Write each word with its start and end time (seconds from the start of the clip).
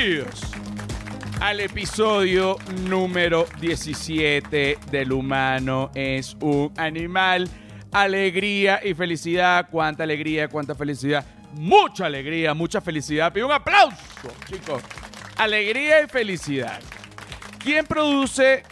bienvenidos 0.00 0.40
al 1.40 1.60
episodio 1.60 2.56
número 2.88 3.46
17 3.60 4.78
del 4.90 5.12
humano 5.12 5.90
es 5.94 6.36
un 6.40 6.72
animal. 6.76 7.48
Alegría 7.92 8.80
y 8.82 8.94
felicidad, 8.94 9.68
cuánta 9.70 10.04
alegría, 10.04 10.48
cuánta 10.48 10.74
felicidad, 10.74 11.24
mucha 11.52 12.06
alegría, 12.06 12.54
mucha 12.54 12.80
felicidad. 12.80 13.32
Pido 13.32 13.46
un 13.46 13.52
aplauso, 13.52 13.96
chicos. 14.46 14.82
Alegría 15.36 16.02
y 16.02 16.06
felicidad. 16.06 16.80
¿Quién 17.58 17.84
produce 17.84 18.62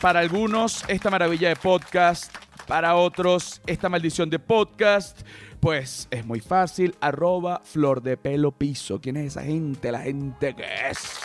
para 0.00 0.20
algunos 0.20 0.84
esta 0.88 1.10
maravilla 1.10 1.48
de 1.48 1.56
podcast? 1.56 2.34
Para 2.66 2.94
otros 2.94 3.60
esta 3.66 3.88
maldición 3.88 4.30
de 4.30 4.38
podcast. 4.38 5.20
Pues 5.62 6.08
es 6.10 6.26
muy 6.26 6.40
fácil. 6.40 6.96
Arroba 7.00 7.60
flor 7.62 8.02
de 8.02 8.16
pelo 8.16 8.50
piso. 8.50 9.00
¿Quién 9.00 9.16
es 9.16 9.28
esa 9.28 9.44
gente? 9.44 9.92
La 9.92 10.00
gente 10.00 10.56
que 10.56 10.64
es. 10.90 11.20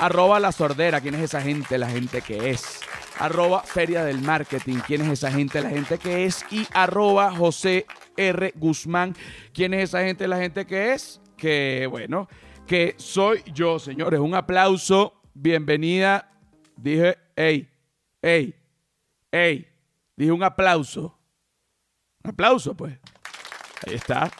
Arroba 0.00 0.40
la 0.40 0.50
sordera. 0.50 1.00
¿Quién 1.00 1.14
es 1.14 1.20
esa 1.20 1.40
gente? 1.40 1.78
La 1.78 1.88
gente 1.88 2.20
que 2.20 2.50
es. 2.50 2.80
Arroba 3.20 3.62
feria 3.62 4.04
del 4.04 4.20
marketing. 4.20 4.78
¿Quién 4.84 5.02
es 5.02 5.10
esa 5.10 5.30
gente? 5.30 5.62
La 5.62 5.70
gente 5.70 5.96
que 5.96 6.24
es. 6.24 6.44
Y 6.50 6.66
arroba 6.72 7.30
José 7.30 7.86
R. 8.16 8.52
Guzmán. 8.56 9.14
¿Quién 9.54 9.72
es 9.74 9.90
esa 9.90 10.02
gente? 10.02 10.26
La 10.26 10.38
gente 10.38 10.66
que 10.66 10.92
es. 10.94 11.20
Que 11.36 11.86
bueno, 11.88 12.28
que 12.66 12.96
soy 12.98 13.44
yo, 13.54 13.78
señores. 13.78 14.18
Un 14.18 14.34
aplauso. 14.34 15.22
Bienvenida. 15.34 16.32
Dije, 16.74 17.16
hey, 17.36 17.68
hey, 18.22 18.56
hey. 19.30 19.68
Dije 20.16 20.32
un 20.32 20.42
aplauso. 20.42 21.16
Un 22.24 22.30
aplauso, 22.30 22.76
pues. 22.76 22.98
Ahí 23.86 23.94
está. 23.94 24.30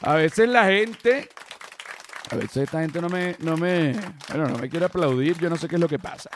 A 0.00 0.14
veces 0.14 0.48
la 0.48 0.66
gente, 0.66 1.28
a 2.30 2.36
veces 2.36 2.64
esta 2.64 2.80
gente 2.80 3.00
no 3.00 3.08
me, 3.08 3.36
no 3.40 3.56
me, 3.56 3.92
bueno, 4.28 4.48
no 4.48 4.58
me 4.58 4.68
quiere 4.68 4.86
aplaudir, 4.86 5.38
yo 5.38 5.48
no 5.48 5.56
sé 5.56 5.68
qué 5.68 5.76
es 5.76 5.80
lo 5.80 5.88
que 5.88 5.98
pasa. 5.98 6.30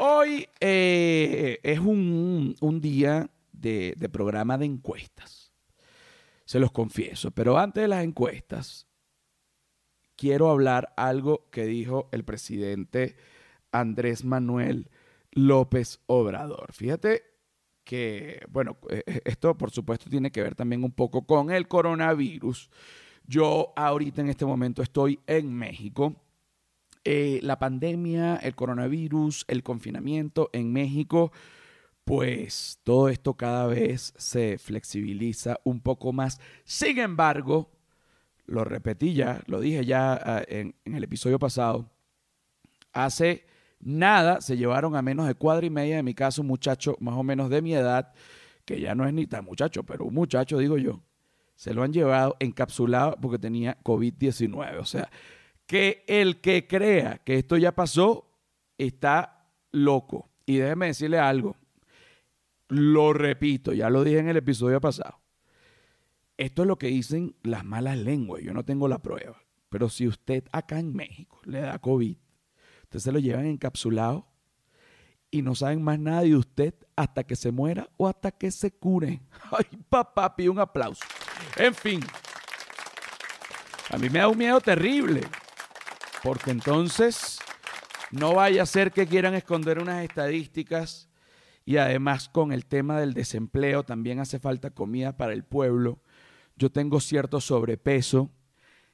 Hoy 0.00 0.48
eh, 0.60 1.60
es 1.62 1.78
un, 1.78 2.56
un 2.60 2.80
día 2.80 3.30
de, 3.52 3.94
de 3.96 4.08
programa 4.08 4.56
de 4.56 4.64
encuestas, 4.64 5.52
se 6.44 6.58
los 6.58 6.72
confieso, 6.72 7.30
pero 7.30 7.58
antes 7.58 7.82
de 7.82 7.88
las 7.88 8.02
encuestas, 8.02 8.86
quiero 10.16 10.50
hablar 10.50 10.92
algo 10.96 11.50
que 11.50 11.64
dijo 11.64 12.08
el 12.12 12.24
presidente 12.24 13.16
Andrés 13.72 14.24
Manuel 14.24 14.90
López 15.32 16.00
Obrador. 16.06 16.72
Fíjate 16.72 17.31
que, 17.84 18.40
bueno, 18.48 18.76
eh, 18.90 19.20
esto 19.24 19.56
por 19.56 19.70
supuesto 19.70 20.08
tiene 20.08 20.30
que 20.30 20.42
ver 20.42 20.54
también 20.54 20.84
un 20.84 20.92
poco 20.92 21.26
con 21.26 21.50
el 21.50 21.68
coronavirus. 21.68 22.70
Yo 23.26 23.72
ahorita 23.76 24.20
en 24.20 24.28
este 24.28 24.44
momento 24.44 24.82
estoy 24.82 25.20
en 25.26 25.52
México. 25.52 26.16
Eh, 27.04 27.40
la 27.42 27.58
pandemia, 27.58 28.36
el 28.36 28.54
coronavirus, 28.54 29.44
el 29.48 29.62
confinamiento 29.62 30.50
en 30.52 30.72
México, 30.72 31.32
pues 32.04 32.78
todo 32.84 33.08
esto 33.08 33.34
cada 33.34 33.66
vez 33.66 34.14
se 34.16 34.58
flexibiliza 34.58 35.58
un 35.64 35.80
poco 35.80 36.12
más. 36.12 36.40
Sin 36.64 36.98
embargo, 36.98 37.70
lo 38.46 38.64
repetí 38.64 39.14
ya, 39.14 39.42
lo 39.46 39.60
dije 39.60 39.84
ya 39.84 40.12
ah, 40.14 40.42
en 40.46 40.74
el 40.84 41.02
episodio 41.02 41.38
pasado, 41.38 41.90
hace 42.92 43.46
nada 43.82 44.40
se 44.40 44.56
llevaron 44.56 44.96
a 44.96 45.02
menos 45.02 45.26
de 45.26 45.34
cuadra 45.34 45.66
y 45.66 45.70
media, 45.70 45.98
en 45.98 46.04
mi 46.04 46.14
caso 46.14 46.42
un 46.42 46.48
muchacho 46.48 46.96
más 47.00 47.14
o 47.16 47.22
menos 47.22 47.50
de 47.50 47.60
mi 47.62 47.74
edad, 47.74 48.12
que 48.64 48.80
ya 48.80 48.94
no 48.94 49.06
es 49.06 49.12
ni 49.12 49.26
tan 49.26 49.44
muchacho, 49.44 49.82
pero 49.82 50.04
un 50.04 50.14
muchacho 50.14 50.58
digo 50.58 50.78
yo, 50.78 51.02
se 51.54 51.74
lo 51.74 51.82
han 51.82 51.92
llevado 51.92 52.36
encapsulado 52.40 53.16
porque 53.20 53.38
tenía 53.38 53.78
COVID-19. 53.82 54.78
O 54.78 54.84
sea, 54.84 55.10
que 55.66 56.04
el 56.06 56.40
que 56.40 56.66
crea 56.66 57.18
que 57.18 57.38
esto 57.38 57.56
ya 57.56 57.72
pasó 57.72 58.28
está 58.78 59.46
loco. 59.70 60.30
Y 60.46 60.56
déjeme 60.56 60.86
decirle 60.86 61.18
algo, 61.18 61.56
lo 62.68 63.12
repito, 63.12 63.72
ya 63.72 63.90
lo 63.90 64.02
dije 64.02 64.18
en 64.18 64.28
el 64.28 64.36
episodio 64.36 64.80
pasado. 64.80 65.18
Esto 66.36 66.62
es 66.62 66.68
lo 66.68 66.78
que 66.78 66.88
dicen 66.88 67.36
las 67.42 67.64
malas 67.64 67.98
lenguas, 67.98 68.42
yo 68.42 68.52
no 68.52 68.64
tengo 68.64 68.88
la 68.88 69.00
prueba. 69.00 69.42
Pero 69.68 69.88
si 69.88 70.08
usted 70.08 70.44
acá 70.52 70.78
en 70.78 70.92
México 70.94 71.40
le 71.44 71.60
da 71.60 71.78
COVID, 71.78 72.16
usted 72.92 73.00
se 73.00 73.12
lo 73.12 73.18
llevan 73.18 73.46
encapsulado 73.46 74.26
y 75.30 75.40
no 75.40 75.54
saben 75.54 75.82
más 75.82 75.98
nada 75.98 76.20
de 76.20 76.36
usted 76.36 76.74
hasta 76.94 77.24
que 77.24 77.36
se 77.36 77.50
muera 77.50 77.88
o 77.96 78.06
hasta 78.06 78.30
que 78.30 78.50
se 78.50 78.70
cure. 78.70 79.22
Ay, 79.50 79.64
papá, 79.88 80.36
pide 80.36 80.50
un 80.50 80.58
aplauso. 80.58 81.02
En 81.56 81.74
fin, 81.74 82.00
a 83.88 83.96
mí 83.96 84.10
me 84.10 84.18
da 84.18 84.28
un 84.28 84.36
miedo 84.36 84.60
terrible, 84.60 85.22
porque 86.22 86.50
entonces 86.50 87.38
no 88.10 88.34
vaya 88.34 88.62
a 88.62 88.66
ser 88.66 88.92
que 88.92 89.06
quieran 89.06 89.32
esconder 89.32 89.78
unas 89.78 90.04
estadísticas 90.04 91.08
y 91.64 91.78
además 91.78 92.28
con 92.28 92.52
el 92.52 92.66
tema 92.66 93.00
del 93.00 93.14
desempleo 93.14 93.84
también 93.84 94.20
hace 94.20 94.38
falta 94.38 94.68
comida 94.68 95.16
para 95.16 95.32
el 95.32 95.44
pueblo. 95.44 96.02
Yo 96.56 96.70
tengo 96.70 97.00
cierto 97.00 97.40
sobrepeso 97.40 98.30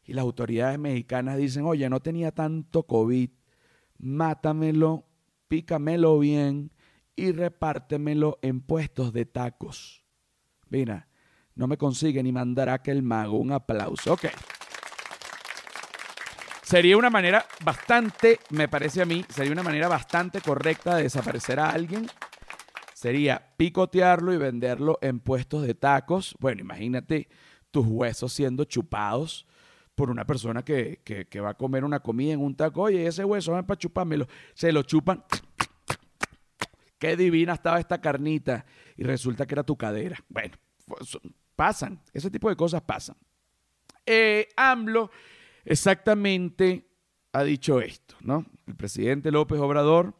y 0.05 0.13
las 0.13 0.23
autoridades 0.23 0.79
mexicanas 0.79 1.37
dicen, 1.37 1.65
oye, 1.65 1.91
no 1.91 1.99
tenía 1.99 2.31
tanto 2.31 2.85
COVID, 2.85 3.31
mátamelo, 3.99 5.07
pícamelo 5.49 6.19
bien 6.19 6.73
y 7.17 7.33
repártemelo 7.33 8.39
en 8.43 8.61
puestos 8.61 9.13
de 9.13 9.27
tacos. 9.27 10.05
Mira, 10.69 11.09
no 11.55 11.67
me 11.67 11.77
consigue 11.77 12.23
ni 12.23 12.31
mandar 12.31 12.69
a 12.69 12.75
aquel 12.75 13.03
mago. 13.03 13.39
Un 13.39 13.53
aplauso. 13.53 14.13
Ok. 14.13 14.27
Sería 16.63 16.97
una 16.99 17.11
manera 17.11 17.47
bastante, 17.65 18.41
me 18.51 18.69
parece 18.69 19.01
a 19.01 19.07
mí, 19.07 19.25
sería 19.31 19.53
una 19.53 19.63
manera 19.63 19.89
bastante 19.89 20.43
correcta 20.43 20.97
de 20.97 21.05
desaparecer 21.05 21.59
a 21.59 21.71
alguien. 21.71 22.07
Sería 22.93 23.55
picotearlo 23.57 24.35
y 24.35 24.37
venderlo 24.37 24.99
en 25.01 25.19
puestos 25.19 25.63
de 25.63 25.75
tacos. 25.75 26.37
Bueno, 26.41 26.61
imagínate 26.61 27.29
tus 27.71 27.87
huesos 27.87 28.33
siendo 28.33 28.65
chupados 28.65 29.47
por 29.99 30.11
una 30.11 30.25
persona 30.25 30.65
que, 30.65 31.01
que, 31.03 31.41
va 31.41 31.51
a 31.51 31.55
comer 31.55 31.83
una 31.85 31.99
comida 31.99 32.33
en 32.33 32.41
un 32.41 32.55
taco. 32.55 32.83
Oye, 32.83 33.05
ese 33.05 33.25
hueso, 33.25 33.53
ven 33.53 33.67
para 33.67 33.77
chupármelo. 33.77 34.29
Se 34.55 34.71
lo 34.71 34.85
chupan. 34.85 35.25
Qué 37.01 37.17
divina 37.17 37.55
estaba 37.55 37.81
esta 37.81 38.01
carnita. 38.01 38.65
Y 38.97 39.03
resulta 39.03 39.45
que 39.45 39.57
era 39.57 39.65
tu 39.65 39.77
cadera. 39.77 40.17
Bueno, 40.29 40.55
pasan. 41.57 42.01
Ese 42.13 42.31
tipo 42.31 42.49
de 42.49 42.55
cosas 42.55 42.81
pasan. 42.83 43.17
Eh, 44.07 44.47
AMLO 44.57 45.11
exactamente 45.65 46.89
ha 47.33 47.43
dicho 47.43 47.81
esto, 47.81 48.15
¿no? 48.21 48.47
El 48.69 48.77
presidente 48.77 49.33
López 49.33 49.59
Obrador 49.59 50.15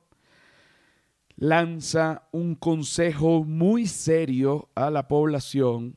lanza 1.37 2.29
un 2.33 2.57
consejo 2.57 3.45
muy 3.45 3.87
serio 3.87 4.71
a 4.75 4.91
la 4.91 5.07
población 5.07 5.97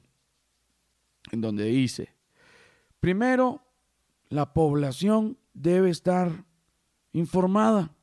en 1.32 1.42
donde 1.42 1.66
dice, 1.66 2.14
primero, 3.00 3.64
la 4.32 4.54
población 4.54 5.38
debe 5.54 5.90
estar 5.90 6.46
informada 7.12 7.94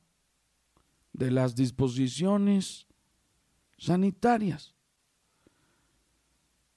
de 1.15 1.31
las 1.31 1.56
disposiciones 1.56 2.87
sanitarias. 3.78 4.75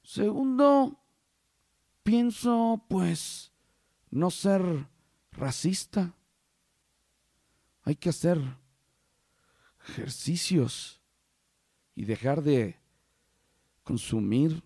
Segundo, 0.04 0.98
pienso 2.02 2.86
pues 2.88 3.52
no 4.10 4.32
ser 4.32 4.88
racista. 5.34 6.16
Hay 7.84 7.98
que 7.98 8.08
hacer 8.08 8.40
ejercicios 9.86 11.02
y 11.94 12.06
dejar 12.06 12.42
de 12.42 12.80
consumir 13.84 14.64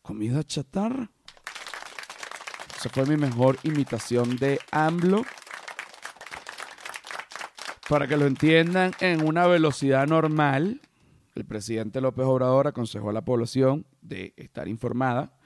comida 0.00 0.42
chatarra. 0.42 1.10
Esa 2.80 2.88
fue 2.88 3.04
mi 3.04 3.18
mejor 3.18 3.58
imitación 3.62 4.38
de 4.38 4.58
AMLO. 4.70 5.22
Para 7.90 8.08
que 8.08 8.16
lo 8.16 8.26
entiendan 8.26 8.92
en 9.00 9.22
una 9.22 9.46
velocidad 9.46 10.06
normal, 10.06 10.80
el 11.34 11.44
presidente 11.44 12.00
López 12.00 12.24
Obrador 12.24 12.68
aconsejó 12.68 13.10
a 13.10 13.12
la 13.12 13.22
población 13.22 13.84
de 14.00 14.32
estar 14.38 14.66
informada 14.66 15.36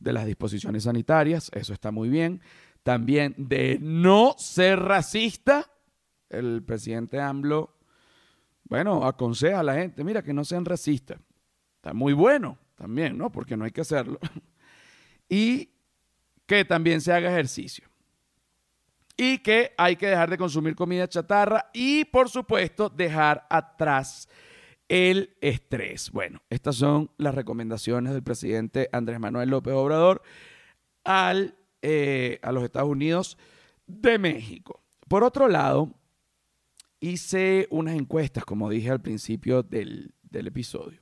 de 0.00 0.12
las 0.12 0.26
disposiciones 0.26 0.82
sanitarias, 0.82 1.50
eso 1.54 1.72
está 1.72 1.90
muy 1.92 2.10
bien. 2.10 2.42
También 2.82 3.36
de 3.38 3.78
no 3.80 4.34
ser 4.36 4.78
racista, 4.78 5.70
el 6.28 6.62
presidente 6.62 7.22
AMLO, 7.22 7.74
bueno, 8.64 9.06
aconseja 9.06 9.60
a 9.60 9.62
la 9.62 9.76
gente, 9.76 10.04
mira, 10.04 10.22
que 10.22 10.34
no 10.34 10.44
sean 10.44 10.66
racistas. 10.66 11.18
Está 11.76 11.94
muy 11.94 12.12
bueno 12.12 12.58
también, 12.76 13.16
¿no? 13.16 13.32
Porque 13.32 13.56
no 13.56 13.64
hay 13.64 13.70
que 13.70 13.80
hacerlo. 13.80 14.18
Y 15.28 15.71
que 16.52 16.66
también 16.66 17.00
se 17.00 17.10
haga 17.10 17.30
ejercicio. 17.30 17.88
Y 19.16 19.38
que 19.38 19.72
hay 19.78 19.96
que 19.96 20.08
dejar 20.08 20.28
de 20.28 20.36
consumir 20.36 20.74
comida 20.74 21.08
chatarra 21.08 21.70
y, 21.72 22.04
por 22.04 22.28
supuesto, 22.28 22.90
dejar 22.90 23.46
atrás 23.48 24.28
el 24.86 25.34
estrés. 25.40 26.10
Bueno, 26.10 26.42
estas 26.50 26.76
son 26.76 27.10
las 27.16 27.34
recomendaciones 27.34 28.12
del 28.12 28.22
presidente 28.22 28.90
Andrés 28.92 29.18
Manuel 29.18 29.48
López 29.48 29.72
Obrador 29.72 30.20
al 31.04 31.56
eh, 31.80 32.38
a 32.42 32.52
los 32.52 32.64
Estados 32.64 32.90
Unidos 32.90 33.38
de 33.86 34.18
México. 34.18 34.82
Por 35.08 35.24
otro 35.24 35.48
lado, 35.48 35.94
hice 37.00 37.66
unas 37.70 37.94
encuestas, 37.96 38.44
como 38.44 38.68
dije 38.68 38.90
al 38.90 39.00
principio 39.00 39.62
del, 39.62 40.12
del 40.22 40.48
episodio. 40.48 41.00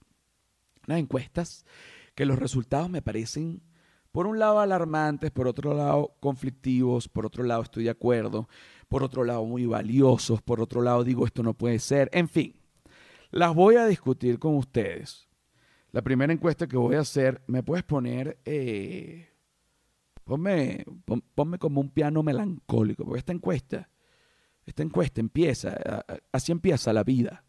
Unas 0.86 1.00
encuestas 1.00 1.66
que 2.14 2.24
los 2.24 2.38
resultados 2.38 2.88
me 2.88 3.02
parecen, 3.02 3.62
por 4.12 4.26
un 4.26 4.38
lado, 4.38 4.60
alarmantes, 4.60 5.30
por 5.30 5.46
otro 5.46 5.74
lado, 5.74 6.16
conflictivos, 6.20 7.08
por 7.08 7.26
otro 7.26 7.44
lado, 7.44 7.62
estoy 7.62 7.84
de 7.84 7.90
acuerdo, 7.90 8.48
por 8.88 9.02
otro 9.02 9.24
lado, 9.24 9.44
muy 9.44 9.66
valiosos, 9.66 10.42
por 10.42 10.60
otro 10.60 10.82
lado, 10.82 11.04
digo, 11.04 11.24
esto 11.24 11.42
no 11.42 11.54
puede 11.54 11.78
ser, 11.78 12.10
en 12.12 12.28
fin, 12.28 12.54
las 13.30 13.54
voy 13.54 13.76
a 13.76 13.86
discutir 13.86 14.38
con 14.38 14.56
ustedes. 14.56 15.28
La 15.92 16.02
primera 16.02 16.32
encuesta 16.32 16.66
que 16.66 16.76
voy 16.76 16.96
a 16.96 17.00
hacer, 17.00 17.42
¿me 17.46 17.62
puedes 17.62 17.84
poner, 17.84 18.38
eh, 18.44 19.28
ponme, 20.24 20.84
como 21.58 21.80
un 21.80 21.90
piano 21.90 22.22
melancólico, 22.22 23.04
porque 23.04 23.18
esta 23.18 23.32
encuesta, 23.32 23.90
esta 24.66 24.82
encuesta 24.82 25.20
empieza, 25.20 26.04
así 26.32 26.52
empieza 26.52 26.92
la 26.92 27.02
vida. 27.02 27.44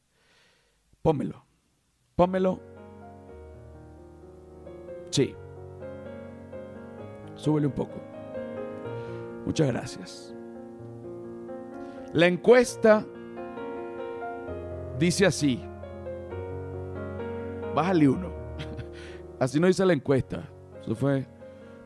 Pónmelo, 1.01 1.45
pónmelo. 2.15 2.59
Sí. 5.11 5.35
Súbele 7.41 7.65
un 7.65 7.73
poco. 7.73 7.99
Muchas 9.47 9.67
gracias. 9.67 10.35
La 12.13 12.27
encuesta 12.27 13.03
dice 14.99 15.25
así. 15.25 15.59
Bájale 17.73 18.07
uno. 18.07 18.29
Así 19.39 19.59
no 19.59 19.65
dice 19.65 19.83
la 19.87 19.93
encuesta. 19.93 20.47
Eso 20.83 20.93
fue 20.95 21.25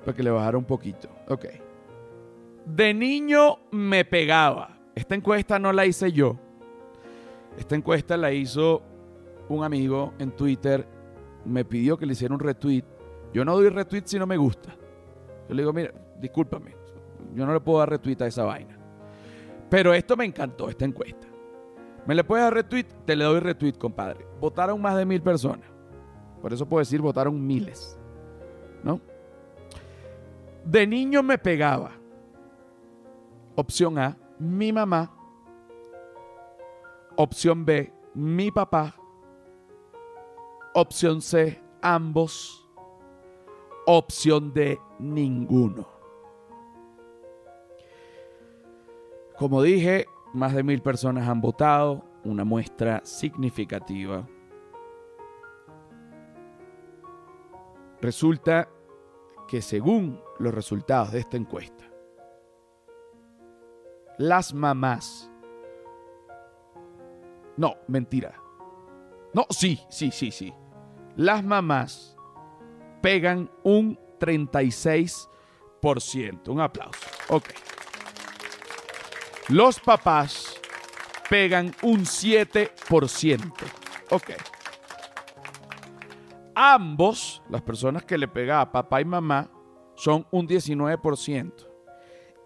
para 0.03 0.13
que 0.13 0.23
le 0.23 0.29
bajara 0.29 0.57
un 0.57 0.65
poquito. 0.65 1.07
Ok. 1.29 1.45
De 2.65 2.93
niño 2.93 3.59
me 3.71 4.03
pegaba. 4.03 4.77
Esta 4.93 5.15
encuesta 5.15 5.57
no 5.57 5.71
la 5.71 5.85
hice 5.85 6.11
yo. 6.11 6.37
Esta 7.57 7.75
encuesta 7.75 8.17
la 8.17 8.33
hizo 8.33 8.81
un 9.47 9.63
amigo 9.63 10.13
en 10.19 10.31
Twitter. 10.31 10.85
Me 11.45 11.63
pidió 11.63 11.97
que 11.97 12.05
le 12.05 12.11
hiciera 12.11 12.33
un 12.33 12.41
retweet. 12.41 12.83
Yo 13.33 13.45
no 13.45 13.55
doy 13.55 13.69
retweet 13.69 14.03
si 14.05 14.19
no 14.19 14.27
me 14.27 14.35
gusta. 14.35 14.75
Yo 15.47 15.55
le 15.55 15.61
digo, 15.61 15.73
mira, 15.73 15.93
discúlpame. 16.19 16.75
Yo 17.33 17.45
no 17.45 17.53
le 17.53 17.59
puedo 17.59 17.79
dar 17.79 17.89
retweet 17.89 18.21
a 18.21 18.27
esa 18.27 18.43
vaina. 18.43 18.77
Pero 19.69 19.93
esto 19.93 20.15
me 20.15 20.25
encantó, 20.25 20.69
esta 20.69 20.85
encuesta. 20.85 21.27
¿Me 22.05 22.15
le 22.15 22.23
puedes 22.23 22.45
dar 22.45 22.53
retweet? 22.53 22.85
Te 23.05 23.15
le 23.15 23.23
doy 23.23 23.39
retweet, 23.39 23.73
compadre. 23.73 24.25
Votaron 24.39 24.81
más 24.81 24.95
de 24.95 25.05
mil 25.05 25.21
personas. 25.21 25.67
Por 26.41 26.53
eso 26.53 26.65
puedo 26.67 26.79
decir, 26.79 27.01
votaron 27.01 27.45
miles. 27.45 27.99
¿No? 28.83 29.01
De 30.63 30.85
niño 30.85 31.23
me 31.23 31.37
pegaba. 31.37 31.91
Opción 33.55 33.97
A, 33.97 34.17
mi 34.37 34.71
mamá. 34.71 35.11
Opción 37.15 37.65
B, 37.65 37.91
mi 38.13 38.51
papá. 38.51 38.95
Opción 40.73 41.21
C, 41.21 41.61
ambos. 41.81 42.67
Opción 43.87 44.53
D, 44.53 44.79
ninguno. 44.99 45.87
Como 49.37 49.61
dije, 49.61 50.05
más 50.33 50.53
de 50.53 50.63
mil 50.63 50.81
personas 50.81 51.27
han 51.27 51.41
votado, 51.41 52.03
una 52.23 52.43
muestra 52.43 53.01
significativa 53.03 54.27
Resulta 58.05 58.69
que 59.47 59.63
según 59.63 60.21
los 60.37 60.53
resultados 60.53 61.11
de 61.11 61.19
esta 61.21 61.37
encuesta, 61.37 61.85
las 64.19 64.53
mamás... 64.53 65.31
No, 67.57 67.73
mentira. 67.87 68.39
No, 69.33 69.47
sí, 69.49 69.79
sí, 69.89 70.11
sí, 70.11 70.29
sí. 70.29 70.53
Las 71.15 71.43
mamás 71.43 72.15
pegan 73.01 73.49
un 73.63 73.97
36%. 74.25 76.49
Un 76.49 76.61
aplauso. 76.61 76.99
Ok. 77.29 77.49
Los 79.49 79.79
papás 79.79 80.59
pegan 81.29 81.75
un 81.81 82.05
7%. 82.05 83.51
Ok 84.11 84.31
ambos, 86.55 87.43
las 87.49 87.61
personas 87.61 88.05
que 88.05 88.17
le 88.17 88.27
pegaba 88.27 88.71
papá 88.71 89.01
y 89.01 89.05
mamá, 89.05 89.51
son 89.95 90.25
un 90.31 90.47
19%. 90.47 91.51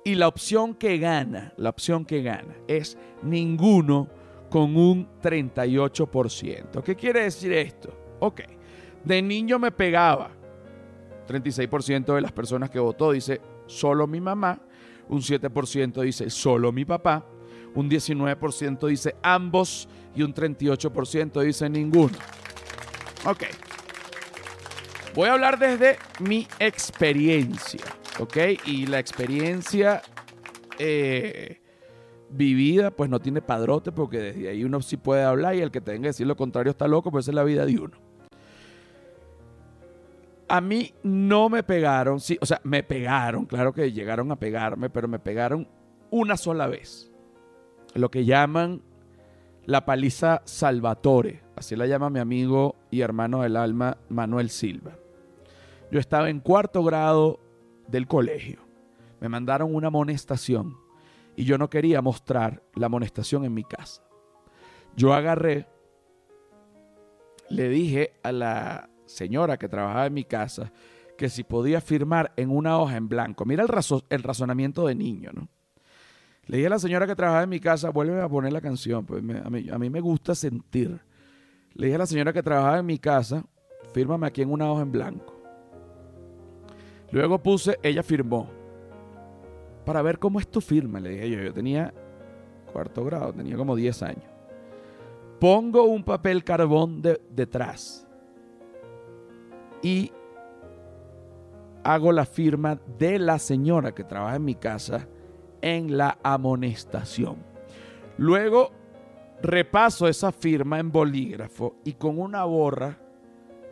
Y 0.03 0.15
la 0.15 0.27
opción 0.27 0.73
que 0.73 0.97
gana, 0.97 1.53
la 1.57 1.69
opción 1.69 2.05
que 2.05 2.21
gana 2.21 2.55
es 2.67 2.97
ninguno 3.21 4.09
con 4.49 4.75
un 4.75 5.07
38%. 5.21 6.81
¿Qué 6.83 6.95
quiere 6.95 7.23
decir 7.23 7.53
esto? 7.53 7.93
Ok, 8.19 8.41
de 9.03 9.21
niño 9.21 9.59
me 9.59 9.71
pegaba. 9.71 10.31
36% 11.29 12.15
de 12.15 12.21
las 12.21 12.31
personas 12.31 12.69
que 12.69 12.79
votó 12.79 13.11
dice 13.11 13.39
solo 13.67 14.07
mi 14.07 14.19
mamá, 14.19 14.59
un 15.07 15.21
7% 15.21 16.01
dice 16.01 16.29
solo 16.29 16.71
mi 16.71 16.85
papá, 16.85 17.25
un 17.75 17.89
19% 17.89 18.87
dice 18.87 19.15
ambos 19.21 19.87
y 20.15 20.23
un 20.23 20.33
38% 20.33 21.41
dice 21.43 21.69
ninguno. 21.69 22.17
Ok. 23.25 23.43
Voy 25.13 25.29
a 25.29 25.33
hablar 25.33 25.59
desde 25.59 25.97
mi 26.19 26.47
experiencia, 26.59 27.83
¿ok? 28.19 28.37
Y 28.65 28.85
la 28.85 28.99
experiencia 28.99 30.01
eh, 30.77 31.61
vivida, 32.29 32.91
pues 32.91 33.09
no 33.09 33.19
tiene 33.19 33.41
padrote, 33.41 33.91
porque 33.91 34.19
desde 34.19 34.49
ahí 34.49 34.63
uno 34.63 34.81
sí 34.81 34.97
puede 34.97 35.23
hablar 35.23 35.55
y 35.55 35.61
el 35.61 35.71
que 35.71 35.81
tenga 35.81 36.01
que 36.01 36.07
decir 36.07 36.27
lo 36.27 36.35
contrario 36.35 36.71
está 36.71 36.87
loco, 36.87 37.11
pues 37.11 37.27
es 37.27 37.33
la 37.33 37.43
vida 37.43 37.65
de 37.65 37.79
uno. 37.79 38.08
A 40.49 40.61
mí 40.61 40.93
no 41.03 41.47
me 41.47 41.63
pegaron, 41.63 42.19
sí, 42.19 42.37
o 42.41 42.45
sea, 42.45 42.59
me 42.63 42.83
pegaron, 42.83 43.45
claro 43.45 43.71
que 43.71 43.91
llegaron 43.91 44.31
a 44.31 44.35
pegarme, 44.35 44.89
pero 44.89 45.07
me 45.07 45.19
pegaron 45.19 45.67
una 46.09 46.37
sola 46.37 46.67
vez. 46.67 47.11
Lo 47.93 48.09
que 48.09 48.25
llaman 48.25 48.81
la 49.65 49.85
paliza 49.85 50.41
Salvatore, 50.45 51.43
así 51.55 51.75
la 51.75 51.85
llama 51.85 52.09
mi 52.09 52.19
amigo 52.19 52.75
y 52.89 53.01
hermano 53.01 53.43
del 53.43 53.55
alma 53.55 53.97
Manuel 54.09 54.49
Silva. 54.49 54.97
Yo 55.91 55.99
estaba 55.99 56.29
en 56.29 56.39
cuarto 56.39 56.83
grado 56.83 57.39
del 57.87 58.07
colegio. 58.07 58.59
Me 59.19 59.29
mandaron 59.29 59.73
una 59.75 59.87
amonestación 59.87 60.75
y 61.35 61.43
yo 61.43 61.57
no 61.57 61.69
quería 61.69 62.01
mostrar 62.01 62.63
la 62.75 62.87
amonestación 62.87 63.45
en 63.45 63.53
mi 63.53 63.63
casa. 63.63 64.03
Yo 64.95 65.13
agarré, 65.13 65.67
le 67.49 67.69
dije 67.69 68.13
a 68.23 68.31
la 68.31 68.88
señora 69.09 69.57
que 69.57 69.67
trabajaba 69.67 70.05
en 70.05 70.13
mi 70.13 70.23
casa 70.23 70.71
que 71.17 71.29
si 71.29 71.43
podía 71.43 71.81
firmar 71.81 72.31
en 72.37 72.49
una 72.49 72.79
hoja 72.79 72.95
en 72.95 73.09
blanco. 73.09 73.43
Mira 73.43 73.63
el, 73.63 74.23
razonamiento 74.23 74.87
de 74.87 74.95
niño, 74.95 75.31
¿no? 75.33 75.49
Le 76.45 76.57
dije 76.57 76.67
a 76.67 76.69
la 76.69 76.79
señora 76.79 77.05
que 77.05 77.15
trabajaba 77.15 77.43
en 77.43 77.49
mi 77.49 77.59
casa, 77.59 77.89
vuelve 77.89 78.21
a 78.21 78.29
poner 78.29 78.53
la 78.53 78.61
canción, 78.61 79.05
pues 79.05 79.21
a, 79.21 79.49
mí, 79.49 79.89
me 79.89 79.99
gusta 79.99 80.33
sentir. 80.33 80.99
Le 81.73 81.87
dije 81.87 81.95
a 81.95 81.99
la 81.99 82.05
señora 82.05 82.31
que 82.31 82.41
trabajaba 82.41 82.79
en 82.79 82.85
mi 82.85 82.97
casa, 82.97 83.43
fírmame 83.93 84.27
aquí 84.27 84.41
en 84.41 84.51
una 84.51 84.71
hoja 84.71 84.81
en 84.81 84.91
blanco. 84.91 85.41
Luego 87.11 87.43
puse, 87.43 87.77
ella 87.83 88.01
firmó. 88.01 88.49
Para 89.85 90.01
ver 90.01 90.19
cómo 90.19 90.39
es 90.39 90.49
tu 90.49 90.61
firma, 90.61 90.99
le 90.99 91.09
dije 91.09 91.29
yo. 91.29 91.41
Yo 91.41 91.53
tenía 91.53 91.93
cuarto 92.71 93.03
grado, 93.03 93.33
tenía 93.33 93.57
como 93.57 93.75
10 93.75 94.03
años. 94.03 94.25
Pongo 95.39 95.83
un 95.83 96.03
papel 96.03 96.43
carbón 96.43 97.01
detrás 97.01 98.08
y 99.81 100.11
hago 101.83 102.11
la 102.11 102.25
firma 102.25 102.79
de 102.97 103.19
la 103.19 103.39
señora 103.39 103.93
que 103.93 104.03
trabaja 104.03 104.35
en 104.35 104.45
mi 104.45 104.55
casa 104.55 105.07
en 105.61 105.97
la 105.97 106.17
amonestación. 106.23 107.37
Luego 108.17 108.71
repaso 109.41 110.07
esa 110.07 110.31
firma 110.31 110.79
en 110.79 110.91
bolígrafo 110.91 111.75
y 111.83 111.93
con 111.93 112.19
una 112.19 112.43
borra 112.43 112.97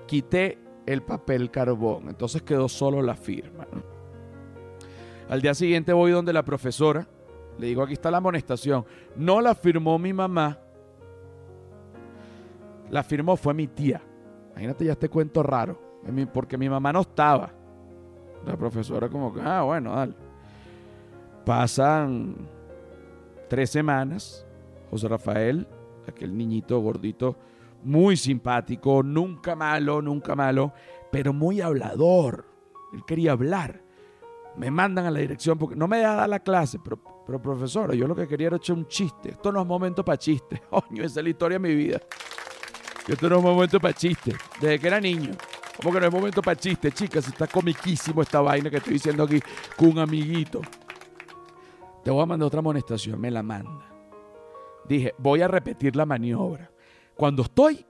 quité 0.05 0.57
el 0.85 1.03
papel 1.03 1.51
carbón. 1.51 2.09
Entonces 2.09 2.41
quedó 2.41 2.69
solo 2.69 3.01
la 3.01 3.15
firma. 3.15 3.67
Al 5.29 5.41
día 5.41 5.53
siguiente 5.53 5.91
voy 5.91 6.11
donde 6.11 6.31
la 6.33 6.43
profesora. 6.43 7.07
Le 7.59 7.67
digo, 7.67 7.81
aquí 7.83 7.93
está 7.93 8.09
la 8.09 8.17
amonestación. 8.17 8.85
No 9.15 9.41
la 9.41 9.53
firmó 9.55 9.99
mi 9.99 10.13
mamá. 10.13 10.59
La 12.89 13.03
firmó 13.03 13.35
fue 13.35 13.53
mi 13.53 13.67
tía. 13.67 14.01
Imagínate 14.51 14.85
ya 14.85 14.93
este 14.93 15.09
cuento 15.09 15.43
raro. 15.43 15.86
Porque 16.33 16.57
mi 16.57 16.69
mamá 16.69 16.93
no 16.93 17.01
estaba. 17.01 17.51
La 18.45 18.55
profesora 18.55 19.09
como 19.09 19.33
que, 19.33 19.41
ah, 19.41 19.63
bueno, 19.63 19.95
dale. 19.95 20.13
Pasan 21.45 22.35
tres 23.49 23.69
semanas. 23.69 24.45
José 24.89 25.07
Rafael, 25.07 25.67
aquel 26.07 26.37
niñito 26.37 26.79
gordito, 26.79 27.35
muy 27.83 28.15
simpático, 28.17 29.03
nunca 29.03 29.55
malo, 29.55 30.01
nunca 30.01 30.35
malo, 30.35 30.73
pero 31.11 31.33
muy 31.33 31.61
hablador. 31.61 32.45
Él 32.93 33.03
quería 33.05 33.33
hablar. 33.33 33.81
Me 34.55 34.71
mandan 34.71 35.05
a 35.05 35.11
la 35.11 35.19
dirección 35.19 35.57
porque 35.57 35.75
no 35.75 35.87
me 35.87 35.97
deja 35.97 36.15
dar 36.15 36.29
la 36.29 36.39
clase, 36.39 36.79
pero, 36.83 37.41
profesora, 37.41 37.93
yo 37.93 38.07
lo 38.07 38.15
que 38.15 38.27
quería 38.27 38.47
era 38.47 38.57
echar 38.57 38.75
un 38.75 38.87
chiste. 38.87 39.31
Esto 39.31 39.51
no 39.51 39.61
es 39.61 39.67
momento 39.67 40.03
para 40.03 40.17
chistes. 40.17 40.61
Coño, 40.69 41.03
esa 41.03 41.19
es 41.19 41.23
la 41.23 41.29
historia 41.29 41.59
de 41.59 41.67
mi 41.67 41.75
vida. 41.75 41.99
Esto 43.07 43.29
no 43.29 43.37
es 43.37 43.43
momento 43.43 43.79
para 43.79 43.93
chistes. 43.93 44.35
Desde 44.59 44.79
que 44.79 44.87
era 44.87 44.99
niño. 44.99 45.31
Como 45.77 45.93
que 45.93 45.99
no 45.99 46.07
es 46.07 46.13
momento 46.13 46.41
para 46.41 46.59
chistes, 46.59 46.93
chicas. 46.93 47.27
Está 47.27 47.47
comiquísimo 47.47 48.21
esta 48.21 48.41
vaina 48.41 48.69
que 48.69 48.77
estoy 48.77 48.93
diciendo 48.93 49.23
aquí 49.23 49.39
con 49.75 49.89
un 49.89 49.99
amiguito. 49.99 50.61
Te 52.03 52.11
voy 52.11 52.23
a 52.23 52.25
mandar 52.25 52.47
otra 52.47 52.59
amonestación. 52.59 53.19
Me 53.19 53.29
la 53.29 53.43
manda. 53.43 53.85
Dije, 54.87 55.13
voy 55.17 55.41
a 55.41 55.47
repetir 55.47 55.95
la 55.95 56.05
maniobra. 56.05 56.71
Cuando 57.15 57.43
estoy 57.43 57.85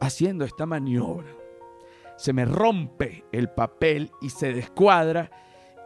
haciendo 0.00 0.44
esta 0.44 0.66
maniobra, 0.66 1.30
se 2.16 2.32
me 2.32 2.44
rompe 2.44 3.24
el 3.32 3.48
papel 3.50 4.10
y 4.20 4.30
se 4.30 4.52
descuadra 4.52 5.30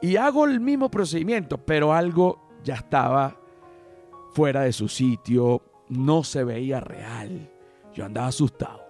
y 0.00 0.16
hago 0.16 0.44
el 0.44 0.60
mismo 0.60 0.90
procedimiento, 0.90 1.58
pero 1.58 1.92
algo 1.92 2.48
ya 2.62 2.74
estaba 2.74 3.40
fuera 4.32 4.62
de 4.62 4.72
su 4.72 4.88
sitio, 4.88 5.62
no 5.88 6.22
se 6.22 6.44
veía 6.44 6.80
real. 6.80 7.50
Yo 7.94 8.04
andaba 8.04 8.28
asustado. 8.28 8.87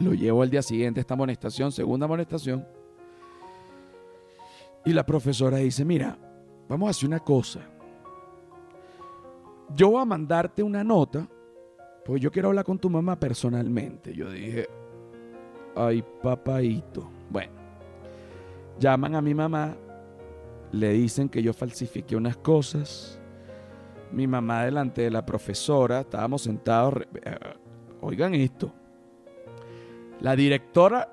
Lo 0.00 0.14
llevo 0.14 0.42
al 0.42 0.48
día 0.48 0.62
siguiente, 0.62 1.00
esta 1.00 1.14
amonestación, 1.14 1.70
segunda 1.70 2.06
amonestación. 2.06 2.66
Y 4.84 4.94
la 4.94 5.04
profesora 5.04 5.58
dice, 5.58 5.84
mira, 5.84 6.16
vamos 6.68 6.86
a 6.86 6.90
hacer 6.90 7.06
una 7.06 7.20
cosa. 7.20 7.60
Yo 9.76 9.90
voy 9.90 10.00
a 10.00 10.06
mandarte 10.06 10.62
una 10.62 10.82
nota, 10.82 11.28
porque 12.04 12.20
yo 12.20 12.30
quiero 12.30 12.48
hablar 12.48 12.64
con 12.64 12.78
tu 12.78 12.88
mamá 12.88 13.20
personalmente. 13.20 14.14
Yo 14.14 14.30
dije, 14.30 14.66
ay, 15.76 16.02
papaito. 16.22 17.10
Bueno, 17.28 17.52
llaman 18.78 19.14
a 19.14 19.20
mi 19.20 19.34
mamá, 19.34 19.76
le 20.72 20.92
dicen 20.94 21.28
que 21.28 21.42
yo 21.42 21.52
falsifiqué 21.52 22.16
unas 22.16 22.38
cosas. 22.38 23.20
Mi 24.12 24.26
mamá 24.26 24.64
delante 24.64 25.02
de 25.02 25.10
la 25.10 25.26
profesora, 25.26 26.00
estábamos 26.00 26.42
sentados, 26.42 26.94
eh, 27.22 27.36
oigan 28.00 28.34
esto, 28.34 28.72
la 30.20 30.36
directora 30.36 31.12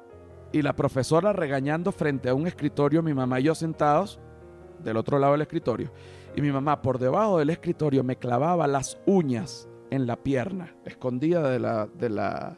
y 0.52 0.62
la 0.62 0.76
profesora 0.76 1.34
regañando 1.34 1.92
frente 1.92 2.30
a 2.30 2.34
un 2.34 2.48
escritorio, 2.48 3.04
mi 3.04 3.14
mamá 3.14 3.40
y 3.40 3.44
yo 3.44 3.56
sentados 3.56 4.20
del 4.80 4.98
otro 4.98 5.20
lado 5.20 5.34
del 5.34 5.42
escritorio, 5.42 5.92
y 6.36 6.42
mi 6.42 6.52
mamá 6.52 6.82
por 6.82 7.00
debajo 7.00 7.40
del 7.40 7.50
escritorio 7.50 8.04
me 8.04 8.18
clavaba 8.18 8.68
las 8.68 9.00
uñas 9.06 9.68
en 9.90 10.06
la 10.06 10.18
pierna, 10.18 10.76
escondida 10.86 11.50
de 11.50 11.60
la, 11.60 11.88
de 11.88 12.10
la, 12.10 12.58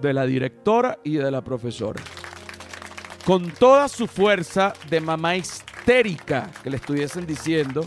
de 0.00 0.12
la 0.12 0.26
directora 0.26 0.98
y 1.04 1.16
de 1.16 1.30
la 1.30 1.42
profesora. 1.42 2.02
Con 3.24 3.50
toda 3.50 3.88
su 3.88 4.06
fuerza 4.06 4.74
de 4.90 5.00
mamá 5.00 5.36
histérica 5.36 6.50
que 6.62 6.70
le 6.70 6.76
estuviesen 6.76 7.26
diciendo 7.26 7.82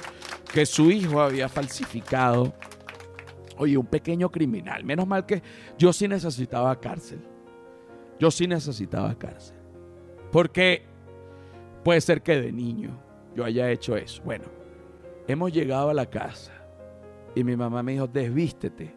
que 0.51 0.65
su 0.65 0.89
hijo 0.89 1.21
había 1.21 1.49
falsificado. 1.49 2.53
Oye, 3.57 3.77
un 3.77 3.85
pequeño 3.85 4.31
criminal. 4.31 4.83
Menos 4.83 5.05
mal 5.07 5.25
que 5.25 5.43
yo 5.77 5.93
sí 5.93 6.07
necesitaba 6.07 6.79
cárcel. 6.79 7.21
Yo 8.19 8.31
sí 8.31 8.47
necesitaba 8.47 9.17
cárcel. 9.17 9.57
Porque 10.31 10.83
puede 11.83 12.01
ser 12.01 12.21
que 12.21 12.39
de 12.41 12.51
niño 12.51 12.99
yo 13.35 13.45
haya 13.45 13.69
hecho 13.71 13.95
eso. 13.95 14.21
Bueno, 14.23 14.45
hemos 15.27 15.51
llegado 15.53 15.89
a 15.89 15.93
la 15.93 16.07
casa 16.07 16.53
y 17.35 17.43
mi 17.43 17.55
mamá 17.55 17.83
me 17.83 17.93
dijo, 17.93 18.07
desvístete. 18.07 18.95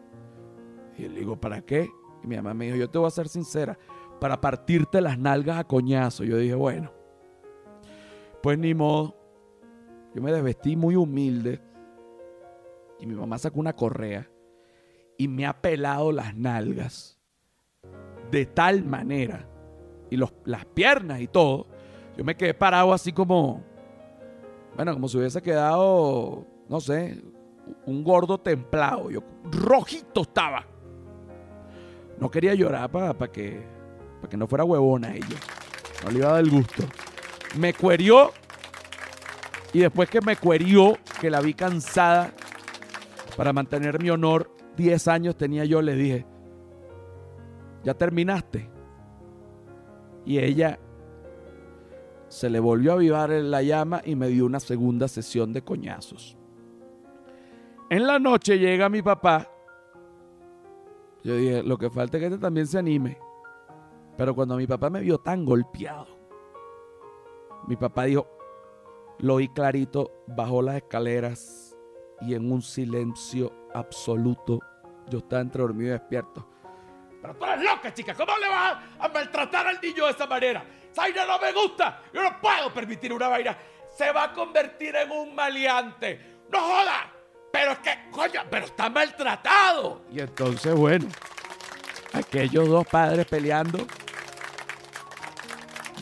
Y 0.97 1.03
le 1.03 1.21
digo, 1.21 1.39
¿para 1.39 1.61
qué? 1.63 1.89
Y 2.23 2.27
mi 2.27 2.37
mamá 2.37 2.55
me 2.55 2.67
dijo, 2.67 2.77
yo 2.77 2.91
te 2.91 2.99
voy 2.99 3.07
a 3.07 3.11
ser 3.11 3.29
sincera, 3.29 3.79
para 4.19 4.41
partirte 4.41 5.01
las 5.01 5.19
nalgas 5.19 5.59
a 5.59 5.65
coñazo. 5.65 6.25
Yo 6.25 6.37
dije, 6.37 6.55
bueno, 6.55 6.93
pues 8.43 8.59
ni 8.59 8.75
modo. 8.75 9.17
Yo 10.15 10.23
me 10.23 10.33
desvestí 10.33 10.75
muy 10.75 10.97
humilde 10.97 11.61
y 12.99 13.07
mi 13.07 13.15
mamá 13.15 13.39
sacó 13.39 13.61
una 13.61 13.75
correa 13.77 14.29
y 15.17 15.29
me 15.29 15.47
ha 15.47 15.63
pelado 15.63 16.11
las 16.11 16.35
nalgas 16.35 17.20
de 18.31 18.47
tal 18.47 18.85
manera 18.85 19.47
y 20.11 20.17
los, 20.17 20.33
las 20.45 20.65
piernas 20.67 21.21
y 21.21 21.29
todo. 21.29 21.67
Yo 22.17 22.25
me 22.25 22.37
quedé 22.37 22.55
parado 22.55 22.93
así 22.93 23.13
como, 23.13 23.63
bueno, 24.77 24.93
como 24.93 25.09
si 25.09 25.19
hubiese 25.19 25.41
quedado, 25.41 26.47
no 26.69 26.81
sé, 26.81 27.23
un 27.87 28.05
gordo 28.05 28.39
templado. 28.39 29.11
Yo 29.11 29.23
rojito 29.51 30.23
estaba. 30.23 30.67
No 32.19 32.31
quería 32.31 32.55
llorar 32.55 32.91
para 32.91 33.15
que, 33.33 33.63
que 34.29 34.37
no 34.37 34.47
fuera 34.47 34.65
huevona 34.65 35.15
ella. 35.15 35.39
No 36.05 36.11
le 36.11 36.19
iba 36.19 36.29
a 36.29 36.33
dar 36.33 36.41
el 36.41 36.51
gusto. 36.51 36.83
Me 37.59 37.73
cuerió 37.73 38.33
y 39.73 39.81
después 39.81 40.11
que 40.11 40.21
me 40.21 40.37
cuerió, 40.37 40.99
que 41.21 41.31
la 41.31 41.41
vi 41.41 41.55
cansada 41.55 42.33
para 43.37 43.53
mantener 43.53 44.03
mi 44.03 44.11
honor, 44.11 44.51
10 44.77 45.09
años 45.09 45.37
tenía 45.37 45.65
yo, 45.65 45.81
le 45.81 45.95
dije, 45.95 46.27
¿ya 47.83 47.95
terminaste? 47.95 48.71
Y 50.25 50.39
ella 50.39 50.79
se 52.29 52.49
le 52.49 52.61
volvió 52.61 52.93
a 52.93 52.95
avivar 52.95 53.31
la 53.31 53.63
llama 53.63 54.03
y 54.05 54.15
me 54.15 54.29
dio 54.29 54.47
una 54.47 54.61
segunda 54.61 55.09
sesión 55.09 55.53
de 55.53 55.63
coñazos. 55.63 56.37
En 57.91 58.07
la 58.07 58.21
noche 58.21 58.59
llega 58.59 58.89
mi 58.89 59.03
papá. 59.03 59.51
Yo 61.25 61.37
dije, 61.37 61.63
lo 61.63 61.77
que 61.77 61.91
falta 61.91 62.17
es 62.17 62.21
que 62.21 62.27
este 62.27 62.39
también 62.39 62.67
se 62.67 62.79
anime. 62.79 63.19
Pero 64.17 64.35
cuando 64.35 64.57
mi 64.57 64.67
papá 64.67 64.91
me 64.91 65.01
vio 65.01 65.19
tan 65.19 65.45
golpeado, 65.45 66.07
mi 67.67 67.77
papá 67.77 68.05
dijo, 68.05 68.27
lo 69.19 69.35
oí 69.35 69.49
clarito, 69.49 70.13
bajó 70.29 70.63
las 70.63 70.77
escaleras 70.77 71.77
y 72.21 72.35
en 72.35 72.53
un 72.53 72.63
silencio 72.63 73.53
absoluto, 73.75 74.61
yo 75.09 75.19
estaba 75.19 75.43
entre 75.43 75.63
dormido 75.63 75.89
y 75.89 75.99
despierto. 75.99 76.47
Pero 77.21 77.35
tú 77.35 77.45
eres 77.45 77.65
loca, 77.65 77.93
chica. 77.93 78.15
¿Cómo 78.15 78.37
le 78.39 78.49
vas 78.49 78.79
a 78.99 79.09
maltratar 79.09 79.67
al 79.67 79.81
niño 79.81 80.07
de 80.07 80.13
esa 80.13 80.27
manera? 80.27 80.65
Zaira 80.95 81.27
no 81.27 81.39
me 81.39 81.53
gusta. 81.53 82.03
Yo 82.13 82.23
no 82.23 82.41
puedo 82.41 82.73
permitir 82.73 83.13
una 83.13 83.29
vaina. 83.29 83.57
Se 83.97 84.11
va 84.13 84.25
a 84.25 84.33
convertir 84.33 84.97
en 84.97 85.11
un 85.11 85.35
maleante. 85.35 86.41
¡No 86.51 86.61
joda! 86.61 87.13
Pero 87.53 87.73
es 87.73 87.79
que, 87.79 88.11
coño, 88.11 88.43
pero 88.51 88.67
está 88.67 88.89
maltratado. 88.89 90.03
Y 90.11 90.21
entonces, 90.21 90.75
bueno, 90.75 91.07
aquellos 92.13 92.69
dos 92.69 92.87
padres 92.87 93.27
peleando. 93.27 93.87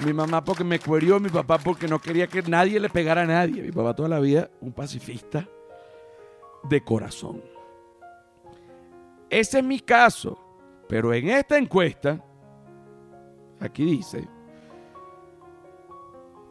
Mi 0.04 0.12
mamá 0.12 0.44
porque 0.44 0.62
me 0.62 0.78
cuerió, 0.78 1.18
mi 1.18 1.28
papá 1.28 1.58
porque 1.58 1.88
no 1.88 1.98
quería 1.98 2.28
que 2.28 2.42
nadie 2.42 2.78
le 2.78 2.88
pegara 2.88 3.22
a 3.22 3.26
nadie. 3.26 3.62
Mi 3.62 3.72
papá 3.72 3.94
toda 3.94 4.08
la 4.08 4.20
vida 4.20 4.48
un 4.60 4.72
pacifista 4.72 5.48
de 6.62 6.84
corazón. 6.84 7.42
Ese 9.30 9.58
es 9.58 9.64
mi 9.64 9.80
caso. 9.80 10.47
Pero 10.88 11.12
en 11.12 11.28
esta 11.28 11.58
encuesta, 11.58 12.24
aquí 13.60 13.84
dice, 13.84 14.26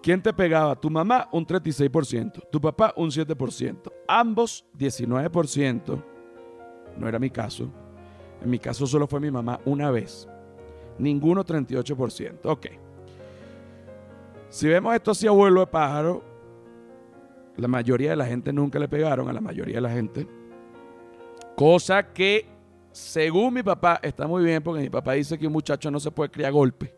¿quién 0.01 0.21
te 0.21 0.31
pegaba? 0.31 0.75
Tu 0.75 0.89
mamá 0.89 1.27
un 1.31 1.45
36%, 1.45 2.47
tu 2.51 2.61
papá 2.61 2.93
un 2.95 3.09
7%, 3.09 3.91
ambos 4.07 4.65
19%. 4.77 6.03
No 6.97 7.07
era 7.07 7.19
mi 7.19 7.29
caso. 7.29 7.69
En 8.41 8.49
mi 8.49 8.59
caso 8.59 8.85
solo 8.85 9.07
fue 9.07 9.19
mi 9.19 9.31
mamá 9.31 9.59
una 9.65 9.89
vez. 9.89 10.27
Ninguno 10.99 11.43
38%. 11.43 12.39
Ok. 12.43 12.67
Si 14.49 14.67
vemos 14.67 14.95
esto 14.95 15.11
así 15.11 15.27
abuelo 15.27 15.61
de 15.61 15.67
pájaro, 15.67 16.23
la 17.57 17.67
mayoría 17.67 18.11
de 18.11 18.15
la 18.15 18.25
gente 18.25 18.53
nunca 18.53 18.79
le 18.79 18.87
pegaron 18.87 19.27
a 19.29 19.33
la 19.33 19.41
mayoría 19.41 19.75
de 19.75 19.81
la 19.81 19.89
gente. 19.89 20.27
Cosa 21.55 22.13
que 22.13 22.56
según 22.97 23.53
mi 23.53 23.61
papá, 23.61 23.99
está 24.01 24.25
muy 24.25 24.43
bien 24.43 24.63
porque 24.63 24.81
mi 24.81 24.89
papá 24.89 25.13
dice 25.13 25.37
que 25.37 25.45
un 25.45 25.53
muchacho 25.53 25.91
no 25.91 25.99
se 25.99 26.09
puede 26.09 26.31
criar 26.31 26.51
golpe, 26.51 26.93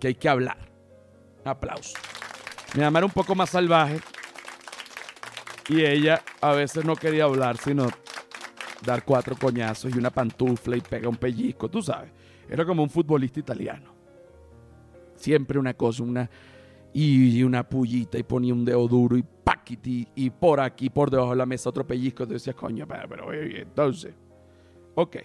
que 0.00 0.08
hay 0.08 0.14
que 0.14 0.28
hablar. 0.28 0.56
aplauso. 1.44 1.96
Mi 2.74 2.80
mamá 2.80 3.00
era 3.00 3.06
un 3.06 3.12
poco 3.12 3.34
más 3.34 3.50
salvaje 3.50 4.00
y 5.68 5.84
ella 5.84 6.22
a 6.40 6.52
veces 6.52 6.84
no 6.84 6.96
quería 6.96 7.24
hablar, 7.24 7.58
sino 7.58 7.86
dar 8.84 9.04
cuatro 9.04 9.36
coñazos 9.36 9.94
y 9.94 9.98
una 9.98 10.10
pantufla 10.10 10.76
y 10.78 10.80
pega 10.80 11.08
un 11.08 11.16
pellizco, 11.16 11.68
tú 11.68 11.82
sabes. 11.82 12.10
Era 12.48 12.64
como 12.64 12.82
un 12.82 12.90
futbolista 12.90 13.38
italiano. 13.38 13.92
Siempre 15.16 15.58
una 15.58 15.74
cosa, 15.74 16.02
una 16.02 16.30
y 16.94 17.42
una 17.42 17.68
pullita 17.68 18.18
y 18.18 18.22
ponía 18.22 18.54
un 18.54 18.64
dedo 18.64 18.88
duro 18.88 19.18
y 19.18 19.22
paquiti 19.22 20.08
y 20.14 20.30
por 20.30 20.60
aquí, 20.60 20.88
por 20.88 21.10
debajo 21.10 21.30
de 21.30 21.36
la 21.36 21.46
mesa 21.46 21.68
otro 21.68 21.86
pellizco. 21.86 22.26
Tú 22.26 22.32
decías, 22.32 22.56
coño, 22.56 22.86
pero 22.88 23.32
entonces 23.32 24.14
Ok. 24.96 25.16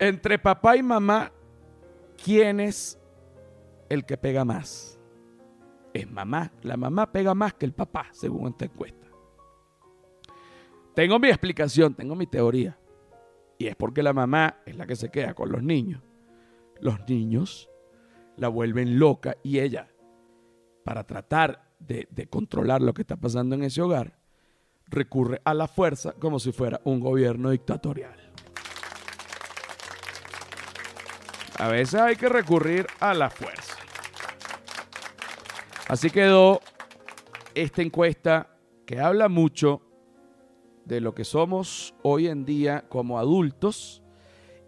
Entre 0.00 0.38
papá 0.38 0.76
y 0.76 0.82
mamá, 0.82 1.32
¿quién 2.22 2.60
es 2.60 3.00
el 3.88 4.04
que 4.04 4.18
pega 4.18 4.44
más? 4.44 4.98
Es 5.94 6.10
mamá. 6.10 6.52
La 6.62 6.76
mamá 6.76 7.10
pega 7.10 7.34
más 7.34 7.54
que 7.54 7.64
el 7.64 7.72
papá, 7.72 8.08
según 8.12 8.48
esta 8.48 8.66
encuesta. 8.66 9.06
Tengo 10.94 11.18
mi 11.20 11.28
explicación, 11.28 11.94
tengo 11.94 12.16
mi 12.16 12.26
teoría. 12.26 12.76
Y 13.56 13.68
es 13.68 13.76
porque 13.76 14.02
la 14.02 14.12
mamá 14.12 14.56
es 14.66 14.76
la 14.76 14.86
que 14.86 14.96
se 14.96 15.10
queda 15.10 15.34
con 15.34 15.50
los 15.50 15.62
niños. 15.62 16.02
Los 16.80 17.08
niños 17.08 17.70
la 18.36 18.48
vuelven 18.48 18.98
loca 18.98 19.36
y 19.44 19.60
ella 19.60 19.88
para 20.84 21.04
tratar 21.04 21.72
de, 21.78 22.08
de 22.10 22.26
controlar 22.26 22.82
lo 22.82 22.94
que 22.94 23.02
está 23.02 23.16
pasando 23.16 23.54
en 23.54 23.62
ese 23.62 23.80
hogar, 23.80 24.17
recurre 24.90 25.40
a 25.44 25.54
la 25.54 25.68
fuerza 25.68 26.12
como 26.12 26.38
si 26.38 26.52
fuera 26.52 26.80
un 26.84 27.00
gobierno 27.00 27.50
dictatorial. 27.50 28.16
A 31.58 31.68
veces 31.68 32.00
hay 32.00 32.16
que 32.16 32.28
recurrir 32.28 32.86
a 33.00 33.14
la 33.14 33.30
fuerza. 33.30 33.74
Así 35.88 36.10
quedó 36.10 36.60
esta 37.54 37.82
encuesta 37.82 38.56
que 38.86 39.00
habla 39.00 39.28
mucho 39.28 39.82
de 40.84 41.00
lo 41.00 41.14
que 41.14 41.24
somos 41.24 41.94
hoy 42.02 42.28
en 42.28 42.44
día 42.44 42.84
como 42.88 43.18
adultos 43.18 44.02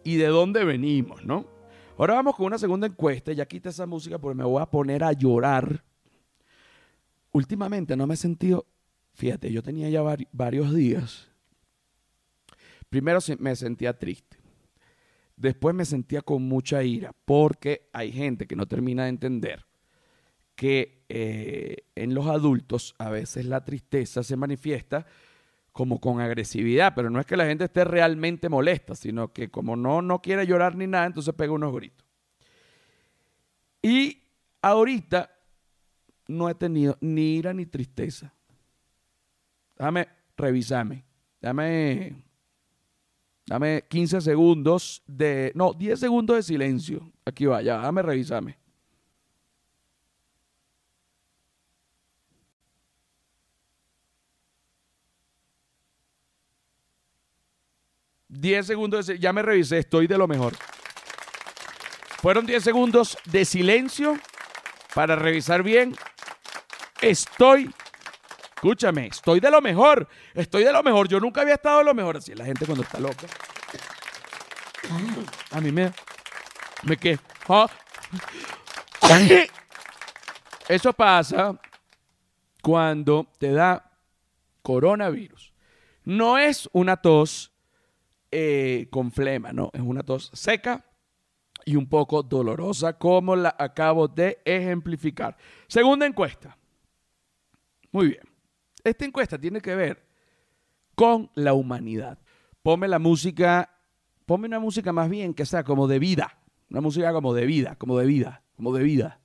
y 0.03 0.17
de 0.17 0.27
dónde 0.27 0.65
venimos, 0.65 1.25
¿no? 1.25 1.47
Ahora 1.97 2.15
vamos 2.15 2.35
con 2.37 2.47
una 2.47 2.59
segunda 2.59 2.87
encuesta. 2.87 3.33
Ya 3.33 3.47
quita 3.47 3.69
esa 3.69 3.87
música 3.87 4.19
porque 4.19 4.37
me 4.37 4.45
voy 4.45 4.61
a 4.61 4.67
poner 4.67 5.05
a 5.05 5.13
llorar. 5.13 5.85
Últimamente 7.33 7.97
no 7.97 8.07
me 8.07 8.15
he 8.15 8.17
sentido, 8.17 8.67
fíjate, 9.21 9.53
yo 9.53 9.63
tenía 9.63 9.91
ya 9.91 10.03
varios 10.33 10.75
días. 10.75 11.29
Primero 12.89 13.21
me 13.39 13.55
sentía 13.55 13.99
triste. 13.99 14.39
Después 15.37 15.75
me 15.75 15.85
sentía 15.85 16.23
con 16.23 16.43
mucha 16.43 16.83
ira 16.83 17.13
porque 17.27 17.91
hay 17.93 18.13
gente 18.13 18.47
que 18.47 18.57
no 18.57 18.67
termina 18.67 19.05
de 19.05 19.11
entender 19.11 19.67
que 20.55 21.05
eh, 21.11 21.85
en 21.95 22.15
los 22.15 22.27
adultos 22.27 22.95
a 22.99 23.11
veces 23.11 23.45
la 23.45 23.63
tristeza 23.63 24.23
se 24.23 24.37
manifiesta 24.37 25.07
como 25.73 26.01
con 26.01 26.21
agresividad, 26.21 26.95
pero 26.95 27.11
no 27.11 27.21
es 27.21 27.27
que 27.27 27.37
la 27.37 27.47
gente 27.47 27.65
esté 27.65 27.85
realmente 27.85 28.49
molesta, 28.49 28.95
sino 28.95 29.33
que 29.33 29.51
como 29.51 29.77
no, 29.77 30.01
no 30.01 30.21
quiere 30.23 30.47
llorar 30.47 30.77
ni 30.77 30.87
nada, 30.87 31.07
entonces 31.07 31.35
pega 31.35 31.53
unos 31.53 31.75
gritos. 31.75 32.07
Y 33.83 34.23
ahorita 34.63 35.31
no 36.29 36.49
he 36.49 36.55
tenido 36.55 36.97
ni 37.01 37.37
ira 37.37 37.53
ni 37.53 37.67
tristeza. 37.67 38.35
Déjame 39.81 40.09
revisarme. 40.37 41.07
Dame, 41.41 42.23
dame 43.47 43.83
15 43.89 44.21
segundos 44.21 45.03
de... 45.07 45.53
No, 45.55 45.73
10 45.73 45.99
segundos 45.99 46.37
de 46.37 46.43
silencio. 46.43 47.11
Aquí 47.25 47.47
va, 47.47 47.63
ya, 47.63 47.79
déjame 47.79 48.03
revisarme. 48.03 48.59
10 58.29 58.67
segundos, 58.67 59.07
de, 59.07 59.19
ya 59.19 59.33
me 59.33 59.41
revisé, 59.41 59.79
estoy 59.79 60.07
de 60.07 60.19
lo 60.19 60.29
mejor. 60.29 60.53
Fueron 62.21 62.45
10 62.45 62.63
segundos 62.63 63.17
de 63.25 63.47
silencio 63.47 64.19
para 64.95 65.17
revisar 65.17 65.63
bien. 65.63 65.97
Estoy, 67.01 67.71
escúchame, 68.61 69.07
estoy 69.07 69.41
de 69.41 69.51
lo 69.51 69.63
mejor, 69.63 70.07
estoy 70.35 70.65
de 70.65 70.73
lo 70.73 70.83
mejor. 70.83 71.09
Yo 71.09 71.19
nunca 71.19 71.41
había 71.41 71.55
estado 71.55 71.79
de 71.79 71.85
lo 71.85 71.95
mejor. 71.95 72.19
Así 72.19 72.33
es 72.33 72.39
la 72.39 72.45
gente 72.45 72.67
cuando 72.67 72.83
está 72.85 73.01
loca. 73.01 73.27
A 75.51 75.61
mí 75.63 75.73
me, 75.73 75.91
me 76.83 76.97
qué. 76.99 77.19
¿Ah? 77.49 77.67
Eso 80.69 80.93
pasa 80.93 81.59
cuando 82.63 83.27
te 83.39 83.51
da 83.51 83.91
coronavirus. 84.61 85.55
No 86.05 86.37
es 86.37 86.69
una 86.75 86.99
tos 86.99 87.53
eh, 88.31 88.89
con 88.91 89.11
flema, 89.11 89.53
¿no? 89.53 89.71
Es 89.73 89.81
una 89.81 90.03
tos 90.03 90.31
seca 90.35 90.85
y 91.65 91.77
un 91.77 91.89
poco 91.89 92.23
dolorosa, 92.23 92.99
como 92.99 93.37
la 93.37 93.57
acabo 93.59 94.07
de 94.07 94.43
ejemplificar. 94.45 95.37
Segunda 95.67 96.05
encuesta. 96.05 96.59
Muy 97.91 98.09
bien. 98.09 98.30
Esta 98.85 99.05
encuesta 99.05 99.39
tiene 99.39 99.61
que 99.61 99.75
ver 99.75 100.07
con 100.95 101.31
la 101.35 101.55
humanidad. 101.55 102.19
Ponme 102.63 102.89
la 102.89 102.99
música, 102.99 103.71
ponme 104.27 104.47
una 104.49 104.61
música 104.61 104.93
más 104.93 105.09
bien 105.09 105.35
que 105.35 105.47
sea 105.47 105.65
como 105.65 105.89
de 105.89 105.99
vida. 105.99 106.39
Una 106.71 106.81
música 106.81 107.13
como 107.13 107.35
de 107.35 107.47
vida, 107.47 107.77
como 107.77 107.99
de 107.99 108.07
vida, 108.07 108.43
como 108.57 108.73
de 108.75 108.83
vida. 108.83 109.21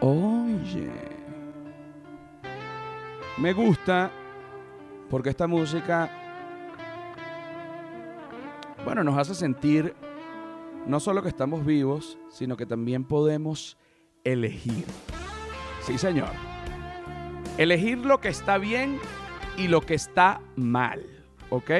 Oye. 0.00 0.90
Me 3.38 3.52
gusta 3.52 4.10
porque 5.08 5.30
esta 5.30 5.46
música, 5.46 6.10
bueno, 8.84 9.02
nos 9.02 9.16
hace 9.18 9.34
sentir 9.34 9.94
no 10.86 11.00
solo 11.00 11.22
que 11.22 11.28
estamos 11.28 11.64
vivos, 11.64 12.18
sino 12.28 12.56
que 12.56 12.66
también 12.66 13.04
podemos 13.04 13.76
elegir. 14.24 14.84
Sí, 15.82 15.98
señor. 15.98 16.30
Elegir 17.58 17.98
lo 17.98 18.20
que 18.20 18.28
está 18.28 18.58
bien 18.58 18.98
y 19.56 19.68
lo 19.68 19.80
que 19.80 19.94
está 19.94 20.40
mal. 20.56 21.04
¿Ok? 21.50 21.70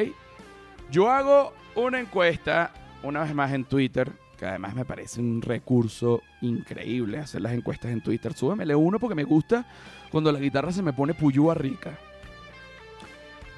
Yo 0.91 1.11
hago 1.11 1.53
una 1.75 2.01
encuesta, 2.01 2.73
una 3.03 3.23
vez 3.23 3.35
más 3.35 3.53
en 3.53 3.65
Twitter, 3.65 4.11
que 4.37 4.47
además 4.47 4.75
me 4.75 4.85
parece 4.85 5.21
un 5.21 5.43
recurso 5.43 6.23
increíble 6.41 7.19
hacer 7.19 7.43
las 7.43 7.53
encuestas 7.53 7.93
en 7.93 8.01
Twitter. 8.01 8.33
Súbemele 8.33 8.75
uno 8.75 8.99
porque 8.99 9.15
me 9.15 9.25
gusta 9.25 9.67
cuando 10.11 10.33
la 10.33 10.41
guitarra 10.41 10.73
se 10.73 10.83
me 10.83 10.93
pone 10.93 11.15
puyúa 11.15 11.55
rica. 11.55 11.99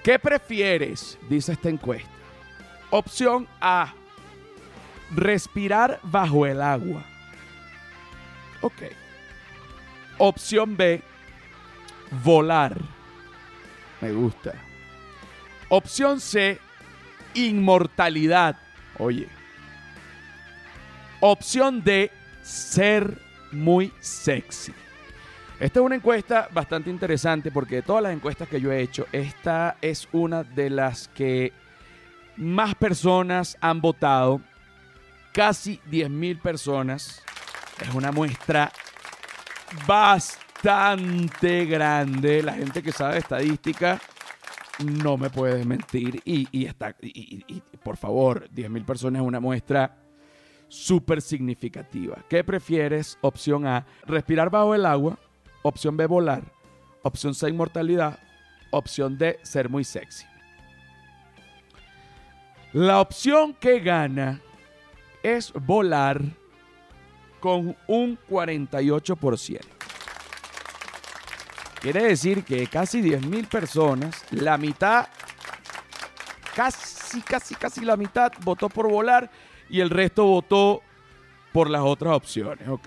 ¿Qué 0.02 0.18
prefieres? 0.18 1.18
Dice 1.30 1.52
esta 1.52 1.68
encuesta. 1.68 2.10
Opción 2.90 3.46
A. 3.60 3.94
Respirar 5.14 6.00
bajo 6.02 6.46
el 6.46 6.60
agua. 6.60 7.04
Ok. 8.62 8.82
Opción 10.18 10.76
B. 10.76 11.02
Volar. 12.24 12.76
Me 14.00 14.12
gusta. 14.12 14.54
Opción 15.68 16.20
C. 16.20 16.58
Inmortalidad. 17.34 18.56
Oye. 18.98 19.28
Opción 21.20 21.82
D. 21.82 22.10
Ser 22.42 23.18
muy 23.52 23.92
sexy. 24.00 24.72
Esta 25.60 25.78
es 25.78 25.86
una 25.86 25.94
encuesta 25.94 26.48
bastante 26.52 26.90
interesante 26.90 27.52
porque 27.52 27.76
de 27.76 27.82
todas 27.82 28.02
las 28.02 28.12
encuestas 28.12 28.48
que 28.48 28.60
yo 28.60 28.72
he 28.72 28.82
hecho, 28.82 29.06
esta 29.12 29.76
es 29.80 30.08
una 30.10 30.42
de 30.42 30.70
las 30.70 31.06
que 31.08 31.52
más 32.36 32.74
personas 32.74 33.56
han 33.60 33.80
votado. 33.80 34.40
Casi 35.32 35.80
10.000 35.90 36.40
personas. 36.40 37.22
Es 37.80 37.94
una 37.94 38.12
muestra 38.12 38.72
bastante 39.86 41.64
grande. 41.66 42.42
La 42.42 42.54
gente 42.54 42.82
que 42.82 42.92
sabe 42.92 43.18
estadística 43.18 44.00
no 44.78 45.16
me 45.16 45.30
puede 45.30 45.64
mentir. 45.64 46.20
Y, 46.24 46.66
está, 46.66 46.94
por 47.82 47.96
favor, 47.96 48.48
10.000 48.50 48.84
personas 48.84 49.22
es 49.22 49.28
una 49.28 49.40
muestra 49.40 49.96
súper 50.68 51.20
significativa. 51.20 52.18
¿Qué 52.28 52.44
prefieres? 52.44 53.18
Opción 53.20 53.66
A, 53.66 53.84
respirar 54.06 54.50
bajo 54.50 54.74
el 54.74 54.86
agua 54.86 55.18
Opción 55.62 55.96
B, 55.96 56.06
volar. 56.06 56.42
Opción 57.02 57.34
C, 57.34 57.48
inmortalidad. 57.48 58.18
Opción 58.70 59.16
D, 59.16 59.38
ser 59.42 59.68
muy 59.68 59.84
sexy. 59.84 60.26
La 62.72 63.00
opción 63.00 63.54
que 63.54 63.80
gana 63.80 64.40
es 65.22 65.52
volar 65.52 66.22
con 67.42 67.76
un 67.88 68.16
48%. 68.30 69.60
Quiere 71.80 72.04
decir 72.04 72.44
que 72.44 72.68
casi 72.68 73.02
10.000 73.02 73.48
personas, 73.48 74.24
la 74.30 74.56
mitad, 74.56 75.08
casi, 76.54 77.20
casi, 77.22 77.56
casi 77.56 77.84
la 77.84 77.96
mitad 77.96 78.30
votó 78.44 78.68
por 78.68 78.88
volar 78.88 79.28
y 79.68 79.80
el 79.80 79.90
resto 79.90 80.24
votó 80.24 80.82
por 81.52 81.68
las 81.68 81.82
otras 81.82 82.14
opciones. 82.14 82.68
Ok. 82.68 82.86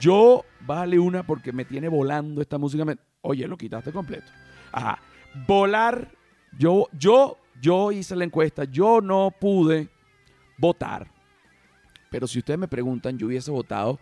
Yo, 0.00 0.44
vale 0.62 0.98
una 0.98 1.22
porque 1.22 1.52
me 1.52 1.64
tiene 1.64 1.88
volando 1.88 2.42
esta 2.42 2.58
música. 2.58 2.84
Oye, 3.20 3.46
lo 3.46 3.56
quitaste 3.56 3.92
completo. 3.92 4.26
Ajá. 4.72 4.98
Volar. 5.46 6.10
Yo, 6.58 6.88
yo, 6.98 7.38
yo 7.60 7.92
hice 7.92 8.16
la 8.16 8.24
encuesta. 8.24 8.64
Yo 8.64 9.00
no 9.00 9.30
pude 9.30 9.88
votar. 10.58 11.13
Pero 12.14 12.28
si 12.28 12.38
ustedes 12.38 12.60
me 12.60 12.68
preguntan, 12.68 13.18
yo 13.18 13.26
hubiese 13.26 13.50
votado 13.50 13.98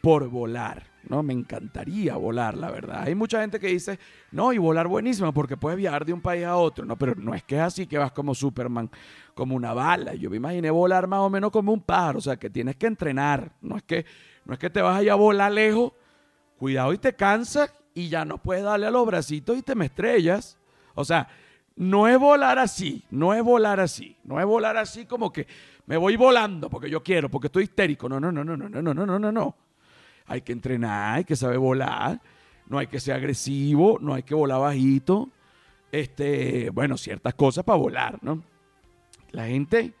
por 0.00 0.26
volar. 0.30 0.84
¿no? 1.06 1.22
Me 1.22 1.34
encantaría 1.34 2.16
volar, 2.16 2.56
la 2.56 2.70
verdad. 2.70 3.02
Hay 3.02 3.14
mucha 3.14 3.42
gente 3.42 3.60
que 3.60 3.66
dice, 3.66 3.98
no, 4.30 4.54
y 4.54 4.56
volar 4.56 4.88
buenísimo 4.88 5.34
porque 5.34 5.58
puedes 5.58 5.76
viajar 5.76 6.06
de 6.06 6.14
un 6.14 6.22
país 6.22 6.46
a 6.46 6.56
otro. 6.56 6.86
No, 6.86 6.96
pero 6.96 7.14
no 7.14 7.34
es 7.34 7.42
que 7.42 7.56
es 7.56 7.60
así 7.60 7.86
que 7.86 7.98
vas 7.98 8.10
como 8.12 8.34
Superman, 8.34 8.88
como 9.34 9.54
una 9.54 9.74
bala. 9.74 10.14
Yo 10.14 10.30
me 10.30 10.38
imaginé 10.38 10.70
volar 10.70 11.06
más 11.06 11.20
o 11.20 11.28
menos 11.28 11.50
como 11.50 11.74
un 11.74 11.82
pájaro, 11.82 12.20
o 12.20 12.22
sea, 12.22 12.38
que 12.38 12.48
tienes 12.48 12.76
que 12.76 12.86
entrenar. 12.86 13.52
No 13.60 13.76
es 13.76 13.82
que 13.82 14.06
no 14.46 14.54
es 14.54 14.58
que 14.58 14.70
te 14.70 14.80
vas 14.80 14.96
allá 14.96 15.12
a 15.12 15.16
volar 15.16 15.52
lejos, 15.52 15.92
cuidado 16.56 16.94
y 16.94 16.96
te 16.96 17.14
cansas 17.14 17.70
y 17.92 18.08
ya 18.08 18.24
no 18.24 18.38
puedes 18.38 18.64
darle 18.64 18.86
a 18.86 18.90
los 18.90 19.04
bracitos 19.04 19.58
y 19.58 19.62
te 19.62 19.74
me 19.74 19.84
estrellas. 19.84 20.58
O 20.94 21.04
sea, 21.04 21.28
no 21.76 22.08
es 22.08 22.18
volar 22.18 22.58
así, 22.58 23.04
no 23.10 23.34
es 23.34 23.42
volar 23.42 23.80
así, 23.80 24.16
no 24.24 24.38
es 24.38 24.46
volar 24.46 24.76
así 24.76 25.06
como 25.06 25.32
que 25.32 25.46
me 25.86 25.96
voy 25.96 26.16
volando 26.16 26.70
porque 26.70 26.88
yo 26.88 27.02
quiero, 27.02 27.28
porque 27.28 27.46
estoy 27.48 27.64
histérico. 27.64 28.08
No, 28.08 28.20
no, 28.20 28.30
no, 28.30 28.44
no, 28.44 28.56
no, 28.56 28.68
no, 28.68 28.82
no, 28.82 28.94
no, 28.94 29.18
no, 29.18 29.32
no. 29.32 29.56
Hay 30.26 30.42
que 30.42 30.52
entrenar, 30.52 31.16
hay 31.16 31.24
que 31.24 31.36
saber 31.36 31.58
volar, 31.58 32.20
no 32.66 32.78
hay 32.78 32.86
que 32.86 33.00
ser 33.00 33.14
agresivo, 33.14 33.98
no 34.00 34.14
hay 34.14 34.22
que 34.22 34.34
volar 34.34 34.60
bajito. 34.60 35.30
Este, 35.90 36.70
bueno, 36.70 36.96
ciertas 36.96 37.34
cosas 37.34 37.64
para 37.64 37.78
volar, 37.78 38.18
¿no? 38.22 38.42
La 39.32 39.46
gente, 39.46 39.94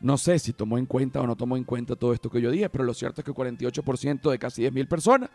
no 0.00 0.16
sé 0.16 0.38
si 0.38 0.52
tomó 0.52 0.78
en 0.78 0.86
cuenta 0.86 1.20
o 1.20 1.26
no 1.26 1.36
tomó 1.36 1.56
en 1.56 1.64
cuenta 1.64 1.94
todo 1.94 2.12
esto 2.12 2.30
que 2.30 2.40
yo 2.40 2.50
dije, 2.50 2.68
pero 2.70 2.84
lo 2.84 2.94
cierto 2.94 3.20
es 3.20 3.24
que 3.24 3.32
48% 3.32 4.30
de 4.30 4.38
casi 4.38 4.62
10.000 4.62 4.88
personas 4.88 5.30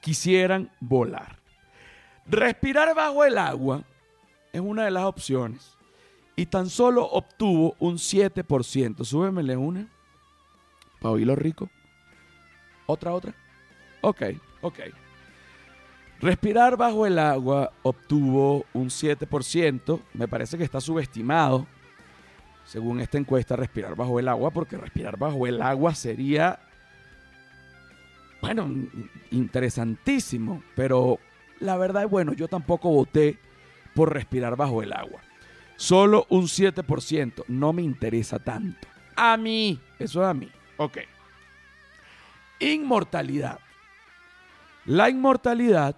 quisieran 0.00 0.70
volar. 0.80 1.38
Respirar 2.26 2.94
bajo 2.94 3.24
el 3.24 3.38
agua 3.38 3.84
es 4.52 4.60
una 4.60 4.84
de 4.84 4.90
las 4.90 5.04
opciones 5.04 5.76
y 6.38 6.46
tan 6.46 6.70
solo 6.70 7.04
obtuvo 7.04 7.74
un 7.80 7.96
7%. 7.96 9.04
Súbemele 9.04 9.56
una 9.56 9.88
para 11.00 11.12
oírlo 11.12 11.34
rico. 11.34 11.68
Otra, 12.86 13.12
otra. 13.12 13.34
Ok, 14.02 14.22
ok. 14.60 14.78
Respirar 16.20 16.76
bajo 16.76 17.06
el 17.06 17.18
agua 17.18 17.72
obtuvo 17.82 18.64
un 18.72 18.88
7%. 18.88 20.00
Me 20.14 20.28
parece 20.28 20.56
que 20.56 20.62
está 20.62 20.80
subestimado, 20.80 21.66
según 22.64 23.00
esta 23.00 23.18
encuesta, 23.18 23.56
respirar 23.56 23.96
bajo 23.96 24.20
el 24.20 24.28
agua, 24.28 24.52
porque 24.52 24.76
respirar 24.76 25.16
bajo 25.18 25.44
el 25.46 25.60
agua 25.60 25.94
sería, 25.96 26.60
bueno, 28.40 28.68
interesantísimo. 29.32 30.62
Pero 30.76 31.18
la 31.58 31.76
verdad 31.76 32.04
es, 32.04 32.10
bueno, 32.10 32.32
yo 32.32 32.46
tampoco 32.46 32.90
voté 32.90 33.38
por 33.98 34.14
respirar 34.14 34.54
bajo 34.54 34.80
el 34.80 34.92
agua. 34.92 35.20
Solo 35.74 36.24
un 36.28 36.44
7%. 36.44 37.42
No 37.48 37.72
me 37.72 37.82
interesa 37.82 38.38
tanto. 38.38 38.86
A 39.16 39.36
mí. 39.36 39.80
Eso 39.98 40.22
es 40.22 40.28
a 40.28 40.34
mí. 40.34 40.48
Ok. 40.76 40.98
Inmortalidad. 42.60 43.58
La 44.84 45.10
inmortalidad 45.10 45.96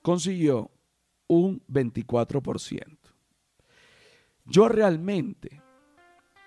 consiguió 0.00 0.70
un 1.26 1.60
24%. 1.68 2.96
Yo 4.46 4.68
realmente, 4.70 5.60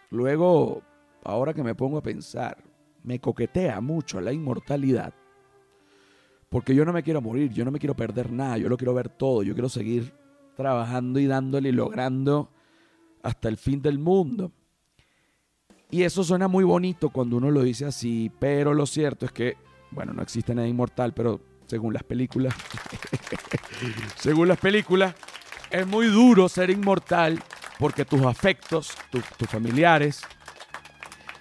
luego, 0.10 0.82
ahora 1.24 1.54
que 1.54 1.62
me 1.62 1.76
pongo 1.76 2.00
a 2.00 2.02
pensar, 2.02 2.58
me 3.04 3.20
coquetea 3.20 3.82
mucho 3.82 4.20
la 4.20 4.34
inmortalidad 4.34 5.14
porque 6.50 6.74
yo 6.74 6.84
no 6.84 6.92
me 6.92 7.04
quiero 7.04 7.22
morir, 7.22 7.52
yo 7.52 7.64
no 7.64 7.72
me 7.72 7.80
quiero 7.80 7.96
perder 7.96 8.32
nada, 8.32 8.58
yo 8.58 8.70
lo 8.70 8.78
quiero 8.78 8.94
ver 8.94 9.10
todo, 9.10 9.44
yo 9.44 9.54
quiero 9.54 9.70
seguir 9.70 10.14
trabajando 10.56 11.20
y 11.20 11.28
dándole 11.28 11.70
y 11.70 11.72
logrando 11.72 12.50
hasta 13.22 13.50
el 13.50 13.58
fin 13.58 13.82
del 13.82 14.00
mundo. 14.00 14.52
Y 15.92 16.04
eso 16.04 16.24
suena 16.24 16.48
muy 16.48 16.64
bonito 16.64 17.10
cuando 17.10 17.38
uno 17.38 17.52
lo 17.52 17.64
dice 17.64 17.86
así, 17.86 18.32
pero 18.40 18.74
lo 18.74 18.86
cierto 18.86 19.26
es 19.26 19.32
que, 19.32 19.58
bueno, 19.92 20.14
no 20.14 20.22
existe 20.22 20.54
nada 20.54 20.68
inmortal, 20.68 21.14
pero 21.14 21.40
según 21.66 21.94
las 21.94 22.04
películas, 22.04 22.54
según 24.16 24.48
las 24.48 24.60
películas, 24.60 25.16
es 25.70 25.86
muy 25.86 26.08
duro 26.08 26.50
ser 26.50 26.70
inmortal 26.72 27.42
porque 27.80 28.06
tus 28.06 28.22
afectos, 28.24 28.96
tus 29.12 29.48
familiares, 29.48 30.22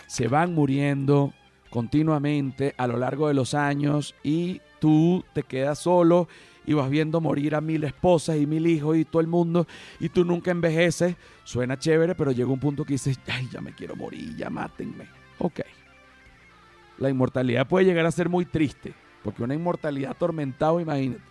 se 0.07 0.29
van 0.29 0.55
muriendo 0.55 1.33
continuamente 1.71 2.75
a 2.79 2.87
lo 2.87 2.97
largo 2.97 3.29
de 3.29 3.35
los 3.35 3.55
años 3.55 4.15
y 4.23 4.61
tú 4.79 5.25
te 5.33 5.43
quedas 5.43 5.79
solo 5.79 6.29
y 6.67 6.75
vas 6.75 6.91
viendo 6.91 7.21
morir 7.21 7.55
a 7.55 7.61
mil 7.61 7.83
esposas 7.85 8.37
y 8.37 8.47
mil 8.47 8.67
hijos 8.67 8.97
y 8.97 9.05
todo 9.05 9.21
el 9.21 9.27
mundo 9.27 9.67
y 10.01 10.11
tú 10.11 10.25
nunca 10.25 10.51
envejeces. 10.51 11.17
Suena 11.45 11.79
chévere, 11.79 12.15
pero 12.15 12.31
llega 12.31 12.51
un 12.51 12.61
punto 12.61 12.85
que 12.85 12.95
dices, 12.95 13.19
ay, 13.27 13.49
ya 13.51 13.61
me 13.61 13.73
quiero 13.73 13.97
morir, 13.97 14.37
ya 14.37 14.51
mátenme. 14.51 15.07
Ok. 15.39 15.61
La 16.99 17.09
inmortalidad 17.09 17.67
puede 17.67 17.87
llegar 17.87 18.05
a 18.05 18.11
ser 18.11 18.29
muy 18.29 18.45
triste, 18.45 18.93
porque 19.23 19.43
una 19.43 19.55
inmortalidad 19.55 20.11
atormentada, 20.11 20.81
imagínate, 20.83 21.23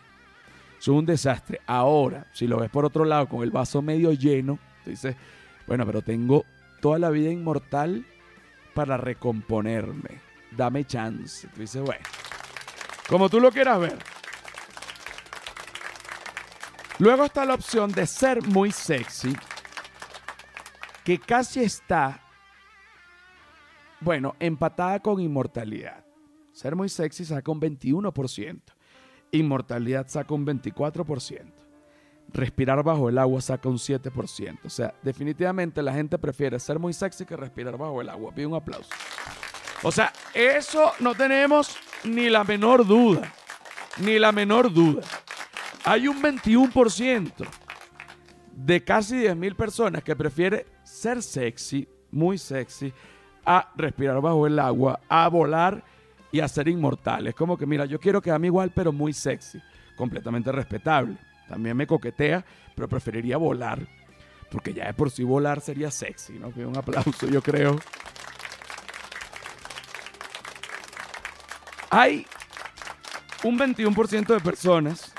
es 0.79 0.87
un 0.87 1.05
desastre. 1.05 1.59
Ahora, 1.67 2.25
si 2.33 2.47
lo 2.47 2.59
ves 2.59 2.69
por 2.69 2.85
otro 2.85 3.05
lado, 3.05 3.27
con 3.27 3.43
el 3.43 3.51
vaso 3.51 3.81
medio 3.81 4.13
lleno, 4.13 4.57
tú 4.83 4.91
dices, 4.91 5.15
bueno, 5.67 5.85
pero 5.85 6.01
tengo 6.01 6.45
toda 6.81 6.97
la 6.99 7.09
vida 7.09 7.29
inmortal 7.29 8.05
para 8.73 8.97
recomponerme. 8.97 10.21
Dame 10.55 10.85
chance. 10.85 11.47
Tú 11.53 11.61
dices, 11.61 11.81
bueno. 11.81 12.03
Como 13.09 13.29
tú 13.29 13.39
lo 13.39 13.51
quieras 13.51 13.79
ver. 13.79 13.97
Luego 16.99 17.25
está 17.25 17.45
la 17.45 17.53
opción 17.53 17.91
de 17.91 18.07
ser 18.07 18.41
muy 18.41 18.71
sexy, 18.71 19.35
que 21.03 21.19
casi 21.19 21.63
está, 21.63 22.19
bueno, 23.99 24.35
empatada 24.39 24.99
con 24.99 25.19
inmortalidad. 25.21 26.03
Ser 26.51 26.75
muy 26.75 26.89
sexy 26.89 27.23
saca 27.23 27.51
un 27.51 27.61
21%. 27.61 28.61
Inmortalidad 29.31 30.07
saca 30.07 30.33
un 30.33 30.45
24%. 30.45 31.53
Respirar 32.33 32.83
bajo 32.83 33.09
el 33.09 33.19
agua 33.19 33.41
saca 33.41 33.69
un 33.69 33.77
7%. 33.77 34.59
O 34.65 34.69
sea, 34.69 34.95
definitivamente 35.03 35.83
la 35.83 35.93
gente 35.93 36.17
prefiere 36.17 36.59
ser 36.59 36.79
muy 36.79 36.93
sexy 36.93 37.25
que 37.25 37.37
respirar 37.37 37.77
bajo 37.77 38.01
el 38.01 38.09
agua. 38.09 38.33
Pido 38.33 38.49
un 38.49 38.55
aplauso. 38.55 38.89
O 39.83 39.91
sea, 39.91 40.11
eso 40.33 40.93
no 40.99 41.13
tenemos 41.13 41.77
ni 42.03 42.29
la 42.29 42.43
menor 42.43 42.85
duda. 42.85 43.33
Ni 43.99 44.19
la 44.19 44.31
menor 44.31 44.71
duda. 44.71 45.01
Hay 45.83 46.07
un 46.07 46.21
21% 46.21 47.31
de 48.53 48.83
casi 48.83 49.15
10.000 49.15 49.55
personas 49.55 50.03
que 50.03 50.15
prefiere 50.15 50.65
ser 50.83 51.21
sexy, 51.21 51.87
muy 52.11 52.37
sexy, 52.37 52.93
a 53.45 53.71
respirar 53.75 54.19
bajo 54.19 54.45
el 54.45 54.59
agua, 54.59 54.99
a 55.07 55.27
volar 55.29 55.83
y 56.31 56.41
a 56.41 56.47
ser 56.47 56.67
inmortal. 56.67 57.27
Es 57.27 57.35
como 57.35 57.57
que, 57.57 57.65
mira, 57.65 57.85
yo 57.85 57.99
quiero 57.99 58.21
quedarme 58.21 58.47
igual, 58.47 58.71
pero 58.75 58.91
muy 58.91 59.13
sexy. 59.13 59.61
Completamente 59.95 60.51
respetable. 60.51 61.17
También 61.47 61.77
me 61.77 61.87
coquetea, 61.87 62.45
pero 62.75 62.89
preferiría 62.89 63.37
volar. 63.37 63.87
Porque 64.51 64.73
ya 64.73 64.87
de 64.87 64.93
por 64.93 65.09
sí 65.11 65.23
volar 65.23 65.61
sería 65.61 65.91
sexy, 65.91 66.33
¿no? 66.33 66.47
Un 66.47 66.77
aplauso, 66.77 67.27
yo 67.27 67.41
creo. 67.41 67.79
Hay 71.89 72.25
un 73.43 73.57
21% 73.57 74.27
de 74.27 74.39
personas, 74.39 75.13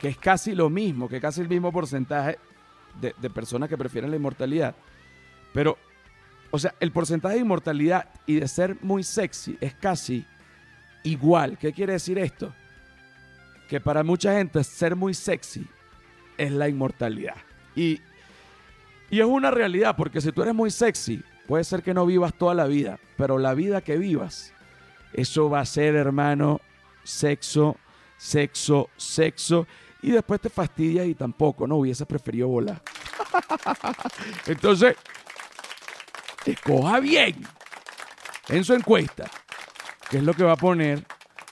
que 0.00 0.08
es 0.08 0.16
casi 0.16 0.54
lo 0.54 0.70
mismo, 0.70 1.08
que 1.08 1.20
casi 1.20 1.40
el 1.40 1.48
mismo 1.48 1.72
porcentaje 1.72 2.38
de, 3.00 3.14
de, 3.18 3.30
personas 3.30 3.68
que 3.68 3.76
prefieren 3.76 4.10
la 4.10 4.16
inmortalidad. 4.16 4.74
Pero, 5.52 5.76
o 6.50 6.58
sea, 6.58 6.74
el 6.80 6.92
porcentaje 6.92 7.34
de 7.34 7.40
inmortalidad 7.42 8.08
y 8.26 8.36
de 8.36 8.48
ser 8.48 8.76
muy 8.80 9.02
sexy 9.02 9.58
es 9.60 9.74
casi 9.74 10.24
igual. 11.02 11.58
¿Qué 11.58 11.72
quiere 11.72 11.94
decir 11.94 12.18
esto? 12.18 12.54
Que 13.68 13.80
para 13.80 14.02
mucha 14.02 14.34
gente 14.34 14.62
ser 14.64 14.96
muy 14.96 15.14
sexy 15.14 15.66
es 16.36 16.52
la 16.52 16.68
inmortalidad. 16.68 17.36
Y, 17.74 18.00
y 19.10 19.20
es 19.20 19.26
una 19.26 19.50
realidad, 19.50 19.96
porque 19.96 20.20
si 20.20 20.32
tú 20.32 20.42
eres 20.42 20.54
muy 20.54 20.70
sexy, 20.70 21.22
puede 21.46 21.64
ser 21.64 21.82
que 21.82 21.94
no 21.94 22.06
vivas 22.06 22.34
toda 22.34 22.54
la 22.54 22.66
vida, 22.66 22.98
pero 23.16 23.38
la 23.38 23.54
vida 23.54 23.80
que 23.80 23.98
vivas 23.98 24.54
eso 25.12 25.48
va 25.48 25.60
a 25.60 25.64
ser, 25.64 25.94
hermano, 25.94 26.60
sexo, 27.02 27.76
sexo, 28.16 28.90
sexo. 28.96 29.66
Y 30.02 30.10
después 30.10 30.40
te 30.40 30.48
fastidias 30.48 31.06
y 31.06 31.14
tampoco, 31.14 31.66
no 31.66 31.76
hubiese 31.76 32.06
preferido 32.06 32.48
volar. 32.48 32.82
Entonces, 34.46 34.96
escoja 36.46 37.00
bien 37.00 37.36
en 38.48 38.64
su 38.64 38.74
encuesta 38.74 39.28
qué 40.08 40.18
es 40.18 40.22
lo 40.22 40.34
que 40.34 40.44
va 40.44 40.52
a 40.52 40.56
poner, 40.56 41.04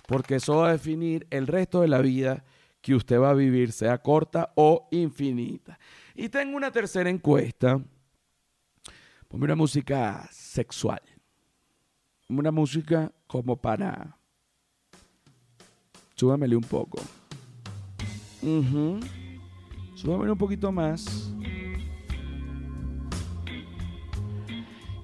porque 0.07 0.37
eso 0.37 0.59
va 0.59 0.69
a 0.69 0.73
definir 0.73 1.27
el 1.31 1.47
resto 1.47 1.81
de 1.81 1.89
la 1.89 2.01
vida 2.01 2.45
que 2.81 2.95
usted 2.95 3.19
va 3.19 3.31
a 3.31 3.35
vivir, 3.35 3.73
sea 3.73 3.99
corta 3.99 4.53
o 4.55 4.87
infinita. 4.93 5.79
Y 6.15 6.29
tengo 6.29 6.57
una 6.57 6.71
tercera 6.71 7.11
encuesta. 7.11 7.81
Ponme 9.29 9.45
una 9.45 9.57
música 9.57 10.29
sexual 10.31 11.03
una 12.29 12.51
música 12.51 13.13
como 13.37 13.57
para... 13.57 14.17
Súbamele 16.15 16.57
un 16.57 16.63
poco. 16.63 16.99
Uh 18.43 18.99
Súbamele 19.95 20.33
un 20.33 20.39
poquito 20.39 20.73
más. 20.73 21.31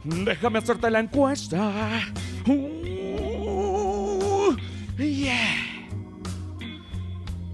Déjame 0.04 0.60
hacerte 0.60 0.90
la 0.90 1.00
encuesta. 1.00 2.00
Uh, 2.46 4.56
yeah. 4.96 5.58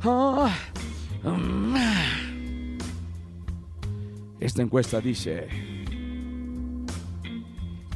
Ah, 0.05 0.55
um. 1.25 1.75
Esta 4.39 4.63
encuesta 4.63 5.01
dice, 5.01 5.49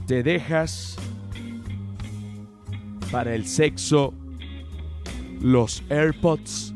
¿te 0.06 0.24
dejas 0.24 0.96
para 3.12 3.34
el 3.34 3.46
sexo 3.46 4.14
los 5.40 5.82
AirPods 5.90 6.72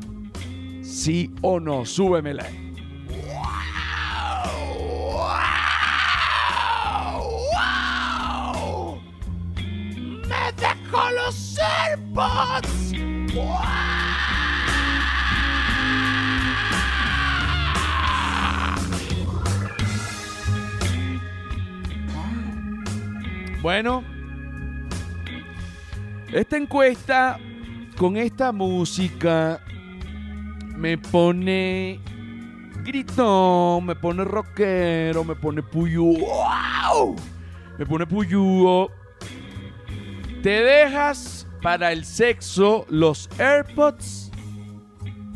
¿Sí 0.97 1.31
o 1.41 1.59
no? 1.59 1.85
Súbemela. 1.85 2.45
¡Me 10.27 10.51
dejó 10.57 11.09
los 11.11 11.59
AirPods! 11.59 12.93
Bueno, 23.61 24.03
esta 26.31 26.57
encuesta 26.57 27.39
con 27.97 28.17
esta 28.17 28.51
música 28.51 29.59
me 30.75 30.97
pone 30.97 31.99
gritón, 32.83 33.85
me 33.85 33.95
pone 33.95 34.23
rockero, 34.23 35.23
me 35.23 35.35
pone 35.35 35.63
puyuo. 35.63 37.15
Me 37.77 37.85
pone 37.85 38.05
puyuo. 38.05 38.89
¿Te 40.41 40.49
dejas 40.49 41.47
para 41.61 41.91
el 41.91 42.05
sexo 42.05 42.85
los 42.89 43.29
AirPods? 43.39 44.31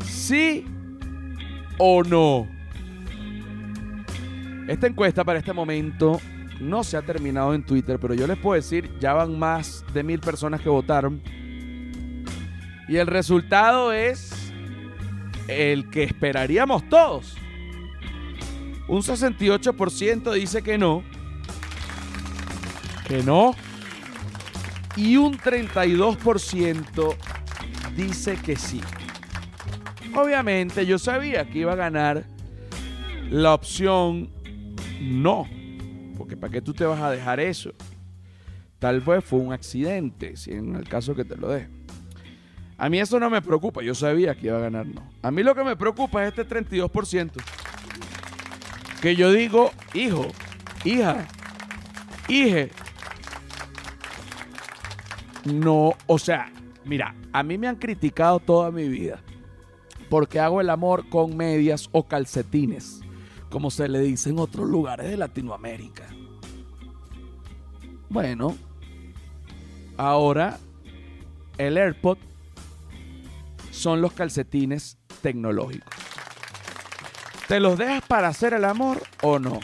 ¿Sí 0.04 0.66
o 1.78 2.02
no? 2.02 2.48
Esta 4.68 4.86
encuesta 4.86 5.24
para 5.24 5.40
este 5.40 5.52
momento 5.52 6.20
no 6.62 6.84
se 6.84 6.96
ha 6.96 7.02
terminado 7.02 7.54
en 7.54 7.64
Twitter, 7.64 7.98
pero 7.98 8.14
yo 8.14 8.26
les 8.26 8.38
puedo 8.38 8.54
decir, 8.54 8.90
ya 9.00 9.12
van 9.12 9.38
más 9.38 9.84
de 9.92 10.02
mil 10.02 10.20
personas 10.20 10.60
que 10.60 10.68
votaron. 10.68 11.22
Y 12.88 12.96
el 12.96 13.06
resultado 13.06 13.92
es 13.92 14.52
el 15.48 15.90
que 15.90 16.04
esperaríamos 16.04 16.88
todos. 16.88 17.36
Un 18.88 19.02
68% 19.02 20.32
dice 20.32 20.62
que 20.62 20.78
no. 20.78 21.02
Que 23.06 23.22
no. 23.22 23.54
Y 24.96 25.16
un 25.16 25.38
32% 25.38 27.16
dice 27.96 28.36
que 28.36 28.56
sí. 28.56 28.80
Obviamente 30.14 30.84
yo 30.84 30.98
sabía 30.98 31.48
que 31.48 31.60
iba 31.60 31.72
a 31.72 31.76
ganar 31.76 32.24
la 33.30 33.54
opción 33.54 34.30
no. 35.00 35.48
Porque 36.16 36.36
¿para 36.36 36.52
qué 36.52 36.60
tú 36.60 36.72
te 36.72 36.84
vas 36.84 37.00
a 37.00 37.10
dejar 37.10 37.40
eso? 37.40 37.72
Tal 38.78 39.00
vez 39.00 39.24
fue 39.24 39.38
un 39.38 39.52
accidente, 39.52 40.36
si 40.36 40.52
en 40.52 40.74
el 40.74 40.88
caso 40.88 41.14
que 41.14 41.24
te 41.24 41.36
lo 41.36 41.48
deje. 41.48 41.68
A 42.78 42.88
mí 42.88 42.98
eso 42.98 43.20
no 43.20 43.30
me 43.30 43.40
preocupa, 43.40 43.82
yo 43.82 43.94
sabía 43.94 44.34
que 44.34 44.48
iba 44.48 44.56
a 44.56 44.60
ganar 44.60 44.86
no. 44.86 45.08
A 45.22 45.30
mí 45.30 45.42
lo 45.42 45.54
que 45.54 45.62
me 45.62 45.76
preocupa 45.76 46.24
es 46.24 46.36
este 46.36 46.46
32%. 46.48 47.30
Que 49.00 49.14
yo 49.14 49.30
digo, 49.30 49.70
hijo, 49.94 50.26
hija, 50.84 51.28
hije. 52.28 52.70
No, 55.44 55.92
o 56.06 56.18
sea, 56.18 56.52
mira, 56.84 57.14
a 57.32 57.42
mí 57.42 57.58
me 57.58 57.68
han 57.68 57.76
criticado 57.76 58.40
toda 58.40 58.70
mi 58.70 58.88
vida 58.88 59.20
porque 60.08 60.40
hago 60.40 60.60
el 60.60 60.70
amor 60.70 61.08
con 61.08 61.36
medias 61.36 61.88
o 61.92 62.06
calcetines 62.06 63.01
como 63.52 63.70
se 63.70 63.86
le 63.86 64.00
dice 64.00 64.30
en 64.30 64.38
otros 64.38 64.66
lugares 64.66 65.10
de 65.10 65.16
Latinoamérica. 65.18 66.08
Bueno, 68.08 68.56
ahora 69.98 70.58
el 71.58 71.76
AirPod 71.76 72.16
son 73.70 74.00
los 74.00 74.14
calcetines 74.14 74.96
tecnológicos. 75.20 75.94
¿Te 77.46 77.60
los 77.60 77.76
dejas 77.76 78.02
para 78.02 78.28
hacer 78.28 78.54
el 78.54 78.64
amor 78.64 79.02
o 79.22 79.38
no? 79.38 79.60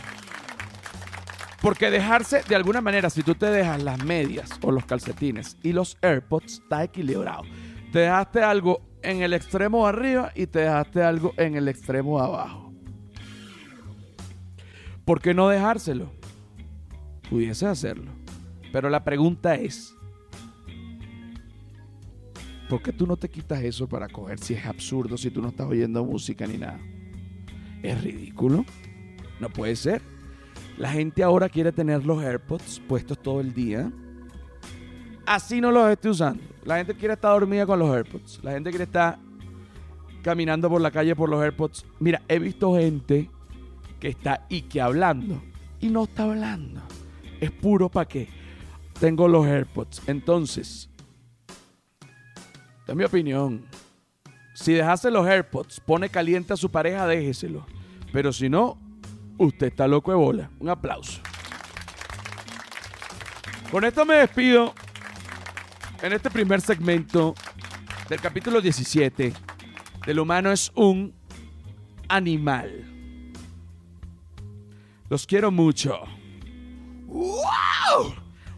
Porque 1.63 1.91
dejarse, 1.91 2.43
de 2.47 2.57
alguna 2.57 2.83
manera, 2.83 3.09
si 3.09 3.23
tú 3.23 3.35
te 3.35 3.47
dejas 3.47 3.83
las 3.83 4.05
medias 4.05 4.51
o 4.63 4.71
los 4.71 4.85
calcetines 4.85 5.57
y 5.63 5.73
los 5.73 5.97
AirPods, 6.03 6.61
está 6.63 6.85
equilibrado. 6.85 7.45
Te 7.91 8.01
dejaste 8.01 8.43
algo 8.43 8.83
en 9.03 9.23
el 9.23 9.33
extremo 9.33 9.87
arriba 9.87 10.31
y 10.35 10.47
te 10.47 10.61
dejaste 10.61 11.03
algo 11.03 11.33
en 11.39 11.57
el 11.57 11.69
extremo 11.69 12.21
abajo. 12.21 12.68
¿Por 15.09 15.23
qué 15.23 15.33
no 15.33 15.49
dejárselo? 15.49 16.11
Pudiese 17.31 17.65
hacerlo. 17.65 18.11
Pero 18.71 18.91
la 18.91 19.05
pregunta 19.05 19.55
es, 19.55 19.97
¿por 22.69 22.83
qué 22.83 22.93
tú 22.93 23.07
no 23.07 23.17
te 23.17 23.31
quitas 23.31 23.63
eso 23.63 23.89
para 23.89 24.07
coger 24.07 24.39
si 24.39 24.53
es 24.53 24.67
absurdo, 24.67 25.17
si 25.17 25.31
tú 25.31 25.41
no 25.41 25.49
estás 25.49 25.67
oyendo 25.67 26.05
música 26.05 26.47
ni 26.47 26.59
nada? 26.59 26.79
Es 27.83 28.05
ridículo. 28.05 28.67
No 29.41 29.49
puede 29.49 29.77
ser. 29.77 30.03
La 30.77 30.93
gente 30.93 31.23
ahora 31.23 31.49
quiere 31.49 31.73
tener 31.73 32.05
los 32.05 32.23
AirPods 32.23 32.83
puestos 32.87 33.19
todo 33.23 33.41
el 33.41 33.55
día. 33.55 33.91
Así 35.25 35.63
no 35.63 35.73
los 35.73 35.89
esté 35.89 36.11
usando. 36.11 36.43
La 36.67 36.77
gente 36.77 36.95
quiere 36.95 37.15
estar 37.15 37.31
dormida 37.31 37.65
con 37.65 37.79
los 37.79 37.89
AirPods. 37.89 38.45
La 38.45 38.53
gente 38.53 38.69
quiere 38.69 38.85
estar 38.85 39.19
caminando 40.23 40.69
por 40.69 40.83
la 40.83 40.91
calle 40.91 41.17
por 41.17 41.31
los 41.31 41.43
AirPods. 41.43 41.87
Mira, 41.99 42.21
he 42.29 42.39
visto 42.39 42.77
gente 42.77 43.31
que 44.01 44.09
está 44.09 44.47
que 44.49 44.81
hablando. 44.81 45.43
Y 45.81 45.89
no 45.89 46.05
está 46.05 46.25
hablando. 46.25 46.83
Es 47.41 47.51
puro 47.51 47.89
para 47.89 48.07
qué. 48.09 48.29
Tengo 48.99 49.29
los 49.29 49.47
AirPods. 49.47 50.03
Entonces, 50.07 50.91
esta 52.81 52.93
es 52.93 52.97
mi 52.97 53.05
opinión. 53.05 53.67
Si 54.55 54.73
dejase 54.73 55.11
los 55.11 55.27
AirPods, 55.27 55.81
pone 55.81 56.09
caliente 56.09 56.53
a 56.53 56.57
su 56.57 56.71
pareja, 56.71 57.07
déjeselo. 57.07 57.65
Pero 58.13 58.33
si 58.33 58.49
no, 58.49 58.77
usted 59.37 59.69
está 59.69 59.87
loco 59.87 60.11
de 60.11 60.17
bola. 60.17 60.51
Un 60.59 60.69
aplauso. 60.69 61.21
Con 63.71 63.85
esto 63.85 64.05
me 64.05 64.15
despido 64.15 64.75
en 66.03 66.13
este 66.13 66.31
primer 66.31 66.61
segmento 66.61 67.35
del 68.09 68.21
capítulo 68.21 68.61
17 68.61 69.33
del 70.07 70.19
humano 70.19 70.51
es 70.51 70.73
un 70.75 71.15
animal. 72.09 72.98
Los 75.11 75.27
quiero 75.27 75.51
mucho. 75.51 76.03
¡Wow! 77.07 78.15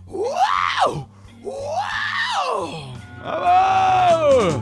¡Wow! 0.07 1.09
¡Wow! 1.43 2.95
¡Vamos! 3.23 4.55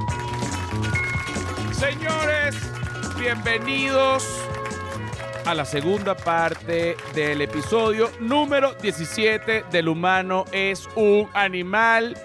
Señores, 1.72 2.56
bienvenidos 3.18 4.28
a 5.46 5.54
la 5.54 5.64
segunda 5.64 6.14
parte 6.14 6.94
del 7.14 7.40
episodio 7.40 8.10
número 8.20 8.74
17 8.74 9.64
del 9.70 9.88
humano 9.88 10.44
es 10.52 10.86
un 10.94 11.26
animal. 11.32 12.18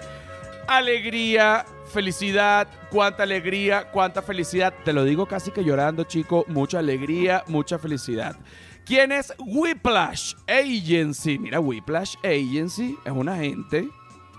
Alegría, 0.68 1.64
felicidad, 1.86 2.68
cuánta 2.90 3.22
alegría, 3.22 3.90
cuánta 3.90 4.20
felicidad. 4.20 4.74
Te 4.84 4.92
lo 4.92 5.04
digo 5.04 5.24
casi 5.24 5.52
que 5.52 5.64
llorando, 5.64 6.04
chico. 6.04 6.44
Mucha 6.48 6.80
alegría, 6.80 7.44
mucha 7.46 7.78
felicidad. 7.78 8.36
¿Quién 8.84 9.12
es 9.12 9.32
Whiplash 9.38 10.34
Agency? 10.46 11.38
Mira, 11.38 11.58
Whiplash 11.58 12.16
Agency 12.22 12.98
es 13.02 13.12
una 13.12 13.36
gente, 13.36 13.88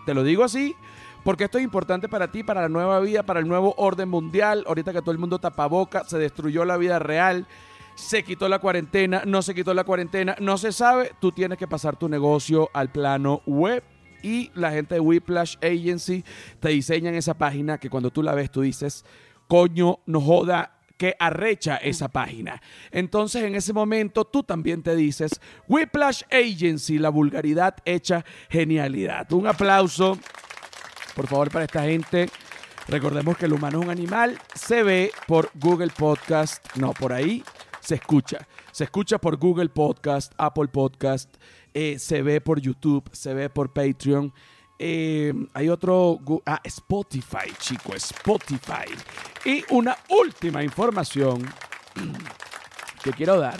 te 0.05 0.13
lo 0.13 0.23
digo 0.23 0.43
así, 0.43 0.75
porque 1.23 1.45
esto 1.45 1.57
es 1.57 1.63
importante 1.63 2.07
para 2.07 2.29
ti, 2.29 2.43
para 2.43 2.61
la 2.61 2.69
nueva 2.69 2.99
vida, 2.99 3.23
para 3.23 3.39
el 3.39 3.47
nuevo 3.47 3.73
orden 3.77 4.07
mundial. 4.07 4.63
Ahorita 4.67 4.93
que 4.93 5.01
todo 5.01 5.11
el 5.11 5.17
mundo 5.17 5.39
tapa 5.39 5.65
boca, 5.65 6.03
se 6.03 6.19
destruyó 6.19 6.63
la 6.63 6.77
vida 6.77 6.99
real, 6.99 7.47
se 7.95 8.23
quitó 8.23 8.47
la 8.47 8.59
cuarentena, 8.59 9.23
no 9.25 9.41
se 9.41 9.55
quitó 9.55 9.73
la 9.73 9.83
cuarentena, 9.83 10.35
no 10.39 10.59
se 10.59 10.71
sabe. 10.71 11.13
Tú 11.19 11.31
tienes 11.31 11.57
que 11.57 11.67
pasar 11.67 11.97
tu 11.97 12.07
negocio 12.07 12.69
al 12.73 12.91
plano 12.91 13.41
web. 13.47 13.83
Y 14.21 14.51
la 14.53 14.71
gente 14.71 14.95
de 14.95 15.01
Whiplash 15.01 15.55
Agency 15.57 16.23
te 16.59 16.69
diseñan 16.69 17.15
esa 17.15 17.33
página 17.35 17.79
que 17.79 17.89
cuando 17.89 18.11
tú 18.11 18.21
la 18.21 18.35
ves 18.35 18.51
tú 18.51 18.61
dices, 18.61 19.05
coño, 19.47 19.99
no 20.05 20.21
joda, 20.21 20.74
que 20.97 21.15
arrecha 21.19 21.77
esa 21.77 22.09
página. 22.09 22.61
Entonces 22.91 23.43
en 23.43 23.55
ese 23.55 23.73
momento 23.73 24.25
tú 24.25 24.43
también 24.43 24.83
te 24.83 24.95
dices, 24.95 25.39
Whiplash 25.67 26.23
Agency, 26.31 26.97
la 26.97 27.09
vulgaridad 27.09 27.75
hecha 27.85 28.25
genialidad. 28.49 29.31
Un 29.33 29.47
aplauso, 29.47 30.17
por 31.15 31.27
favor, 31.27 31.51
para 31.51 31.65
esta 31.65 31.83
gente. 31.83 32.29
Recordemos 32.87 33.37
que 33.37 33.45
el 33.45 33.53
humano 33.53 33.79
es 33.79 33.85
un 33.85 33.91
animal, 33.91 34.39
se 34.53 34.83
ve 34.83 35.11
por 35.27 35.49
Google 35.55 35.91
Podcast, 35.97 36.63
no, 36.75 36.93
por 36.93 37.13
ahí 37.13 37.43
se 37.85 37.95
escucha. 37.95 38.47
Se 38.71 38.83
escucha 38.83 39.19
por 39.19 39.37
Google 39.37 39.69
Podcast, 39.69 40.33
Apple 40.37 40.67
Podcast, 40.67 41.35
eh, 41.73 41.97
se 41.99 42.21
ve 42.21 42.41
por 42.41 42.59
YouTube, 42.59 43.09
se 43.11 43.33
ve 43.33 43.49
por 43.49 43.73
Patreon. 43.73 44.33
Eh, 44.77 45.33
hay 45.53 45.69
otro, 45.69 46.19
ah, 46.45 46.59
Spotify, 46.63 47.51
chicos, 47.59 48.11
Spotify. 48.11 48.85
Y 49.45 49.63
una 49.69 49.95
última 50.09 50.63
información 50.63 51.45
que 53.03 53.11
quiero 53.11 53.39
dar 53.39 53.59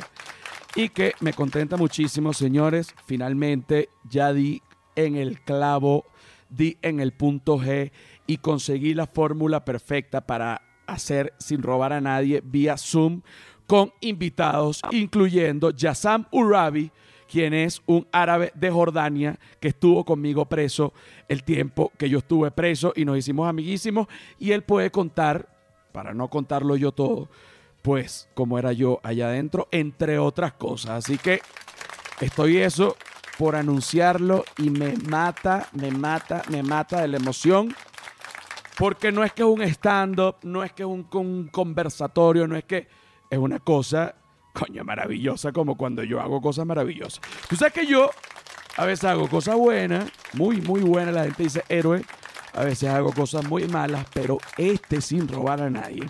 y 0.75 0.89
que 0.89 1.13
me 1.21 1.33
contenta 1.33 1.77
muchísimo, 1.77 2.33
señores. 2.33 2.93
Finalmente 3.05 3.89
ya 4.09 4.33
di 4.33 4.61
en 4.95 5.15
el 5.15 5.41
clavo, 5.41 6.05
di 6.49 6.77
en 6.81 6.99
el 6.99 7.13
punto 7.13 7.57
G 7.57 7.91
y 8.27 8.37
conseguí 8.37 8.93
la 8.93 9.07
fórmula 9.07 9.63
perfecta 9.63 10.21
para 10.25 10.61
hacer 10.87 11.33
sin 11.39 11.63
robar 11.63 11.93
a 11.93 12.01
nadie 12.01 12.41
vía 12.43 12.77
Zoom 12.77 13.21
con 13.67 13.91
invitados, 14.01 14.81
incluyendo 14.91 15.71
Yassam 15.71 16.25
Urabi, 16.31 16.91
quien 17.35 17.53
es 17.53 17.81
un 17.85 18.07
árabe 18.13 18.53
de 18.55 18.71
Jordania 18.71 19.37
que 19.59 19.67
estuvo 19.67 20.05
conmigo 20.05 20.45
preso 20.45 20.93
el 21.27 21.43
tiempo 21.43 21.91
que 21.97 22.09
yo 22.09 22.19
estuve 22.19 22.49
preso 22.49 22.93
y 22.95 23.03
nos 23.03 23.17
hicimos 23.17 23.49
amiguísimos 23.49 24.07
y 24.39 24.53
él 24.53 24.61
puede 24.61 24.89
contar, 24.89 25.49
para 25.91 26.13
no 26.13 26.29
contarlo 26.29 26.77
yo 26.77 26.93
todo, 26.93 27.27
pues 27.81 28.29
cómo 28.35 28.57
era 28.57 28.71
yo 28.71 29.01
allá 29.03 29.27
adentro, 29.27 29.67
entre 29.71 30.17
otras 30.17 30.53
cosas. 30.53 30.91
Así 30.91 31.17
que 31.17 31.41
estoy 32.21 32.59
eso 32.59 32.95
por 33.37 33.57
anunciarlo 33.57 34.45
y 34.57 34.69
me 34.69 34.93
mata, 34.95 35.67
me 35.73 35.91
mata, 35.91 36.41
me 36.49 36.63
mata 36.63 37.01
de 37.01 37.09
la 37.09 37.17
emoción. 37.17 37.75
Porque 38.77 39.11
no 39.11 39.25
es 39.25 39.33
que 39.33 39.41
es 39.41 39.49
un 39.49 39.61
stand-up, 39.61 40.37
no 40.43 40.63
es 40.63 40.71
que 40.71 40.83
es 40.83 40.87
un, 40.87 41.05
un 41.11 41.49
conversatorio, 41.49 42.47
no 42.47 42.55
es 42.55 42.63
que 42.63 42.87
es 43.29 43.37
una 43.37 43.59
cosa 43.59 44.15
coño, 44.55 44.83
maravillosa 44.83 45.51
como 45.51 45.75
cuando 45.75 46.03
yo 46.03 46.21
hago 46.21 46.41
cosas 46.41 46.65
maravillosas. 46.65 47.21
Tú 47.49 47.55
sabes 47.55 47.73
que 47.73 47.85
yo 47.85 48.09
a 48.77 48.85
veces 48.85 49.05
hago 49.05 49.27
cosas 49.27 49.55
buenas, 49.55 50.09
muy, 50.33 50.61
muy 50.61 50.81
buenas, 50.81 51.13
la 51.13 51.25
gente 51.25 51.43
dice 51.43 51.63
héroe, 51.69 52.03
a 52.53 52.63
veces 52.63 52.89
hago 52.89 53.11
cosas 53.11 53.47
muy 53.47 53.67
malas, 53.67 54.07
pero 54.13 54.37
este 54.57 55.01
sin 55.01 55.27
robar 55.27 55.61
a 55.61 55.69
nadie 55.69 56.03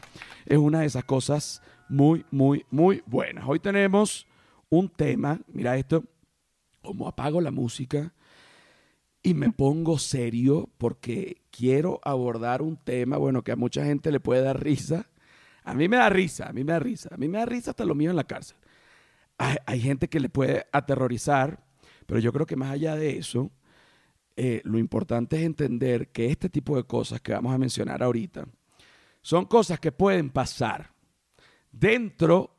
es 0.46 0.58
una 0.58 0.82
de 0.82 0.86
esas 0.86 1.04
cosas 1.04 1.62
muy, 1.90 2.26
muy, 2.32 2.66
muy 2.70 3.04
buenas. 3.06 3.46
Hoy 3.48 3.60
tenemos 3.60 4.28
un 4.70 4.90
tema, 4.90 5.40
mira 5.48 5.78
esto, 5.78 6.04
como 6.82 7.08
apago 7.08 7.42
la 7.42 7.52
música 7.52 8.14
y 9.24 9.34
me 9.34 9.52
pongo 9.52 9.98
serio 9.98 10.70
porque 10.78 11.42
quiero 11.50 12.00
abordar 12.04 12.62
un 12.62 12.78
tema, 12.78 13.18
bueno, 13.18 13.44
que 13.44 13.52
a 13.52 13.56
mucha 13.56 13.84
gente 13.84 14.12
le 14.12 14.20
puede 14.20 14.44
dar 14.44 14.64
risa, 14.64 15.10
a 15.65 15.73
mí 15.73 15.89
me 15.89 15.97
da 15.97 16.10
risa, 16.10 16.47
a 16.47 16.54
mí 16.54 16.63
me 16.63 16.73
da 16.73 16.80
risa, 16.80 17.10
a 17.12 17.17
mí 17.17 17.28
me 17.28 17.39
da 17.39 17.45
risa 17.45 17.71
hasta 17.71 17.86
lo 17.86 17.95
mío 17.95 18.12
en 18.12 18.15
la 18.15 18.23
cárcel. 18.23 18.58
Hay, 19.38 19.82
gente 19.82 20.08
que 20.08 20.21
le 20.21 20.30
puede 20.30 20.65
aterrorizar, 20.71 21.62
pero 22.06 22.21
yo 22.21 22.32
creo 22.32 22.45
que 22.45 22.56
más 22.56 22.71
allá 22.71 22.95
de 22.95 23.17
eso, 23.17 23.51
eh, 24.38 24.62
lo 24.63 24.78
importante 24.78 25.36
es 25.36 25.41
entender 25.41 26.10
que 26.10 26.28
este 26.28 26.47
tipo 26.49 26.78
de 26.78 26.86
cosas 26.86 27.19
que 27.19 27.34
vamos 27.34 27.54
a 27.54 27.58
mencionar 27.58 28.01
ahorita 28.01 28.47
son 29.21 29.45
cosas 29.45 29.80
que 29.80 29.91
pueden 29.91 30.30
pasar 30.30 30.93
dentro 31.71 32.56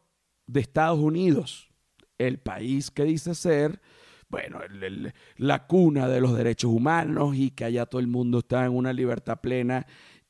de 0.46 0.60
Estados 0.60 0.98
Unidos, 0.98 1.70
el 2.18 2.38
país 2.40 2.90
que 2.90 3.04
dice 3.04 3.34
ser, 3.34 3.80
bueno, 4.28 4.58
la 5.36 5.66
cuna 5.66 6.08
de 6.08 6.20
los 6.20 6.36
derechos 6.36 6.72
humanos 6.72 7.36
y 7.36 7.52
que 7.52 7.64
allá 7.64 7.86
todo 7.86 8.00
el 8.00 8.08
mundo 8.08 8.40
está 8.40 8.66
en 8.66 8.72
una 8.72 8.92
libertad 8.92 9.40
plena 9.40 9.86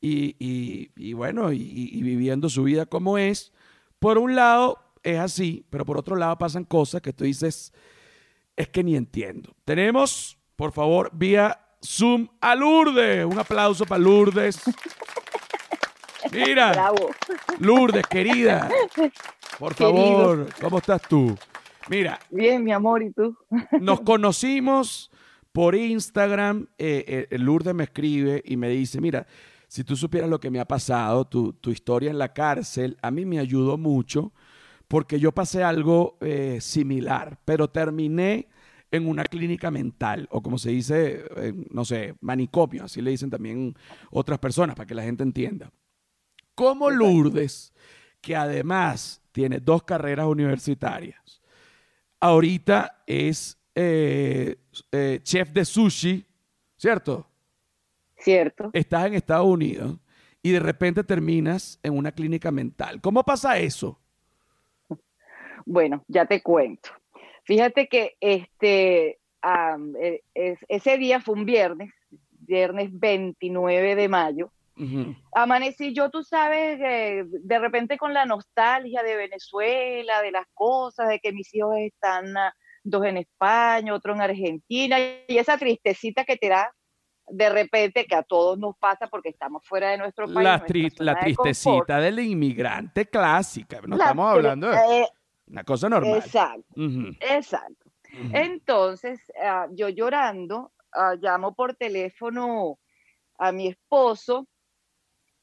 y, 0.07 1.12
bueno, 1.14 1.53
y, 1.53 2.03
viviendo 2.03 2.49
su 2.49 2.64
vida 2.64 2.87
como 2.87 3.19
es. 3.19 3.53
Por 3.99 4.19
un 4.19 4.37
lado 4.37 4.79
es 5.03 5.19
así, 5.19 5.64
pero 5.71 5.85
por 5.85 5.97
otro 5.97 6.16
lado 6.16 6.37
pasan 6.37 6.64
cosas 6.64 7.01
que 7.01 7.12
tú 7.12 7.25
dices, 7.25 7.73
es 8.57 8.69
que 8.69 8.85
ni 8.85 8.97
entiendo. 8.97 9.55
Tenemos, 9.64 10.38
por 10.57 10.73
favor, 10.73 11.11
vía 11.12 11.61
Zoom 11.85 12.29
a 12.40 12.55
Lourdes. 12.55 13.25
Un 13.25 13.38
aplauso 13.38 13.87
para 13.87 13.99
Lourdes. 13.99 14.61
Mira, 16.33 16.92
Lourdes, 17.61 18.07
querida. 18.07 18.69
Por 19.59 19.75
favor, 19.75 20.49
¿cómo 20.61 20.79
estás 20.79 21.03
tú? 21.03 21.37
Mira. 21.88 22.19
Bien, 22.31 22.62
mi 22.64 22.73
amor, 22.73 23.03
¿y 23.03 23.12
tú? 23.12 23.37
Nos 23.81 24.01
conocimos 24.01 25.11
por 25.53 25.75
Instagram. 25.75 26.66
Eh, 26.79 27.29
eh, 27.31 27.38
Lourdes 27.38 27.75
me 27.75 27.85
escribe 27.85 28.42
y 28.45 28.57
me 28.57 28.69
dice, 28.69 29.01
mira, 29.01 29.27
si 29.76 29.84
tú 29.84 29.94
supieras 29.94 30.30
lo 30.30 30.40
que 30.40 30.50
me 30.50 30.58
ha 30.58 30.64
pasado, 30.64 31.26
tu, 31.26 31.54
historia 31.66 32.10
en 32.10 32.16
la 32.16 32.32
cárcel, 32.32 32.96
a 33.02 33.10
mí 33.10 33.26
me 33.26 33.38
ayudó 33.38 33.76
mucho 33.76 34.32
porque 34.88 35.20
yo 35.20 35.32
pasé 35.32 35.64
algo 35.64 36.16
eh, 36.22 36.62
similar, 36.62 37.38
pero 37.44 37.68
terminé 37.68 38.48
en 38.90 39.06
una 39.06 39.24
clínica 39.24 39.70
mental, 39.70 40.28
o 40.30 40.42
como 40.42 40.56
se 40.56 40.70
dice, 40.70 41.26
no 41.68 41.84
sé, 41.84 42.14
manicomio, 42.22 42.84
así 42.84 43.02
le 43.02 43.10
dicen 43.10 43.28
también 43.28 43.74
otras 44.10 44.38
personas, 44.38 44.76
para 44.76 44.86
que 44.86 44.94
la 44.94 45.02
gente 45.02 45.22
entienda. 45.22 45.70
Como 46.54 46.88
Lourdes, 46.88 47.74
que 48.22 48.34
además 48.34 49.20
tiene 49.30 49.60
dos 49.60 49.82
carreras 49.82 50.24
universitarias, 50.24 51.42
ahorita 52.18 53.02
es 53.06 53.58
eh, 53.74 54.56
eh, 54.90 55.20
chef 55.22 55.50
de 55.50 55.66
sushi, 55.66 56.24
¿cierto? 56.78 57.28
Cierto. 58.26 58.70
Estás 58.72 59.06
en 59.06 59.14
Estados 59.14 59.46
Unidos 59.46 60.00
y 60.42 60.50
de 60.50 60.58
repente 60.58 61.04
terminas 61.04 61.78
en 61.84 61.96
una 61.96 62.10
clínica 62.10 62.50
mental. 62.50 63.00
¿Cómo 63.00 63.22
pasa 63.22 63.56
eso? 63.56 64.00
Bueno, 65.64 66.04
ya 66.08 66.26
te 66.26 66.42
cuento. 66.42 66.90
Fíjate 67.44 67.86
que 67.86 68.16
este, 68.18 69.20
e, 70.00 70.22
ese 70.34 70.98
día 70.98 71.20
fue 71.20 71.36
un 71.36 71.44
viernes, 71.44 71.92
viernes 72.30 72.90
29 72.92 73.94
de 73.94 74.08
mayo. 74.08 74.50
Amanecí 75.32 75.94
yo, 75.94 76.10
tú 76.10 76.24
sabes, 76.24 76.80
de 76.80 77.58
repente 77.60 77.96
con 77.96 78.12
la 78.12 78.26
nostalgia 78.26 79.04
de 79.04 79.14
Venezuela, 79.14 80.20
de 80.20 80.32
las 80.32 80.46
cosas, 80.52 81.08
de 81.08 81.20
que 81.20 81.30
mis 81.30 81.54
hijos 81.54 81.76
están 81.78 82.36
ah, 82.36 82.52
dos 82.82 83.04
en 83.04 83.18
España, 83.18 83.94
otro 83.94 84.14
en 84.14 84.20
Argentina, 84.20 84.98
y 85.28 85.38
esa 85.38 85.56
tristecita 85.56 86.24
que 86.24 86.36
te 86.36 86.48
da 86.48 86.75
de 87.28 87.48
repente 87.50 88.06
que 88.06 88.14
a 88.14 88.22
todos 88.22 88.58
nos 88.58 88.76
pasa 88.76 89.08
porque 89.08 89.30
estamos 89.30 89.66
fuera 89.66 89.90
de 89.90 89.98
nuestro 89.98 90.26
país. 90.26 90.44
La, 90.44 91.14
la 91.14 91.18
tristecita 91.18 91.98
del 91.98 92.20
inmigrante 92.20 93.06
clásica, 93.06 93.80
no 93.86 93.96
estamos 93.96 94.32
hablando 94.32 94.70
de 94.70 95.02
eh, 95.02 95.08
una 95.48 95.64
cosa 95.64 95.88
normal. 95.88 96.18
Exacto, 96.18 96.74
exacto. 97.20 97.90
Entonces, 98.32 99.20
ah, 99.42 99.66
yo 99.72 99.88
llorando, 99.88 100.72
ah, 100.92 101.14
llamo 101.20 101.54
por 101.54 101.74
teléfono 101.74 102.78
a 103.38 103.52
mi 103.52 103.68
esposo 103.68 104.46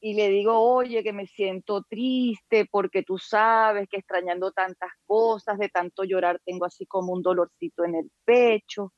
y 0.00 0.14
le 0.14 0.28
digo, 0.28 0.58
oye, 0.58 1.02
que 1.02 1.12
me 1.12 1.26
siento 1.26 1.82
triste 1.82 2.66
porque 2.70 3.02
tú 3.02 3.16
sabes 3.18 3.88
que 3.88 3.98
extrañando 3.98 4.52
tantas 4.52 4.90
cosas, 5.06 5.58
de 5.58 5.68
tanto 5.68 6.04
llorar, 6.04 6.40
tengo 6.44 6.66
así 6.66 6.84
como 6.86 7.12
un 7.12 7.22
dolorcito 7.22 7.84
en 7.84 7.94
el 7.94 8.10
pecho 8.24 8.92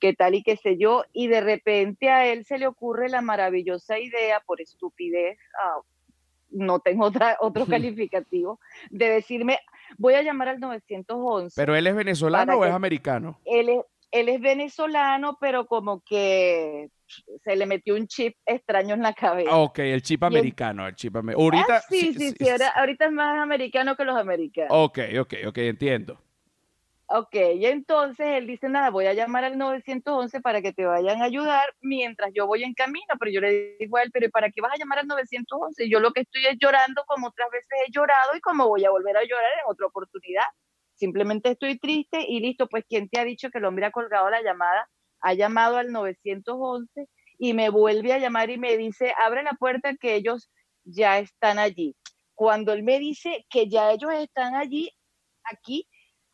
qué 0.00 0.14
tal 0.14 0.34
y 0.34 0.42
qué 0.42 0.56
sé 0.56 0.76
yo, 0.76 1.04
y 1.12 1.28
de 1.28 1.40
repente 1.40 2.08
a 2.10 2.26
él 2.26 2.44
se 2.44 2.58
le 2.58 2.66
ocurre 2.66 3.08
la 3.08 3.20
maravillosa 3.20 3.98
idea, 3.98 4.40
por 4.40 4.60
estupidez, 4.60 5.38
ah, 5.62 5.80
no 6.50 6.80
tengo 6.80 7.04
otra, 7.06 7.36
otro 7.40 7.66
calificativo, 7.66 8.58
de 8.90 9.08
decirme, 9.08 9.58
voy 9.98 10.14
a 10.14 10.22
llamar 10.22 10.48
al 10.48 10.60
911. 10.60 11.54
¿Pero 11.54 11.76
él 11.76 11.86
es 11.86 11.94
venezolano 11.94 12.58
o 12.58 12.64
es 12.64 12.72
americano? 12.72 13.38
Él 13.44 13.68
es, 13.68 13.84
él 14.10 14.28
es 14.28 14.40
venezolano, 14.40 15.38
pero 15.40 15.66
como 15.66 16.00
que 16.00 16.88
se 17.44 17.56
le 17.56 17.66
metió 17.66 17.94
un 17.94 18.06
chip 18.06 18.36
extraño 18.46 18.94
en 18.94 19.02
la 19.02 19.12
cabeza. 19.12 19.56
Ok, 19.56 19.80
el 19.80 20.02
chip 20.02 20.22
americano, 20.24 20.86
el, 20.86 20.94
chip 20.94 21.16
americano. 21.16 21.44
Ahorita, 21.44 21.76
ah, 21.76 21.82
sí, 21.88 22.12
sí, 22.14 22.32
sí, 22.32 22.48
ahorita 22.74 23.06
es 23.06 23.12
más 23.12 23.38
americano 23.40 23.96
que 23.96 24.04
los 24.04 24.16
americanos. 24.16 24.70
Ok, 24.72 24.98
ok, 25.20 25.34
ok, 25.46 25.58
entiendo. 25.58 26.18
Ok, 27.12 27.34
y 27.56 27.66
entonces 27.66 28.24
él 28.24 28.46
dice, 28.46 28.68
nada, 28.68 28.90
voy 28.90 29.06
a 29.06 29.14
llamar 29.14 29.42
al 29.42 29.58
911 29.58 30.40
para 30.40 30.62
que 30.62 30.72
te 30.72 30.86
vayan 30.86 31.20
a 31.20 31.24
ayudar 31.24 31.74
mientras 31.80 32.30
yo 32.32 32.46
voy 32.46 32.62
en 32.62 32.72
camino, 32.72 33.14
pero 33.18 33.32
yo 33.32 33.40
le 33.40 33.76
digo 33.80 33.96
a 33.96 34.02
él, 34.02 34.12
pero 34.12 34.30
¿para 34.30 34.48
qué 34.52 34.60
vas 34.60 34.74
a 34.74 34.76
llamar 34.76 35.00
al 35.00 35.08
911? 35.08 35.88
Yo 35.88 35.98
lo 35.98 36.12
que 36.12 36.20
estoy 36.20 36.46
es 36.46 36.56
llorando 36.60 37.02
como 37.08 37.26
otras 37.26 37.50
veces 37.50 37.68
he 37.84 37.90
llorado 37.90 38.36
y 38.36 38.40
como 38.40 38.68
voy 38.68 38.84
a 38.84 38.90
volver 38.90 39.16
a 39.16 39.24
llorar 39.24 39.50
en 39.54 39.72
otra 39.72 39.86
oportunidad. 39.88 40.44
Simplemente 40.94 41.50
estoy 41.50 41.80
triste 41.80 42.24
y 42.28 42.38
listo, 42.38 42.68
pues 42.68 42.84
¿quién 42.88 43.08
te 43.08 43.18
ha 43.18 43.24
dicho 43.24 43.50
que 43.50 43.58
el 43.58 43.64
hombre 43.64 43.86
ha 43.86 43.90
colgado 43.90 44.30
la 44.30 44.42
llamada? 44.42 44.88
Ha 45.20 45.34
llamado 45.34 45.78
al 45.78 45.90
911 45.90 47.08
y 47.38 47.54
me 47.54 47.70
vuelve 47.70 48.12
a 48.12 48.18
llamar 48.18 48.50
y 48.50 48.58
me 48.58 48.76
dice, 48.76 49.12
abre 49.18 49.42
la 49.42 49.54
puerta 49.54 49.96
que 49.96 50.14
ellos 50.14 50.48
ya 50.84 51.18
están 51.18 51.58
allí. 51.58 51.96
Cuando 52.36 52.72
él 52.72 52.84
me 52.84 53.00
dice 53.00 53.46
que 53.50 53.68
ya 53.68 53.90
ellos 53.90 54.12
están 54.14 54.54
allí, 54.54 54.92
aquí, 55.42 55.88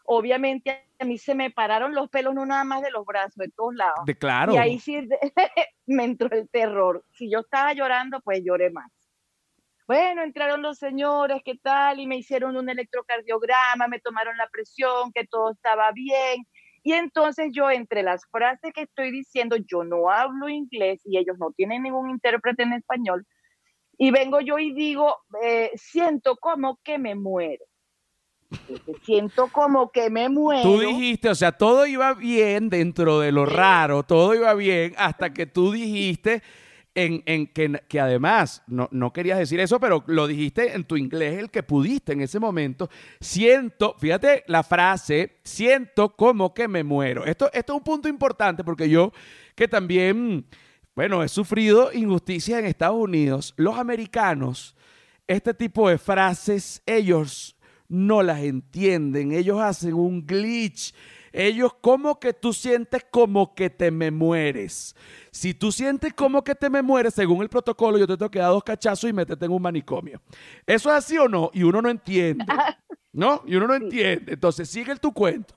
obviamente 0.06 0.84
a 0.98 1.04
mí 1.04 1.18
se 1.18 1.34
me 1.34 1.50
pararon 1.50 1.94
los 1.94 2.08
pelos 2.08 2.34
no 2.34 2.46
nada 2.46 2.64
más 2.64 2.82
de 2.82 2.90
los 2.90 3.04
brazos, 3.04 3.36
de 3.36 3.50
todos 3.50 3.74
lados. 3.74 4.04
De 4.06 4.16
claro. 4.16 4.54
Y 4.54 4.56
ahí 4.56 4.78
sí 4.78 4.96
me 5.86 6.04
entró 6.04 6.30
el 6.30 6.48
terror. 6.48 7.04
Si 7.12 7.30
yo 7.30 7.40
estaba 7.40 7.72
llorando, 7.72 8.20
pues 8.20 8.42
lloré 8.44 8.70
más. 8.70 8.90
Bueno, 9.86 10.22
entraron 10.22 10.62
los 10.62 10.78
señores, 10.78 11.42
¿qué 11.44 11.56
tal? 11.62 12.00
Y 12.00 12.06
me 12.06 12.16
hicieron 12.16 12.56
un 12.56 12.68
electrocardiograma, 12.68 13.86
me 13.86 14.00
tomaron 14.00 14.36
la 14.36 14.48
presión, 14.48 15.12
que 15.12 15.26
todo 15.26 15.52
estaba 15.52 15.92
bien. 15.92 16.44
Y 16.82 16.92
entonces 16.92 17.50
yo, 17.52 17.70
entre 17.70 18.02
las 18.02 18.26
frases 18.30 18.72
que 18.72 18.82
estoy 18.82 19.12
diciendo, 19.12 19.56
yo 19.56 19.84
no 19.84 20.10
hablo 20.10 20.48
inglés 20.48 21.00
y 21.04 21.18
ellos 21.18 21.36
no 21.38 21.52
tienen 21.52 21.84
ningún 21.84 22.10
intérprete 22.10 22.64
en 22.64 22.72
español. 22.72 23.24
Y 23.98 24.10
vengo 24.10 24.40
yo 24.40 24.58
y 24.58 24.72
digo, 24.74 25.16
eh, 25.42 25.70
siento 25.76 26.36
como 26.36 26.78
que 26.82 26.98
me 26.98 27.14
muero 27.14 27.64
siento 29.04 29.48
como 29.48 29.90
que 29.90 30.10
me 30.10 30.28
muero. 30.28 30.62
Tú 30.62 30.80
dijiste, 30.80 31.28
o 31.28 31.34
sea, 31.34 31.52
todo 31.52 31.86
iba 31.86 32.14
bien 32.14 32.68
dentro 32.68 33.20
de 33.20 33.32
lo 33.32 33.46
raro, 33.46 34.02
todo 34.02 34.34
iba 34.34 34.52
bien 34.54 34.94
hasta 34.96 35.32
que 35.32 35.46
tú 35.46 35.72
dijiste, 35.72 36.42
en, 36.96 37.22
en 37.26 37.46
que, 37.46 37.82
que, 37.88 38.00
además 38.00 38.62
no, 38.66 38.88
no, 38.90 39.12
querías 39.12 39.38
decir 39.38 39.60
eso, 39.60 39.78
pero 39.78 40.02
lo 40.06 40.26
dijiste 40.26 40.74
en 40.74 40.84
tu 40.84 40.96
inglés, 40.96 41.38
el 41.38 41.50
que 41.50 41.62
pudiste 41.62 42.14
en 42.14 42.22
ese 42.22 42.40
momento. 42.40 42.88
Siento, 43.20 43.94
fíjate 43.98 44.44
la 44.46 44.62
frase, 44.62 45.38
siento 45.44 46.16
como 46.16 46.54
que 46.54 46.66
me 46.66 46.82
muero. 46.82 47.26
Esto, 47.26 47.50
esto 47.52 47.74
es 47.74 47.76
un 47.76 47.84
punto 47.84 48.08
importante 48.08 48.64
porque 48.64 48.88
yo 48.88 49.12
que 49.54 49.68
también, 49.68 50.46
bueno, 50.94 51.22
he 51.22 51.28
sufrido 51.28 51.92
injusticia 51.92 52.58
en 52.58 52.64
Estados 52.64 52.96
Unidos, 52.96 53.52
los 53.58 53.76
americanos, 53.76 54.74
este 55.26 55.52
tipo 55.52 55.90
de 55.90 55.98
frases, 55.98 56.82
ellos 56.86 57.55
no 57.88 58.22
las 58.22 58.40
entienden, 58.40 59.32
ellos 59.32 59.60
hacen 59.60 59.94
un 59.94 60.26
glitch 60.26 60.94
ellos 61.36 61.74
como 61.74 62.18
que 62.18 62.32
tú 62.32 62.54
sientes 62.54 63.04
como 63.10 63.54
que 63.54 63.68
te 63.68 63.90
me 63.90 64.10
mueres. 64.10 64.96
Si 65.30 65.52
tú 65.52 65.70
sientes 65.70 66.14
como 66.14 66.42
que 66.42 66.54
te 66.54 66.70
me 66.70 66.80
mueres, 66.80 67.12
según 67.12 67.42
el 67.42 67.50
protocolo, 67.50 67.98
yo 67.98 68.06
te 68.06 68.16
tengo 68.16 68.30
que 68.30 68.38
dar 68.38 68.48
dos 68.48 68.64
cachazos 68.64 69.10
y 69.10 69.12
meterte 69.12 69.44
en 69.44 69.52
un 69.52 69.60
manicomio. 69.60 70.22
¿Eso 70.66 70.88
es 70.88 70.96
así 70.96 71.18
o 71.18 71.28
no? 71.28 71.50
Y 71.52 71.62
uno 71.62 71.82
no 71.82 71.90
entiende. 71.90 72.44
¿No? 73.12 73.42
Y 73.46 73.54
uno 73.56 73.66
no 73.66 73.74
entiende. 73.74 74.32
Entonces, 74.32 74.70
sigue 74.70 74.96
tu 74.96 75.12
cuento. 75.12 75.54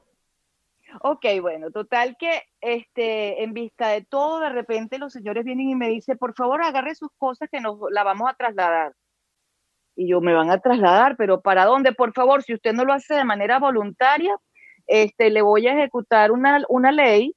Ok, 1.01 1.25
bueno, 1.39 1.71
total 1.71 2.17
que 2.19 2.43
este, 2.59 3.43
en 3.43 3.53
vista 3.53 3.89
de 3.89 4.03
todo, 4.03 4.39
de 4.39 4.49
repente 4.49 4.97
los 4.97 5.13
señores 5.13 5.45
vienen 5.45 5.69
y 5.69 5.75
me 5.75 5.87
dicen, 5.87 6.17
por 6.17 6.33
favor, 6.33 6.61
agarre 6.61 6.95
sus 6.95 7.09
cosas 7.17 7.47
que 7.49 7.61
nos 7.61 7.79
la 7.91 8.03
vamos 8.03 8.29
a 8.29 8.33
trasladar. 8.33 8.93
Y 9.99 10.07
yo, 10.07 10.21
me 10.21 10.33
van 10.33 10.49
a 10.49 10.59
trasladar, 10.59 11.17
pero 11.17 11.41
¿para 11.41 11.65
dónde? 11.65 11.91
Por 11.91 12.13
favor, 12.13 12.41
si 12.41 12.53
usted 12.53 12.71
no 12.71 12.85
lo 12.85 12.93
hace 12.93 13.15
de 13.15 13.25
manera 13.25 13.59
voluntaria, 13.59 14.33
este, 14.87 15.29
le 15.29 15.41
voy 15.41 15.67
a 15.67 15.73
ejecutar 15.73 16.31
una, 16.31 16.63
una 16.69 16.93
ley 16.93 17.35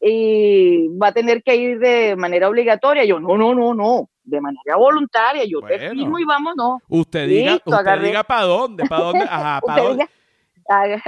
y 0.00 0.86
va 0.96 1.08
a 1.08 1.12
tener 1.12 1.42
que 1.42 1.56
ir 1.56 1.80
de 1.80 2.14
manera 2.14 2.48
obligatoria. 2.48 3.04
Yo, 3.04 3.18
no, 3.18 3.36
no, 3.36 3.52
no, 3.52 3.74
no, 3.74 4.08
de 4.22 4.40
manera 4.40 4.76
voluntaria. 4.76 5.42
Yo 5.44 5.60
te 5.62 5.90
firmo 5.90 6.20
y 6.20 6.24
vámonos. 6.24 6.82
Usted 6.88 7.26
diga, 7.26 7.58
usted 7.64 8.00
diga 8.00 8.22
para 8.22 8.42
dónde, 8.42 8.84
para 8.84 9.02
dónde, 9.02 9.24
ajá, 9.28 9.60
para 9.60 9.82
dónde. 9.82 10.08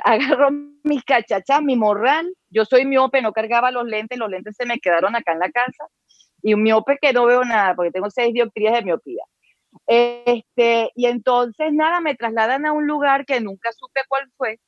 agarro 0.02 0.50
mis 0.82 1.04
cachachas, 1.04 1.62
mi 1.62 1.76
morral. 1.76 2.34
Yo 2.50 2.64
soy 2.64 2.84
miope, 2.84 3.22
no 3.22 3.32
cargaba 3.32 3.70
los 3.70 3.84
lentes, 3.84 4.18
los 4.18 4.28
lentes 4.28 4.56
se 4.56 4.66
me 4.66 4.80
quedaron 4.80 5.14
acá 5.14 5.34
en 5.34 5.38
la 5.38 5.52
casa. 5.52 5.84
Y 6.42 6.52
un 6.54 6.64
miope 6.64 6.98
que 7.00 7.12
no 7.12 7.26
veo 7.26 7.44
nada, 7.44 7.76
porque 7.76 7.92
tengo 7.92 8.10
seis 8.10 8.34
dioptrías 8.34 8.74
de 8.74 8.82
miopía. 8.82 9.22
Este, 9.86 10.90
y 10.94 11.06
entonces, 11.06 11.72
nada, 11.72 12.00
me 12.00 12.14
trasladan 12.14 12.66
a 12.66 12.72
un 12.72 12.86
lugar 12.86 13.24
que 13.26 13.40
nunca 13.40 13.72
supe 13.72 14.00
cuál 14.08 14.30
fue, 14.36 14.58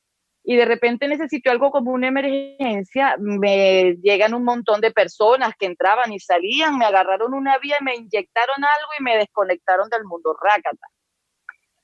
y 0.43 0.55
de 0.55 0.65
repente 0.65 1.07
necesito 1.07 1.51
algo 1.51 1.69
como 1.69 1.91
una 1.91 2.07
emergencia, 2.07 3.15
me 3.19 3.95
llegan 4.01 4.33
un 4.33 4.43
montón 4.43 4.81
de 4.81 4.91
personas 4.91 5.53
que 5.59 5.65
entraban 5.65 6.11
y 6.11 6.19
salían, 6.19 6.77
me 6.77 6.85
agarraron 6.85 7.33
una 7.33 7.57
vía, 7.59 7.77
me 7.81 7.95
inyectaron 7.95 8.63
algo 8.63 8.89
y 8.99 9.03
me 9.03 9.17
desconectaron 9.17 9.89
del 9.89 10.05
mundo 10.05 10.35
rácata. 10.41 10.87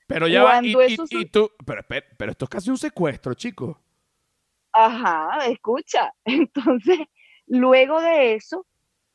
Pero 0.08 0.28
ya 0.28 0.42
va, 0.42 0.60
y, 0.62 0.72
tú, 1.30 1.50
pero, 1.64 1.82
pero, 2.16 2.30
esto 2.30 2.44
es 2.44 2.48
casi 2.48 2.70
un 2.70 2.78
secuestro, 2.78 3.34
chico. 3.34 3.80
Ajá, 4.72 5.46
escucha. 5.46 6.12
Entonces, 6.24 6.98
luego 7.46 8.00
de 8.00 8.34
eso, 8.34 8.66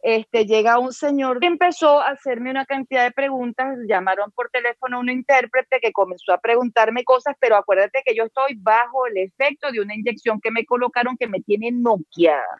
este, 0.04 0.46
llega 0.46 0.80
un 0.80 0.94
señor 0.94 1.40
que 1.40 1.46
empezó 1.46 2.02
a 2.02 2.10
hacerme 2.10 2.50
una 2.50 2.66
cantidad 2.66 3.04
de 3.04 3.12
preguntas, 3.12 3.78
llamaron 3.88 4.32
por 4.32 4.50
teléfono 4.50 4.98
a 4.98 5.00
un 5.00 5.10
intérprete 5.10 5.80
que 5.80 5.92
comenzó 5.92 6.34
a 6.34 6.40
preguntarme 6.40 7.04
cosas, 7.04 7.36
pero 7.40 7.56
acuérdate 7.56 8.02
que 8.04 8.16
yo 8.16 8.24
estoy 8.24 8.56
bajo 8.58 9.06
el 9.06 9.18
efecto 9.18 9.72
de 9.72 9.80
una 9.80 9.94
inyección 9.94 10.42
que 10.42 10.50
me 10.50 10.66
colocaron 10.66 11.18
que 11.18 11.28
me 11.28 11.42
tiene 11.42 11.72
noqueada. 11.72 12.58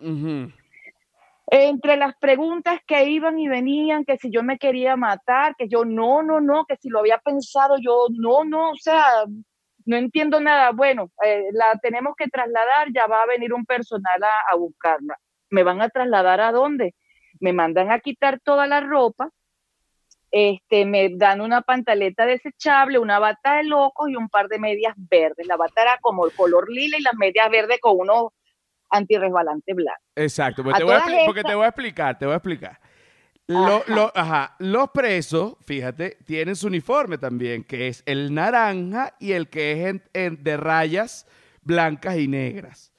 Entre 1.48 1.98
las 1.98 2.16
preguntas 2.18 2.80
que 2.86 3.10
iban 3.10 3.40
y 3.40 3.48
venían, 3.48 4.06
que 4.06 4.18
si 4.18 4.30
yo 4.30 4.44
me 4.44 4.60
quería 4.60 4.96
matar, 4.96 5.56
que 5.58 5.68
yo 5.68 5.84
no, 5.84 6.22
no, 6.22 6.40
no, 6.40 6.66
que 6.66 6.78
si 6.78 6.90
lo 6.90 7.00
había 7.00 7.18
pensado, 7.18 7.78
yo 7.82 8.06
no, 8.12 8.44
no, 8.46 8.72
o 8.72 8.78
sea, 8.78 9.04
no 9.86 9.98
entiendo 9.98 10.40
nada. 10.40 10.72
Bueno, 10.72 11.12
eh, 11.26 11.48
la 11.52 11.78
tenemos 11.82 12.14
que 12.16 12.30
trasladar, 12.30 12.90
ya 12.94 13.08
va 13.08 13.24
a 13.24 13.26
venir 13.26 13.52
un 13.52 13.66
personal 13.66 14.24
a, 14.24 14.54
a 14.54 14.56
buscarla. 14.56 15.18
¿Me 15.50 15.64
van 15.64 15.82
a 15.82 15.90
trasladar 15.90 16.40
a 16.40 16.52
dónde? 16.52 16.94
Me 17.42 17.52
mandan 17.52 17.92
a 17.92 18.00
quitar 18.00 18.40
toda 18.40 18.68
la 18.68 18.80
ropa, 18.80 19.30
este, 20.32 20.86
me 20.86 21.10
dan 21.10 21.42
una 21.42 21.62
pantaleta 21.62 22.26
desechable, 22.26 23.00
una 23.00 23.20
bata 23.20 23.58
de 23.58 23.66
locos 23.66 24.10
y 24.10 24.16
un 24.16 24.30
par 24.30 24.48
de 24.48 24.60
medias 24.60 24.94
verdes. 24.96 25.46
La 25.46 25.58
bata 25.58 25.82
era 25.82 25.98
como 26.00 26.26
el 26.26 26.32
color 26.32 26.72
lila 26.72 26.98
y 26.98 27.02
las 27.02 27.16
medias 27.16 27.50
verdes 27.50 27.80
con 27.82 28.00
unos 28.00 28.32
antirresbalantes 28.90 29.76
blancos. 29.76 30.06
Exacto, 30.16 30.64
porque, 30.64 30.80
te 30.80 30.84
voy, 30.86 30.94
a, 30.94 30.98
explicar, 30.98 31.44
te 32.18 32.26
voy 32.26 32.34
a 32.34 32.38
explicar. 32.38 32.80
los 34.60 34.90
presos, 34.92 35.56
fíjate, 35.66 36.18
tienen 36.26 36.56
su 36.56 36.68
uniforme 36.68 37.18
también, 37.18 37.66
que 37.66 37.88
es 37.90 38.04
el 38.06 38.34
naranja 38.34 39.16
y 39.20 39.34
el 39.34 39.50
que 39.50 40.02
es 40.14 40.44
de 40.44 40.58
rayas 40.58 41.28
blancas 41.62 42.18
y 42.18 42.28
negras. 42.28 42.91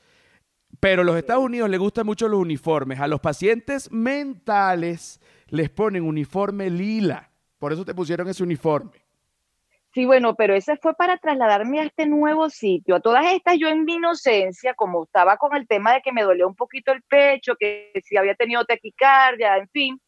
Pero 0.83 1.03
a 1.03 1.05
los 1.05 1.17
Estados 1.17 1.45
Unidos 1.45 1.71
les 1.71 1.79
gustan 1.79 2.05
mucho 2.05 2.27
los 2.27 2.41
uniformes. 2.41 2.99
A 2.99 3.07
los 3.07 3.21
pacientes 3.21 3.93
mentales 3.93 5.21
les 5.47 5.71
ponen 5.71 6.03
uniforme 6.03 6.71
lila. 6.71 7.31
Por 7.61 7.73
eso 7.73 7.85
te 7.85 7.95
pusieron 7.95 8.27
ese 8.27 8.43
uniforme. 8.43 8.91
Sí, 9.95 10.07
bueno, 10.07 10.35
pero 10.35 10.57
ese 10.57 10.77
fue 10.79 10.95
para 10.95 11.19
trasladarme 11.19 11.79
a 11.79 11.85
este 11.85 12.07
nuevo 12.07 12.51
sitio. 12.51 12.97
A 12.97 13.01
todas 13.01 13.33
estas, 13.33 13.59
yo 13.61 13.69
en 13.69 13.85
mi 13.85 13.95
inocencia, 13.95 14.75
como 14.75 15.05
estaba 15.05 15.37
con 15.37 15.55
el 15.55 15.69
tema 15.69 15.95
de 15.95 16.03
que 16.03 16.11
me 16.11 16.25
dolía 16.25 16.49
un 16.49 16.57
poquito 16.57 16.91
el 16.91 17.03
pecho, 17.03 17.55
que 17.57 17.93
si 18.03 18.17
había 18.17 18.35
tenido 18.35 18.65
taquicardia, 18.65 19.59
en 19.59 19.69
fin, 19.69 20.01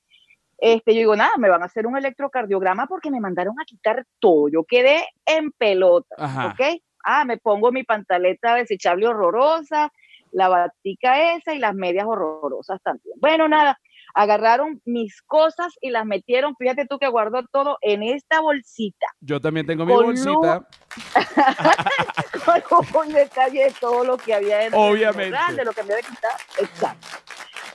este, 0.58 0.92
yo 0.92 0.98
digo, 0.98 1.14
nada, 1.14 1.36
me 1.38 1.50
van 1.50 1.62
a 1.62 1.66
hacer 1.66 1.86
un 1.86 1.96
electrocardiograma 1.96 2.88
porque 2.88 3.12
me 3.12 3.20
mandaron 3.20 3.54
a 3.60 3.64
quitar 3.64 4.04
todo. 4.18 4.48
Yo 4.48 4.64
quedé 4.64 5.06
en 5.24 5.52
pelota, 5.52 6.16
¿ok? 6.48 6.80
Ah, 7.04 7.24
me 7.24 7.38
pongo 7.38 7.70
mi 7.70 7.84
pantaleta 7.84 8.56
desechable 8.56 9.06
horrorosa, 9.06 9.92
la 10.34 10.48
batica 10.48 11.34
esa 11.34 11.54
y 11.54 11.58
las 11.58 11.74
medias 11.74 12.04
horrorosas 12.06 12.82
también. 12.82 13.16
Bueno, 13.20 13.48
nada, 13.48 13.78
agarraron 14.14 14.82
mis 14.84 15.22
cosas 15.22 15.72
y 15.80 15.90
las 15.90 16.04
metieron, 16.04 16.54
fíjate 16.56 16.86
tú 16.86 16.98
que 16.98 17.08
guardó 17.08 17.44
todo 17.50 17.78
en 17.80 18.02
esta 18.02 18.40
bolsita. 18.40 19.06
Yo 19.20 19.40
también 19.40 19.66
tengo 19.66 19.86
mi 19.86 19.92
bolsita. 19.92 20.66
con 22.68 23.06
un 23.06 23.12
detalle 23.12 23.64
de 23.64 23.74
todo 23.80 24.04
lo 24.04 24.16
que 24.16 24.34
había 24.34 24.66
en 24.66 24.74
Obviamente. 24.74 25.36
de 25.56 25.64
lo 25.64 25.72
que 25.72 25.82
me 25.84 25.94
había 25.94 26.06
quitado. 26.08 26.36
Exacto. 26.60 27.06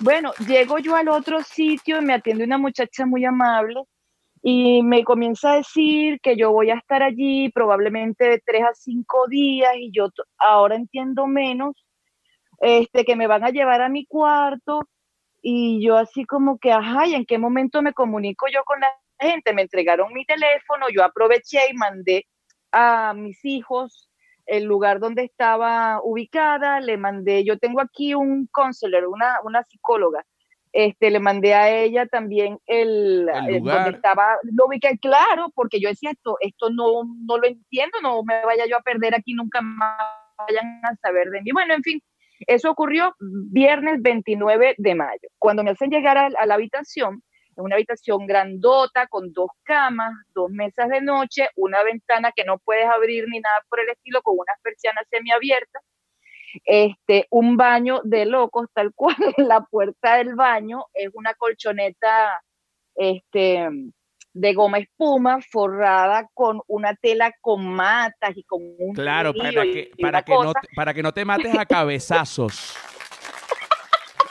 Bueno, 0.02 0.32
llego 0.48 0.80
yo 0.80 0.96
al 0.96 1.10
otro 1.10 1.42
sitio 1.42 2.00
y 2.00 2.06
me 2.06 2.14
atiende 2.14 2.44
una 2.44 2.58
muchacha 2.58 3.06
muy 3.06 3.26
amable 3.26 3.84
y 4.42 4.82
me 4.84 5.04
comienza 5.04 5.54
a 5.54 5.56
decir 5.58 6.20
que 6.22 6.38
yo 6.38 6.52
voy 6.52 6.72
a 6.72 6.76
estar 6.76 7.04
allí 7.04 7.50
probablemente 7.52 8.26
de 8.26 8.42
tres 8.46 8.64
a 8.64 8.74
cinco 8.74 9.28
días 9.28 9.74
y 9.78 9.92
yo 9.92 10.08
ahora 10.38 10.76
entiendo 10.76 11.28
menos 11.28 11.74
este, 12.60 13.06
que 13.06 13.16
me 13.16 13.28
van 13.28 13.44
a 13.44 13.50
llevar 13.50 13.82
a 13.82 13.90
mi 13.90 14.06
cuarto 14.06 14.82
y 15.42 15.84
yo 15.86 15.98
así 15.98 16.26
como 16.26 16.60
que, 16.60 16.72
ajá, 16.72 17.08
¿y 17.08 17.16
en 17.16 17.26
qué 17.26 17.38
momento 17.38 17.82
me 17.82 17.94
comunico 17.94 18.48
yo 18.54 18.64
con 18.64 18.80
la 18.80 18.92
gente? 19.20 19.54
Me 19.54 19.64
entregaron 19.64 20.14
mi 20.14 20.26
teléfono, 20.26 20.88
yo 20.94 21.04
aproveché 21.04 21.60
y 21.72 21.74
mandé 21.76 22.26
a 22.72 23.14
mis 23.14 23.44
hijos 23.46 24.10
el 24.46 24.64
lugar 24.64 25.00
donde 25.00 25.24
estaba 25.24 26.02
ubicada, 26.04 26.80
le 26.80 26.98
mandé, 26.98 27.44
yo 27.44 27.58
tengo 27.60 27.82
aquí 27.82 28.16
un 28.16 28.48
counselor, 28.48 29.06
una, 29.06 29.40
una 29.44 29.64
psicóloga, 29.64 30.26
este, 30.72 31.12
le 31.12 31.20
mandé 31.20 31.54
a 31.54 31.70
ella 31.70 32.08
también 32.08 32.60
el, 32.66 33.30
el 33.48 33.64
donde 33.64 33.92
estaba, 33.92 34.38
lo 34.44 34.66
ubiqué, 34.66 34.98
claro, 35.00 35.52
porque 35.54 35.80
yo 35.80 35.90
decía, 35.90 36.12
esto, 36.12 36.38
esto 36.42 36.70
no, 36.72 37.04
no 37.26 37.38
lo 37.38 37.48
entiendo, 37.48 38.00
no 38.02 38.24
me 38.24 38.44
vaya 38.44 38.66
yo 38.68 38.78
a 38.78 38.82
perder 38.82 39.16
aquí, 39.16 39.34
nunca 39.34 39.62
más 39.62 39.98
vayan 40.48 40.82
a 40.84 40.96
saber 40.96 41.30
de 41.30 41.42
mí. 41.42 41.52
Bueno, 41.52 41.76
en 41.76 41.84
fin, 41.84 42.02
eso 42.48 42.72
ocurrió 42.72 43.16
viernes 43.20 44.02
29 44.02 44.76
de 44.78 44.96
mayo. 44.96 45.30
Cuando 45.38 45.64
me 45.64 45.72
hacen 45.72 45.90
llegar 45.90 46.18
a, 46.18 46.46
la 46.46 46.54
habitación, 46.54 47.24
en 47.56 47.64
una 47.64 47.76
habitación 47.76 48.26
grandota 48.26 49.08
con 49.08 49.34
dos 49.34 49.50
camas, 49.64 50.14
dos 50.34 50.50
mesas 50.50 50.90
de 50.90 51.02
noche, 51.02 51.50
una 51.56 51.84
ventana 51.84 52.32
que 52.34 52.46
no 52.46 52.58
puedes 52.60 52.86
abrir 52.86 53.26
ni 53.28 53.40
nada 53.40 53.58
por 53.70 53.80
el 53.80 53.90
estilo, 53.90 54.22
con 54.22 54.36
unas 54.38 54.60
persianas 54.62 55.06
semiabiertas, 55.10 55.84
este, 56.66 57.28
un 57.30 57.58
baño 57.58 58.02
de 58.04 58.26
locos, 58.26 58.68
tal 58.74 58.94
cual, 58.96 59.16
la 59.38 59.62
puerta 59.62 60.16
del 60.16 60.36
baño 60.36 60.86
es 60.94 61.10
una 61.14 61.34
colchoneta 61.34 62.42
este, 62.96 63.70
de 64.34 64.54
goma 64.54 64.78
espuma 64.78 65.40
forrada 65.42 66.30
con 66.34 66.62
una 66.68 66.96
tela 66.96 67.34
con 67.42 67.68
matas 67.68 68.36
y 68.36 68.44
con 68.44 68.62
un 68.78 68.94
claro 68.94 69.34
para 69.34 69.64
que 69.64 69.92
para 70.00 70.22
que 70.22 70.32
no 70.32 70.54
para 70.76 70.94
que 70.94 71.04
no 71.04 71.12
te 71.14 71.26
mates 71.26 71.58
a 71.58 71.66
cabezazos. 71.66 72.76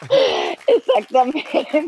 Exactamente. 0.67 1.87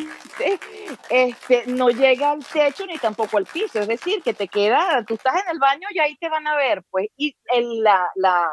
Este 1.09 1.65
no 1.67 1.91
llega 1.91 2.33
al 2.33 2.45
techo 2.45 2.85
ni 2.87 2.99
tampoco 2.99 3.39
al 3.39 3.47
piso 3.47 3.79
es 3.81 3.87
decir 3.87 4.21
que 4.23 4.35
te 4.35 4.49
queda 4.49 5.05
tú 5.07 5.15
estás 5.15 5.45
en 5.45 5.53
el 5.53 5.59
baño 5.61 5.87
y 5.93 6.01
ahí 6.01 6.17
te 6.17 6.29
van 6.29 6.47
a 6.47 6.57
ver 6.57 6.83
pues 6.91 7.07
y 7.17 7.37
el, 7.55 7.83
la, 7.83 8.11
la, 8.17 8.49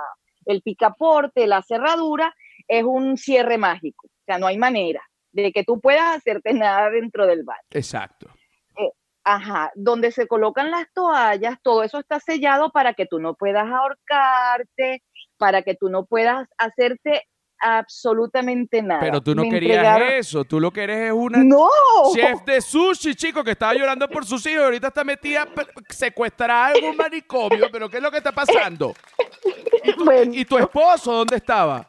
el 0.45 0.61
picaporte 0.61 1.47
la 1.47 1.63
cerradura 1.63 2.35
es 2.67 2.83
un 2.83 3.17
cierre 3.17 3.57
mágico 3.57 4.05
o 4.07 4.23
sea 4.25 4.37
no 4.37 4.45
hay 4.45 4.59
manera 4.59 5.01
de 5.31 5.51
que 5.51 5.63
tú 5.63 5.79
puedas 5.79 6.17
hacerte 6.17 6.53
nada 6.53 6.89
dentro 6.89 7.25
del 7.25 7.43
baño. 7.43 7.61
Exacto 7.71 8.36
Ajá, 9.29 9.71
donde 9.75 10.11
se 10.13 10.25
colocan 10.25 10.71
las 10.71 10.85
toallas, 10.93 11.57
todo 11.61 11.83
eso 11.83 11.99
está 11.99 12.17
sellado 12.21 12.69
para 12.71 12.93
que 12.93 13.05
tú 13.05 13.19
no 13.19 13.33
puedas 13.35 13.67
ahorcarte, 13.69 15.03
para 15.37 15.63
que 15.63 15.75
tú 15.75 15.89
no 15.89 16.05
puedas 16.05 16.47
hacerte 16.57 17.23
absolutamente 17.59 18.81
nada. 18.81 19.01
Pero 19.01 19.21
tú 19.21 19.35
no 19.35 19.41
Me 19.43 19.49
querías 19.49 19.83
entregaron- 19.85 20.11
eso, 20.13 20.43
tú 20.45 20.59
lo 20.61 20.71
que 20.71 20.83
eres 20.83 21.07
es 21.07 21.11
una 21.11 21.43
No. 21.43 21.67
chef 22.13 22.41
de 22.45 22.61
sushi, 22.61 23.15
chico, 23.15 23.43
que 23.43 23.51
estaba 23.51 23.73
llorando 23.73 24.07
por 24.07 24.25
sus 24.25 24.45
hijos 24.45 24.61
y 24.61 24.63
ahorita 24.63 24.87
está 24.87 25.03
metida 25.03 25.45
secuestrada 25.89 26.77
en 26.77 26.85
un 26.85 26.95
manicomio, 26.95 27.67
pero 27.71 27.89
¿qué 27.89 27.97
es 27.97 28.03
lo 28.03 28.11
que 28.11 28.17
está 28.17 28.31
pasando? 28.31 28.93
Bueno, 30.05 30.31
¿Y 30.33 30.43
tu 30.45 30.57
esposo 30.57 31.11
dónde 31.13 31.37
estaba? 31.37 31.85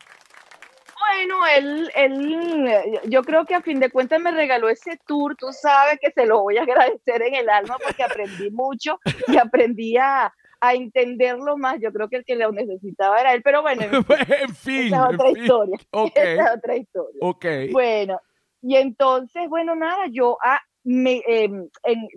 Bueno, 1.18 1.46
él, 1.56 1.90
él, 1.96 3.00
yo 3.08 3.22
creo 3.24 3.44
que 3.44 3.54
a 3.54 3.60
fin 3.62 3.80
de 3.80 3.90
cuentas 3.90 4.20
me 4.20 4.30
regaló 4.30 4.68
ese 4.68 4.98
tour, 5.06 5.34
tú 5.36 5.48
sabes 5.52 5.98
que 6.00 6.12
se 6.12 6.26
lo 6.26 6.42
voy 6.42 6.58
a 6.58 6.62
agradecer 6.62 7.22
en 7.22 7.34
el 7.34 7.48
alma 7.50 7.76
porque 7.84 8.04
aprendí 8.04 8.50
mucho 8.50 9.00
y 9.26 9.36
aprendí 9.36 9.96
a, 9.96 10.32
a 10.60 10.74
entenderlo 10.74 11.56
más. 11.56 11.78
Yo 11.80 11.92
creo 11.92 12.08
que 12.08 12.16
el 12.18 12.24
que 12.24 12.36
lo 12.36 12.52
necesitaba 12.52 13.20
era 13.20 13.32
él, 13.32 13.42
pero 13.42 13.62
bueno, 13.62 13.82
en 14.42 14.54
fin, 14.54 14.86
esa 14.86 15.08
es 15.08 15.14
otra 15.14 15.28
fin. 15.32 15.42
historia. 15.42 15.78
Ok, 15.90 16.12
Esa 16.14 16.44
es 16.44 16.56
otra 16.56 16.76
historia. 16.76 17.18
ok. 17.20 17.44
Bueno, 17.72 18.20
y 18.62 18.76
entonces, 18.76 19.48
bueno, 19.48 19.74
nada, 19.74 20.04
yo 20.10 20.38
ah, 20.44 20.60
me, 20.84 21.20
en- 21.26 21.68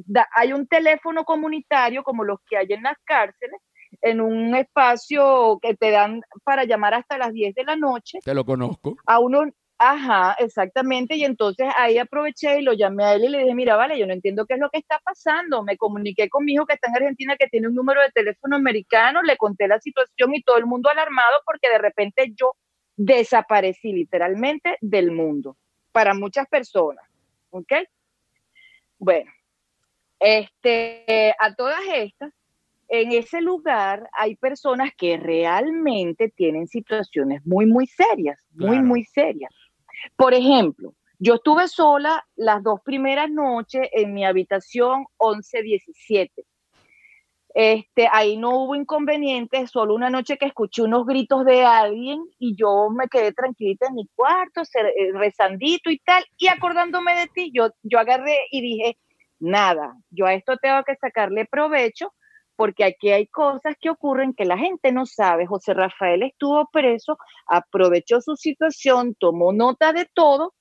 da- 0.06 0.28
hay 0.36 0.54
un 0.54 0.68
teléfono 0.68 1.24
comunitario 1.26 2.04
como 2.04 2.24
los 2.24 2.39
que 2.47 2.58
hay 2.58 2.68
en 2.70 2.84
las 2.84 2.97
cárceles, 3.06 3.60
en 4.02 4.22
un 4.22 4.56
espacio 4.56 5.60
que 5.62 5.76
te 5.76 5.91
dan 5.91 6.22
para 6.43 6.64
llamar 6.64 6.93
hasta 6.93 7.18
las 7.18 7.34
10 7.34 7.54
de 7.56 7.64
la 7.64 7.76
noche 7.76 8.20
Te 8.24 8.34
lo 8.34 8.45
conozco. 8.45 8.97
a 9.06 9.20
uno, 9.20 9.45
ajá, 9.78 10.36
exactamente, 10.39 11.16
y 11.16 11.24
entonces 11.24 11.68
ahí 11.78 11.97
aproveché 11.97 12.60
y 12.60 12.64
lo 12.64 12.74
llamé 12.74 13.04
a 13.04 13.14
él 13.14 13.26
y 13.26 13.30
le 13.30 13.39
dije, 13.39 13.56
mira, 13.56 13.76
vale, 13.76 13.97
yo 13.97 14.08
no 14.08 14.14
entiendo 14.14 14.45
qué 14.45 14.56
es 14.56 14.60
lo 14.60 14.70
que 14.70 14.80
está 14.80 14.99
pasando, 15.04 15.64
me 15.64 15.78
comuniqué 15.78 16.30
con 16.30 16.45
mi 16.45 16.54
hijo 16.54 16.66
que 16.66 16.74
está 16.74 16.89
en 16.89 16.95
Argentina, 16.95 17.36
que 17.38 17.47
tiene 17.47 17.68
un 17.68 17.76
número 17.76 18.02
de 18.02 18.12
teléfono 18.12 18.56
americano, 18.56 19.22
le 19.22 19.38
conté 19.38 19.68
la 19.68 19.80
situación 19.80 20.34
y 20.34 20.43
todo 20.43 20.58
el 20.58 20.66
mundo 20.66 20.89
alarmado 20.89 21.41
porque 21.45 21.70
de 21.70 21.78
repente 21.78 22.34
yo 22.36 22.54
desaparecí 22.95 23.93
literalmente 23.93 24.78
del 24.82 25.12
mundo, 25.12 25.58
para 25.91 26.14
muchas 26.14 26.47
personas, 26.47 27.06
¿ok? 27.49 27.74
Bueno, 28.99 29.32
este, 30.20 31.34
a 31.39 31.56
todas 31.56 31.82
estas, 31.91 32.32
en 32.94 33.14
ese 33.14 33.39
lugar 33.39 34.10
hay 34.12 34.36
personas 34.36 34.92
que 34.98 35.16
realmente 35.16 36.28
tienen 36.28 36.68
situaciones 36.68 37.42
muy, 37.46 37.66
muy 37.66 37.88
serias, 37.88 38.38
muy, 38.52 38.72
Claro. 38.72 38.86
muy 38.86 39.06
serias. 39.06 39.50
Por 40.18 40.34
ejemplo, 40.34 40.94
yo 41.18 41.36
estuve 41.36 41.70
sola 41.70 42.22
las 42.36 42.62
dos 42.62 42.82
primeras 42.84 43.32
noches 43.32 43.88
en 43.94 44.14
mi 44.14 44.26
habitación 44.26 45.06
1117. 45.18 46.44
Este, 47.54 48.10
ahí 48.12 48.36
no 48.36 48.62
hubo 48.62 48.76
inconvenientes, 48.76 49.72
solo 49.72 49.96
una 49.96 50.10
noche 50.10 50.38
que 50.38 50.48
escuché 50.48 50.82
unos 50.82 51.06
gritos 51.06 51.46
de 51.46 51.64
alguien 51.64 52.22
y 52.39 52.56
yo 52.58 52.89
me 52.89 53.08
quedé 53.08 53.32
tranquilita 53.32 53.88
en 53.88 53.96
mi 53.96 54.08
cuarto, 54.16 54.62
eh, 54.62 55.12
rezandito 55.14 55.89
y 55.89 56.00
tal, 56.00 56.26
y 56.38 56.50
acordándome 56.50 57.16
de 57.16 57.28
ti, 57.28 57.52
yo, 57.54 57.70
yo 57.84 58.00
agarré 58.00 58.38
y 58.52 58.62
dije, 58.62 58.98
nada, 59.39 59.96
yo 60.10 60.26
a 60.26 60.34
esto 60.34 60.58
tengo 60.58 60.84
que 60.84 60.96
sacarle 60.96 61.46
provecho 61.46 62.14
porque 62.62 62.84
aquí 62.84 63.09
hay 63.09 63.26
cosas 63.26 63.74
que 63.82 63.89
ocurren 63.89 64.36
que 64.36 64.45
la 64.45 64.55
gente 64.55 64.91
no 64.91 65.07
sabe. 65.07 65.47
José 65.47 65.74
Rafael 65.74 66.22
estuvo 66.22 66.70
preso, 66.72 67.18
aprovechó 67.47 68.22
su 68.22 68.36
situación, 68.36 69.16
tomó 69.16 69.51
nota 69.51 69.93
de 69.93 70.07
todo 70.14 70.53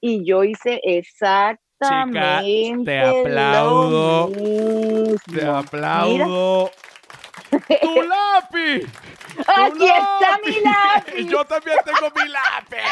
y 0.00 0.26
yo 0.28 0.42
hice 0.42 0.80
exactamente 0.82 2.74
te 2.84 2.98
aplaudo, 2.98 4.28
lo 4.30 4.34
mismo. 4.34 5.16
Te 5.32 5.46
aplaudo. 5.46 6.72
¡Tu 7.82 8.02
lápiz! 8.02 8.84
¡Tu 9.36 9.52
Aquí 9.52 9.86
está 9.86 10.40
mi 10.44 10.56
Y 10.56 10.60
lápiz. 10.60 11.28
yo 11.30 11.44
también 11.44 11.78
tengo 11.84 12.10
mi 12.16 12.28
lápiz. 12.32 12.82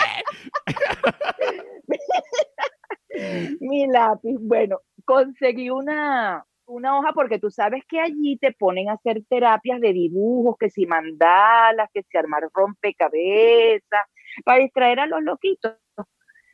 mi 3.60 3.86
lápiz. 3.88 4.36
Bueno, 4.38 4.82
conseguí 5.04 5.68
una, 5.68 6.46
una 6.66 6.98
hoja 6.98 7.12
porque 7.12 7.38
tú 7.38 7.50
sabes 7.50 7.82
que 7.88 8.00
allí 8.00 8.38
te 8.38 8.52
ponen 8.52 8.88
a 8.88 8.94
hacer 8.94 9.22
terapias 9.28 9.80
de 9.80 9.92
dibujos, 9.92 10.56
que 10.58 10.70
si 10.70 10.86
mandalas, 10.86 11.88
que 11.92 12.02
si 12.02 12.16
armar 12.18 12.48
rompecabezas, 12.52 14.06
para 14.44 14.60
distraer 14.62 15.00
a 15.00 15.06
los 15.06 15.22
loquitos. 15.22 15.74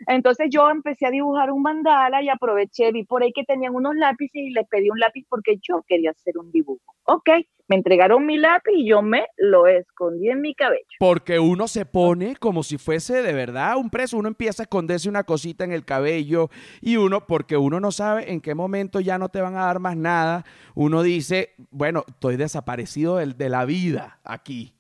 Entonces 0.07 0.49
yo 0.51 0.69
empecé 0.71 1.07
a 1.07 1.11
dibujar 1.11 1.51
un 1.51 1.63
mandala 1.63 2.23
y 2.23 2.29
aproveché, 2.29 2.93
vi 2.93 3.05
por 3.05 3.23
ahí 3.23 3.33
que 3.33 3.45
tenían 3.45 3.75
unos 3.75 3.95
lápices 3.97 4.35
y 4.35 4.51
les 4.51 4.67
pedí 4.69 4.91
un 4.91 4.99
lápiz 4.99 5.25
porque 5.29 5.59
yo 5.63 5.83
quería 5.87 6.11
hacer 6.11 6.39
un 6.39 6.51
dibujo. 6.51 6.81
Ok, 7.05 7.29
me 7.69 7.77
entregaron 7.77 8.27
mi 8.27 8.37
lápiz 8.37 8.73
y 8.75 8.89
yo 8.89 9.03
me 9.03 9.27
lo 9.37 9.67
escondí 9.67 10.29
en 10.29 10.41
mi 10.41 10.55
cabello. 10.55 10.85
Porque 10.99 11.39
uno 11.39 11.69
se 11.69 11.87
pone 11.87 12.37
como 12.37 12.63
si 12.63 12.79
fuese 12.79 13.23
de 13.23 13.33
verdad 13.33 13.77
un 13.77 13.91
preso. 13.91 14.17
Uno 14.19 14.29
empieza 14.29 14.63
a 14.63 14.65
esconderse 14.65 15.09
una 15.09 15.25
cosita 15.25 15.65
en 15.65 15.73
el 15.73 15.85
cabello 15.85 16.51
y 16.81 16.97
uno, 16.97 17.27
porque 17.27 17.57
uno 17.57 17.81
no 17.81 17.91
sabe 17.93 18.31
en 18.33 18.41
qué 18.41 18.55
momento 18.55 19.01
ya 19.01 19.19
no 19.19 19.29
te 19.29 19.41
van 19.41 19.57
a 19.57 19.67
dar 19.67 19.79
más 19.79 19.97
nada, 19.97 20.45
uno 20.75 21.03
dice, 21.03 21.51
bueno, 21.71 22.05
estoy 22.09 22.37
desaparecido 22.37 23.17
del- 23.17 23.37
de, 23.37 23.49
la 23.49 23.65
vida 23.65 24.21
aquí. 24.25 24.75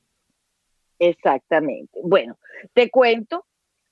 Exactamente. 0.98 1.98
Bueno, 2.02 2.36
te 2.74 2.90
cuento 2.90 3.44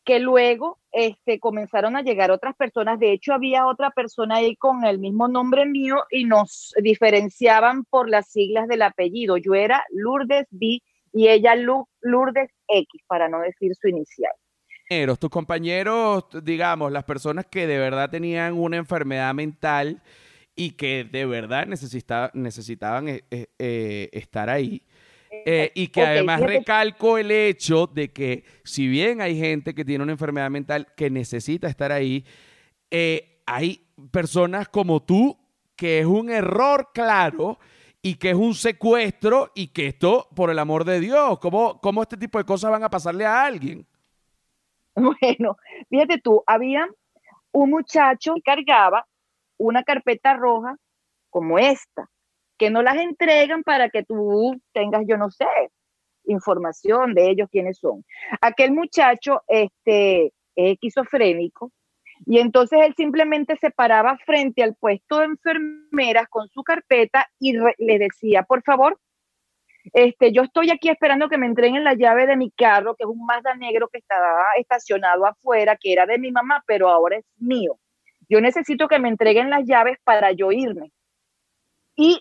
que 0.05 0.19
luego 0.19 0.80
este, 0.93 1.39
comenzaron 1.39 1.97
a 1.97 2.03
llegar 2.03 2.31
otras 2.31 2.57
personas. 2.57 2.99
De 2.99 3.13
hecho, 3.13 3.33
había 3.33 3.67
otra 3.67 3.91
persona 3.91 4.37
ahí 4.37 4.57
con 4.57 4.85
el 4.85 4.99
mismo 4.99 5.29
nombre 5.29 5.67
mío 5.67 6.05
y 6.11 6.25
nos 6.25 6.75
diferenciaban 6.83 7.85
por 7.85 8.09
las 8.09 8.31
siglas 8.31 8.69
del 8.69 8.83
apellido. 8.83 9.37
Yo 9.37 9.55
era 9.55 9.85
Lourdes 9.91 10.47
B 10.51 10.81
y 11.13 11.29
ella 11.29 11.55
Lourdes 11.55 12.51
X, 12.69 13.03
para 13.07 13.29
no 13.29 13.41
decir 13.41 13.73
su 13.75 13.89
inicial. 13.89 14.33
Tus 15.21 15.31
compañeros, 15.31 16.25
digamos, 16.43 16.91
las 16.91 17.05
personas 17.05 17.47
que 17.47 17.69
de 17.69 17.79
verdad 17.79 18.11
tenían 18.11 18.55
una 18.55 18.77
enfermedad 18.77 19.33
mental 19.35 20.03
y 20.57 20.73
que 20.73 21.05
de 21.05 21.27
verdad 21.27 21.67
necesita- 21.67 22.33
necesitaban 22.35 23.09
eh, 23.09 23.23
eh, 23.31 23.47
eh, 23.59 24.09
estar 24.13 24.51
ahí. 24.51 24.83
Eh, 25.33 25.71
y 25.77 25.89
que 25.89 26.03
además 26.03 26.41
recalco 26.41 27.17
el 27.17 27.31
hecho 27.31 27.87
de 27.87 28.13
que 28.13 28.45
si 28.65 28.89
bien 28.89 29.21
hay 29.21 29.39
gente 29.39 29.75
que 29.75 29.85
tiene 29.85 30.03
una 30.03 30.13
enfermedad 30.13 30.51
mental 30.51 30.89
que 30.97 31.09
necesita 31.09 31.69
estar 31.69 31.93
ahí, 31.93 32.25
eh, 32.91 33.41
hay 33.47 33.87
personas 34.11 34.69
como 34.69 35.03
tú 35.03 35.39
que 35.77 36.01
es 36.01 36.07
un 36.07 36.31
error 36.31 36.91
claro 36.93 37.59
y 38.03 38.17
que 38.17 38.31
es 38.31 38.37
un 38.37 38.55
secuestro 38.55 39.53
y 39.55 39.69
que 39.69 39.87
esto, 39.87 40.29
por 40.35 40.51
el 40.51 40.59
amor 40.59 40.85
de 40.85 40.99
Dios, 40.99 41.39
¿cómo, 41.39 41.81
cómo 41.81 42.03
este 42.03 42.17
tipo 42.17 42.39
de 42.39 42.45
cosas 42.45 42.71
van 42.71 42.83
a 42.83 42.91
pasarle 42.91 43.25
a 43.25 43.45
alguien? 43.45 43.87
Bueno, 44.97 45.57
fíjate 45.89 46.19
tú, 46.19 46.43
había 46.47 46.87
un 47.53 47.71
muchacho 47.71 48.35
que 48.35 48.43
cargaba 48.43 49.07
una 49.57 49.85
carpeta 49.85 50.35
roja 50.35 50.77
como 51.31 51.59
esta, 51.59 52.11
que 52.61 52.71
no 52.71 52.83
las 52.83 52.97
entregan 52.97 53.63
para 53.63 53.89
que 53.89 54.05
tú 54.05 54.61
tengas, 54.75 55.05
yo 55.09 55.17
no 55.17 55.31
sé, 55.31 55.47
información 56.27 57.15
de 57.15 57.31
ellos 57.31 57.49
quiénes 57.51 57.79
son. 57.79 58.05
Aquel 58.43 58.73
muchacho 58.73 59.41
este, 59.49 60.27
es 60.55 60.73
esquizofrénico 60.75 61.73
y 62.27 62.39
entonces 62.39 62.81
él 62.85 62.95
simplemente 62.99 63.57
se 63.57 63.71
paraba 63.71 64.19
frente 64.27 64.63
al 64.63 64.75
puesto 64.75 65.21
de 65.21 65.25
enfermeras 65.25 66.29
con 66.29 66.49
su 66.49 66.63
carpeta 66.63 67.27
y 67.39 67.55
le 67.55 67.99
decía, 67.99 68.43
por 68.43 68.63
favor, 68.63 69.01
este, 69.95 70.31
yo 70.31 70.43
estoy 70.43 70.71
aquí 70.71 70.91
esperando 70.91 71.31
que 71.31 71.39
me 71.39 71.47
entreguen 71.47 71.83
la 71.83 71.95
llave 71.95 72.27
de 72.27 72.37
mi 72.37 72.51
carro, 72.51 72.95
que 72.95 73.05
es 73.05 73.09
un 73.09 73.25
Mazda 73.25 73.55
negro 73.55 73.89
que 73.89 74.01
estaba 74.01 74.53
estacionado 74.59 75.25
afuera, 75.25 75.79
que 75.81 75.95
era 75.95 76.05
de 76.05 76.19
mi 76.19 76.31
mamá, 76.31 76.63
pero 76.67 76.91
ahora 76.91 77.17
es 77.17 77.25
mío. 77.39 77.79
Yo 78.29 78.43
necesito 78.43 78.87
que 78.87 78.99
me 78.99 79.09
entreguen 79.09 79.49
las 79.49 79.65
llaves 79.65 79.97
para 80.05 80.33
yo 80.33 80.53
irme. 80.53 80.93
Y 81.97 82.21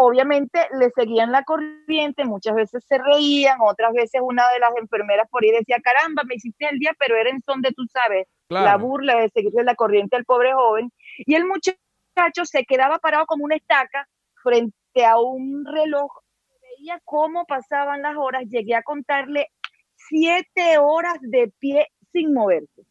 obviamente 0.00 0.66
le 0.78 0.90
seguían 0.90 1.30
la 1.30 1.44
corriente, 1.44 2.24
muchas 2.24 2.54
veces 2.54 2.82
se 2.88 2.96
reían, 2.96 3.58
otras 3.60 3.92
veces 3.92 4.22
una 4.24 4.50
de 4.50 4.58
las 4.58 4.70
enfermeras 4.76 5.28
por 5.28 5.44
ahí 5.44 5.50
decía, 5.50 5.76
caramba, 5.82 6.22
me 6.24 6.36
hiciste 6.36 6.66
el 6.70 6.78
día, 6.78 6.92
pero 6.98 7.16
era 7.16 7.28
en 7.28 7.42
son 7.42 7.60
de, 7.60 7.72
tú 7.72 7.84
sabes, 7.86 8.26
la 8.48 8.76
burla 8.76 9.16
de 9.16 9.28
seguirle 9.28 9.62
la 9.62 9.74
corriente 9.74 10.16
al 10.16 10.24
pobre 10.24 10.54
joven. 10.54 10.90
Y 11.18 11.34
el 11.34 11.44
muchacho 11.44 12.44
se 12.44 12.64
quedaba 12.64 12.98
parado 12.98 13.26
como 13.26 13.44
una 13.44 13.56
estaca 13.56 14.08
frente 14.42 15.04
a 15.06 15.18
un 15.18 15.66
reloj. 15.66 16.10
Veía 16.62 17.00
cómo 17.04 17.44
pasaban 17.44 18.00
las 18.00 18.16
horas. 18.16 18.44
Llegué 18.48 18.74
a 18.74 18.82
contarle 18.82 19.48
siete 19.96 20.78
horas 20.78 21.18
de 21.20 21.52
pie 21.58 21.88
sin 22.10 22.32
moverse, 22.32 22.82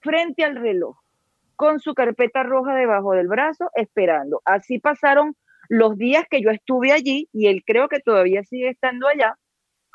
frente 0.00 0.42
al 0.42 0.56
reloj, 0.56 0.96
con 1.54 1.80
su 1.80 1.94
carpeta 1.94 2.42
roja 2.42 2.74
debajo 2.74 3.12
del 3.12 3.28
brazo, 3.28 3.70
esperando. 3.74 4.40
Así 4.44 4.78
pasaron 4.78 5.36
los 5.68 5.96
días 5.96 6.24
que 6.30 6.40
yo 6.42 6.50
estuve 6.50 6.92
allí 6.92 7.28
y 7.32 7.46
él 7.46 7.62
creo 7.66 7.88
que 7.88 8.00
todavía 8.00 8.42
sigue 8.44 8.68
estando 8.68 9.08
allá, 9.08 9.36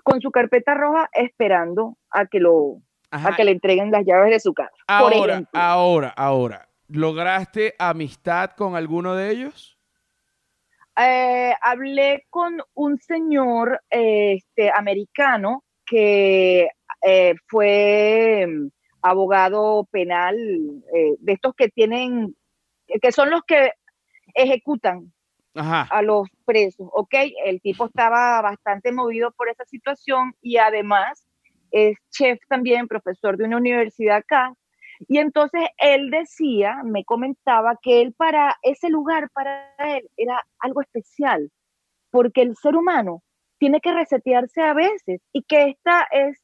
con 0.04 0.22
su 0.22 0.32
carpeta 0.32 0.74
roja, 0.74 1.10
esperando 1.14 1.98
a 2.10 2.26
que 2.26 2.40
lo 2.40 2.82
Ajá. 3.12 3.30
a 3.30 3.36
que 3.36 3.44
le 3.44 3.52
entreguen 3.52 3.92
las 3.92 4.06
llaves 4.06 4.32
de 4.32 4.40
su 4.40 4.54
casa. 4.54 4.72
Ahora, 4.88 5.44
ahora, 5.54 6.10
ahora. 6.10 6.70
¿Lograste 6.88 7.76
amistad 7.78 8.52
con 8.52 8.76
alguno 8.76 9.16
de 9.16 9.32
ellos? 9.32 9.78
Eh, 11.00 11.54
hablé 11.62 12.26
con 12.30 12.62
un 12.74 12.98
señor 12.98 13.82
este, 13.90 14.72
americano 14.76 15.64
que 15.86 16.70
eh, 17.02 17.36
fue 17.48 18.46
mm, 18.48 18.68
abogado 19.02 19.88
penal, 19.92 20.36
eh, 20.36 21.16
de 21.20 21.34
estos 21.34 21.54
que 21.56 21.70
tienen, 21.70 22.36
que 23.02 23.12
son 23.12 23.30
los 23.30 23.44
que 23.44 23.72
ejecutan 24.34 25.14
a 25.60 26.02
los 26.02 26.28
presos, 26.46 26.88
¿ok? 26.94 27.14
El 27.46 27.62
tipo 27.62 27.86
estaba 27.86 28.42
bastante 28.42 28.92
movido 28.92 29.32
por 29.32 29.50
esa 29.50 29.66
situación 29.66 30.34
y 30.42 30.58
además 30.58 31.26
es 31.72 31.98
chef 32.10 32.40
también, 32.48 32.88
profesor 32.88 33.38
de 33.38 33.46
una 33.46 33.58
universidad 33.58 34.18
acá. 34.18 34.54
Y 35.08 35.20
entonces 35.20 35.62
él 35.78 36.10
decía, 36.12 36.82
me 36.84 37.06
comentaba 37.06 37.78
que 37.82 38.02
él 38.02 38.14
para 38.14 38.58
ese 38.64 38.90
lugar, 38.90 39.30
para 39.34 39.74
él, 39.78 40.10
era 40.18 40.44
algo 40.60 40.82
especial, 40.82 41.50
porque 42.12 42.42
el 42.42 42.56
ser 42.58 42.76
humano 42.76 43.24
tiene 43.60 43.80
que 43.82 43.94
resetearse 43.94 44.62
a 44.62 44.74
veces 44.74 45.22
y 45.32 45.44
que 45.44 45.70
esta 45.70 46.08
es 46.12 46.42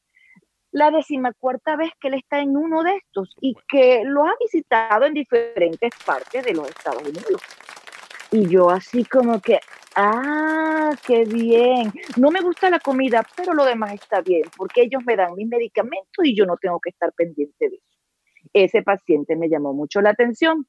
la 0.71 0.91
decimacuarta 0.91 1.77
vez 1.77 1.89
que 2.01 2.09
él 2.09 2.15
está 2.15 2.39
en 2.39 2.57
uno 2.57 2.83
de 2.83 2.97
estos 2.97 3.33
y 3.39 3.55
que 3.67 4.03
lo 4.03 4.25
ha 4.25 4.33
visitado 4.39 5.05
en 5.05 5.13
diferentes 5.13 5.91
partes 6.05 6.43
de 6.43 6.53
los 6.53 6.67
Estados 6.67 7.01
Unidos. 7.01 7.41
Y 8.31 8.47
yo 8.49 8.69
así 8.69 9.05
como 9.05 9.39
que, 9.39 9.59
ah, 9.95 10.91
qué 11.05 11.25
bien. 11.25 11.93
No 12.17 12.31
me 12.31 12.41
gusta 12.41 12.69
la 12.69 12.79
comida, 12.79 13.25
pero 13.35 13.53
lo 13.53 13.65
demás 13.65 13.93
está 13.93 14.21
bien, 14.21 14.43
porque 14.57 14.83
ellos 14.83 15.03
me 15.05 15.15
dan 15.15 15.35
mis 15.35 15.47
medicamentos 15.47 16.25
y 16.25 16.35
yo 16.35 16.45
no 16.45 16.57
tengo 16.57 16.79
que 16.79 16.89
estar 16.89 17.13
pendiente 17.13 17.69
de 17.69 17.75
eso. 17.75 17.99
Ese 18.53 18.83
paciente 18.83 19.35
me 19.35 19.49
llamó 19.49 19.73
mucho 19.73 20.01
la 20.01 20.11
atención. 20.11 20.65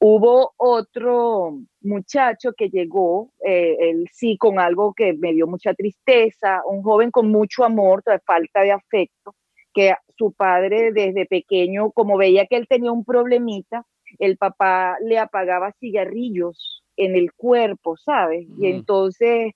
Hubo 0.00 0.54
otro 0.56 1.58
muchacho 1.80 2.52
que 2.56 2.68
llegó, 2.68 3.32
eh, 3.44 3.76
él 3.80 4.08
sí, 4.12 4.36
con 4.38 4.60
algo 4.60 4.94
que 4.94 5.12
me 5.12 5.32
dio 5.32 5.48
mucha 5.48 5.74
tristeza, 5.74 6.62
un 6.66 6.82
joven 6.82 7.10
con 7.10 7.28
mucho 7.30 7.64
amor, 7.64 8.04
falta 8.24 8.60
de 8.60 8.70
afecto, 8.70 9.34
que 9.74 9.94
su 10.16 10.32
padre 10.32 10.92
desde 10.92 11.26
pequeño, 11.26 11.90
como 11.90 12.16
veía 12.16 12.46
que 12.46 12.56
él 12.56 12.68
tenía 12.68 12.92
un 12.92 13.04
problemita, 13.04 13.84
el 14.18 14.36
papá 14.36 14.96
le 15.02 15.18
apagaba 15.18 15.72
cigarrillos 15.80 16.84
en 16.96 17.16
el 17.16 17.32
cuerpo, 17.32 17.96
¿sabes? 17.96 18.46
Y 18.58 18.66
entonces, 18.68 19.52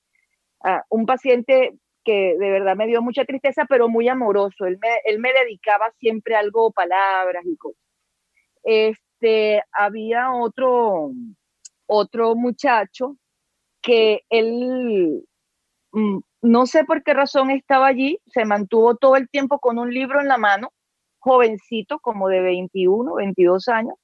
ah, 0.65 0.83
un 0.89 1.07
paciente 1.07 1.75
que 2.05 2.37
de 2.39 2.51
verdad 2.51 2.77
me 2.77 2.87
dio 2.87 3.03
mucha 3.03 3.25
tristeza, 3.25 3.65
pero 3.69 3.89
muy 3.89 4.09
amoroso. 4.09 4.67
Él 4.67 4.79
me, 4.81 4.89
él 5.05 5.19
me 5.19 5.33
dedicaba 5.33 5.91
siempre 5.99 6.37
algo, 6.37 6.73
palabras 6.73 7.45
y 7.47 7.57
cosas. 7.57 7.81
Este, 8.63 9.63
había 9.73 10.33
otro, 10.33 11.13
otro 11.87 12.35
muchacho 12.35 13.17
que 13.83 14.23
él, 14.31 15.25
mm, 15.93 16.19
no 16.43 16.67
sé 16.67 16.85
por 16.85 17.03
qué 17.03 17.15
razón 17.15 17.51
estaba 17.51 17.89
allí, 17.89 18.19
se 18.27 18.45
mantuvo 18.45 18.97
todo 18.97 19.17
el 19.17 19.29
tiempo 19.29 19.59
con 19.59 19.79
un 19.79 19.93
libro 19.93 20.21
en 20.21 20.29
la 20.29 20.39
mano, 20.39 20.73
jovencito, 21.19 21.99
como 22.01 22.29
de 22.29 22.41
21, 22.41 23.15
22 23.15 23.69
años, 23.69 23.95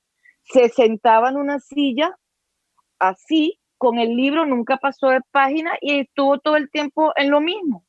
se 0.50 0.68
sentaba 0.70 1.28
en 1.30 1.36
una 1.36 1.60
silla 1.60 2.16
así, 2.98 3.58
con 3.76 3.98
el 3.98 4.16
libro, 4.16 4.44
nunca 4.44 4.76
pasó 4.76 5.08
de 5.08 5.20
página 5.30 5.72
y 5.80 6.00
estuvo 6.00 6.38
todo 6.38 6.56
el 6.56 6.68
tiempo 6.70 7.12
en 7.16 7.30
lo 7.30 7.40
mismo. 7.40 7.84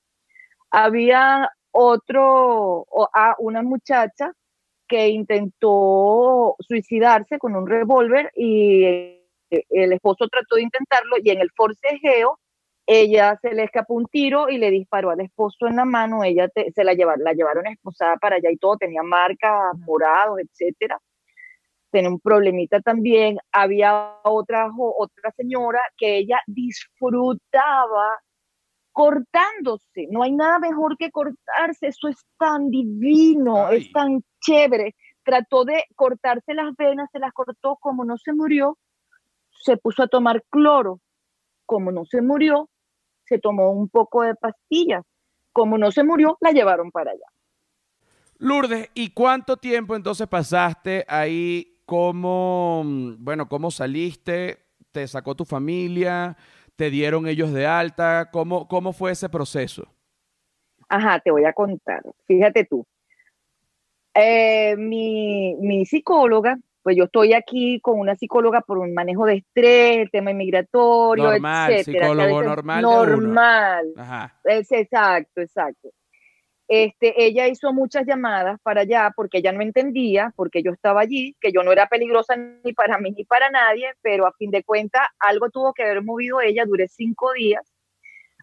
Había 0.69 1.49
otro, 1.71 2.85
a 3.13 3.35
una 3.39 3.63
muchacha 3.63 4.33
que 4.87 5.09
intentó 5.09 6.55
suicidarse 6.59 7.39
con 7.39 7.55
un 7.55 7.67
revólver 7.67 8.31
y 8.35 8.83
el 9.49 9.93
esposo 9.93 10.27
trató 10.27 10.57
de 10.57 10.63
intentarlo 10.63 11.17
y 11.23 11.31
en 11.31 11.39
el 11.41 11.49
forcejeo 11.55 12.39
ella 12.85 13.37
se 13.41 13.53
le 13.53 13.63
escapó 13.63 13.95
un 13.95 14.05
tiro 14.05 14.49
y 14.49 14.57
le 14.57 14.71
disparó 14.71 15.11
al 15.11 15.21
esposo 15.21 15.67
en 15.67 15.75
la 15.75 15.85
mano, 15.85 16.23
ella 16.23 16.49
se 16.53 16.83
la 16.83 16.93
llevaron, 16.93 17.23
la 17.23 17.33
llevaron 17.33 17.67
esposada 17.67 18.17
para 18.17 18.37
allá 18.37 18.51
y 18.51 18.57
todo, 18.57 18.77
tenía 18.77 19.03
marcas, 19.03 19.77
morados, 19.85 20.39
etcétera 20.39 20.99
tenía 21.91 22.09
un 22.09 22.19
problemita 22.19 22.81
también. 22.81 23.37
Había 23.51 24.15
otra, 24.23 24.69
otra 24.77 25.31
señora 25.35 25.79
que 25.97 26.17
ella 26.17 26.39
disfrutaba 26.47 28.19
cortándose. 28.91 30.07
No 30.09 30.23
hay 30.23 30.31
nada 30.31 30.59
mejor 30.59 30.97
que 30.97 31.11
cortarse. 31.11 31.87
Eso 31.87 32.07
es 32.07 32.17
tan 32.37 32.69
divino, 32.69 33.69
es 33.69 33.91
tan 33.91 34.23
chévere. 34.41 34.95
Trató 35.23 35.63
de 35.65 35.85
cortarse 35.95 36.53
las 36.53 36.75
venas, 36.75 37.09
se 37.11 37.19
las 37.19 37.31
cortó. 37.33 37.77
Como 37.79 38.03
no 38.03 38.17
se 38.17 38.33
murió, 38.33 38.77
se 39.51 39.77
puso 39.77 40.03
a 40.03 40.07
tomar 40.07 40.43
cloro. 40.49 40.99
Como 41.65 41.91
no 41.91 42.03
se 42.05 42.21
murió, 42.21 42.69
se 43.25 43.37
tomó 43.37 43.71
un 43.71 43.89
poco 43.89 44.23
de 44.23 44.35
pastillas. 44.35 45.05
Como 45.51 45.77
no 45.77 45.91
se 45.91 46.03
murió, 46.03 46.37
la 46.41 46.51
llevaron 46.51 46.91
para 46.91 47.11
allá. 47.11 47.25
Lourdes, 48.37 48.89
¿y 48.93 49.09
cuánto 49.11 49.57
tiempo 49.57 49.95
entonces 49.95 50.25
pasaste 50.27 51.03
ahí 51.07 51.68
cómo, 51.89 52.83
mm, 52.85 53.15
bueno, 53.17 53.49
cómo 53.49 53.71
saliste, 53.71 54.59
te 54.91 55.07
sacó 55.07 55.33
tu 55.33 55.43
familia, 55.43 56.37
te 56.75 56.91
dieron 56.91 57.27
ellos 57.27 57.51
de 57.51 57.65
alta, 57.65 58.29
cómo, 58.31 58.67
cómo 58.67 58.93
fue 58.93 59.11
ese 59.11 59.27
proceso. 59.27 59.87
Ajá, 60.87 61.19
te 61.19 61.31
voy 61.31 61.45
a 61.45 61.53
contar. 61.53 62.03
Fíjate 62.27 62.65
tú. 62.65 62.85
Eh, 64.13 64.75
mi, 64.77 65.55
mi, 65.55 65.83
psicóloga, 65.87 66.59
pues 66.83 66.95
yo 66.95 67.05
estoy 67.05 67.33
aquí 67.33 67.79
con 67.81 67.99
una 67.99 68.15
psicóloga 68.15 68.61
por 68.61 68.77
un 68.77 68.93
manejo 68.93 69.25
de 69.25 69.37
estrés, 69.37 70.11
tema 70.11 70.29
inmigratorio, 70.29 71.23
normal, 71.23 71.83
Psicólogo 71.83 72.43
normal. 72.43 72.81
Normal. 72.83 73.93
Ajá. 73.97 74.39
Es, 74.43 74.71
exacto, 74.71 75.41
exacto. 75.41 75.89
Este, 76.71 77.25
ella 77.25 77.47
hizo 77.47 77.73
muchas 77.73 78.05
llamadas 78.05 78.59
para 78.61 78.81
allá 78.81 79.11
porque 79.15 79.39
ella 79.39 79.51
no 79.51 79.63
entendía, 79.63 80.31
porque 80.35 80.61
yo 80.61 80.71
estaba 80.71 81.01
allí, 81.01 81.35
que 81.41 81.51
yo 81.51 81.63
no 81.63 81.71
era 81.71 81.87
peligrosa 81.87 82.35
ni 82.35 82.73
para 82.73 82.99
mí 82.99 83.09
ni 83.11 83.25
para 83.25 83.49
nadie, 83.49 83.91
pero 84.03 84.27
a 84.27 84.33
fin 84.33 84.51
de 84.51 84.63
cuentas 84.63 85.01
algo 85.17 85.49
tuvo 85.49 85.73
que 85.73 85.81
haber 85.81 86.03
movido 86.03 86.41
ella, 86.41 86.65
duré 86.65 86.87
cinco 86.87 87.33
días. 87.33 87.63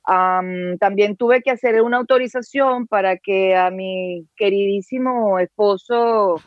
también 0.04 1.16
tuve 1.16 1.40
que 1.40 1.52
hacer 1.52 1.80
una 1.82 1.98
autorización 1.98 2.88
para 2.88 3.16
que 3.16 3.54
a 3.54 3.70
mi 3.70 4.26
queridísimo 4.34 5.38
esposo, 5.38 6.40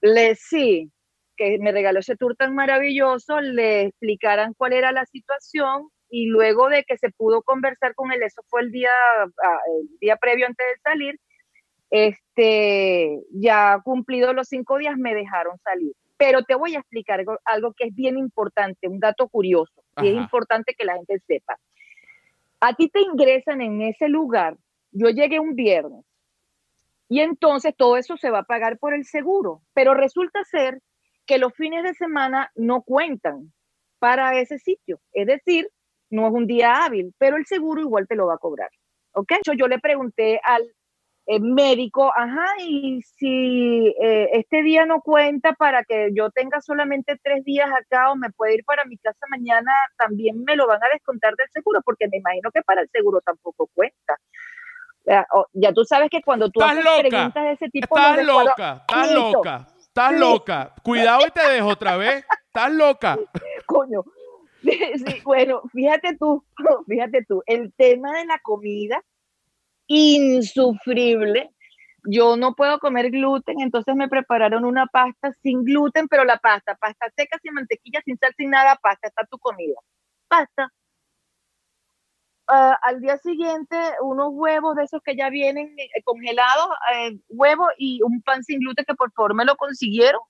le 0.00 0.34
sí, 0.34 0.90
que 1.36 1.58
me 1.60 1.70
regaló 1.70 2.00
ese 2.00 2.16
tour 2.16 2.34
tan 2.34 2.52
maravilloso, 2.56 3.40
le 3.40 3.82
explicaran 3.82 4.54
cuál 4.54 4.72
era 4.72 4.90
la 4.90 5.06
situación 5.06 5.88
y 6.14 6.26
luego 6.26 6.68
de 6.68 6.84
que 6.84 6.96
se 6.96 7.10
pudo 7.10 7.42
conversar 7.42 7.96
con 7.96 8.12
él, 8.12 8.22
eso 8.22 8.40
fue 8.46 8.60
el 8.60 8.70
día, 8.70 8.92
ah, 9.42 9.58
el 9.80 9.98
día 9.98 10.14
previo 10.14 10.46
antes 10.46 10.64
de 10.64 10.80
salir, 10.80 11.20
este, 11.90 13.20
ya 13.32 13.80
cumplido 13.82 14.32
los 14.32 14.46
cinco 14.46 14.78
días 14.78 14.96
me 14.96 15.12
dejaron 15.12 15.58
salir. 15.58 15.92
Pero 16.16 16.44
te 16.44 16.54
voy 16.54 16.76
a 16.76 16.78
explicar 16.78 17.24
algo, 17.44 17.72
que 17.72 17.88
es 17.88 17.94
bien 17.96 18.16
importante, 18.16 18.86
un 18.86 19.00
dato 19.00 19.26
curioso, 19.26 19.82
y 20.02 20.10
es 20.10 20.14
importante 20.14 20.74
que 20.78 20.84
la 20.84 20.94
gente 20.94 21.18
sepa. 21.26 21.58
A 22.60 22.74
ti 22.74 22.88
te 22.88 23.00
ingresan 23.00 23.60
en 23.60 23.82
ese 23.82 24.08
lugar, 24.08 24.56
yo 24.92 25.08
llegué 25.08 25.40
un 25.40 25.56
viernes, 25.56 26.04
y 27.08 27.22
entonces 27.22 27.74
todo 27.76 27.96
eso 27.96 28.16
se 28.16 28.30
va 28.30 28.38
a 28.38 28.44
pagar 28.44 28.78
por 28.78 28.94
el 28.94 29.04
seguro, 29.04 29.62
pero 29.72 29.94
resulta 29.94 30.44
ser 30.44 30.80
que 31.26 31.38
los 31.38 31.52
fines 31.54 31.82
de 31.82 31.94
semana 31.94 32.52
no 32.54 32.82
cuentan 32.82 33.52
para 33.98 34.38
ese 34.38 34.60
sitio. 34.60 35.00
Es 35.12 35.26
decir, 35.26 35.68
no 36.10 36.26
es 36.26 36.32
un 36.32 36.46
día 36.46 36.84
hábil, 36.84 37.14
pero 37.18 37.36
el 37.36 37.46
seguro 37.46 37.80
igual 37.80 38.06
te 38.08 38.16
lo 38.16 38.26
va 38.26 38.34
a 38.34 38.38
cobrar. 38.38 38.70
¿Ok? 39.12 39.32
Yo, 39.56 39.68
le 39.68 39.78
pregunté 39.78 40.40
al 40.42 40.62
eh, 41.26 41.40
médico, 41.40 42.12
ajá, 42.14 42.46
y 42.58 43.00
si 43.02 43.94
eh, 44.00 44.28
este 44.32 44.62
día 44.62 44.86
no 44.86 45.00
cuenta 45.00 45.52
para 45.54 45.84
que 45.84 46.10
yo 46.12 46.30
tenga 46.30 46.60
solamente 46.60 47.18
tres 47.22 47.44
días 47.44 47.68
acá 47.72 48.10
o 48.10 48.16
me 48.16 48.30
puede 48.30 48.56
ir 48.56 48.64
para 48.64 48.84
mi 48.84 48.98
casa 48.98 49.26
mañana, 49.30 49.70
también 49.96 50.42
me 50.44 50.56
lo 50.56 50.66
van 50.66 50.82
a 50.82 50.88
descontar 50.92 51.34
del 51.36 51.48
seguro, 51.50 51.80
porque 51.84 52.08
me 52.08 52.18
imagino 52.18 52.50
que 52.50 52.62
para 52.62 52.82
el 52.82 52.88
seguro 52.90 53.20
tampoco 53.20 53.68
cuenta. 53.72 54.18
Ya, 55.52 55.72
tú 55.74 55.84
sabes 55.84 56.08
que 56.10 56.22
cuando 56.22 56.50
tú 56.50 56.62
haces 56.62 56.82
preguntas 56.82 57.34
de 57.34 57.52
ese 57.52 57.68
tipo... 57.68 57.96
Estás 57.96 58.24
loca, 58.24 58.84
estás 58.88 59.12
loca, 59.12 59.66
estás 59.78 60.12
loca. 60.18 60.74
Cuidado 60.82 61.26
y 61.26 61.30
te 61.30 61.46
dejo 61.48 61.68
otra 61.68 61.96
vez. 61.96 62.24
Estás 62.46 62.72
loca. 62.72 63.18
Coño, 63.66 64.02
Bueno, 65.24 65.62
fíjate 65.72 66.16
tú, 66.18 66.44
fíjate 66.88 67.24
tú, 67.24 67.42
el 67.46 67.72
tema 67.74 68.18
de 68.18 68.26
la 68.26 68.38
comida, 68.40 69.02
insufrible. 69.86 71.50
Yo 72.06 72.36
no 72.36 72.54
puedo 72.54 72.78
comer 72.78 73.10
gluten, 73.10 73.60
entonces 73.60 73.94
me 73.96 74.08
prepararon 74.08 74.64
una 74.66 74.86
pasta 74.86 75.32
sin 75.42 75.64
gluten, 75.64 76.06
pero 76.08 76.24
la 76.24 76.38
pasta, 76.38 76.74
pasta 76.74 77.10
seca, 77.16 77.38
sin 77.42 77.54
mantequilla, 77.54 78.02
sin 78.04 78.18
sal, 78.18 78.34
sin 78.36 78.50
nada, 78.50 78.78
pasta, 78.82 79.08
está 79.08 79.24
tu 79.24 79.38
comida. 79.38 79.76
Pasta. 80.28 80.70
Ah, 82.46 82.78
al 82.82 83.00
día 83.00 83.16
siguiente, 83.18 83.76
unos 84.02 84.28
huevos 84.32 84.76
de 84.76 84.84
esos 84.84 85.00
que 85.02 85.16
ya 85.16 85.30
vienen 85.30 85.74
eh, 85.78 86.02
congelados, 86.04 86.68
eh, 86.94 87.18
huevos 87.28 87.68
y 87.78 88.02
un 88.02 88.20
pan 88.20 88.44
sin 88.44 88.60
gluten 88.60 88.84
que 88.84 88.94
por 88.94 89.10
favor 89.12 89.34
me 89.34 89.46
lo 89.46 89.56
consiguieron 89.56 90.20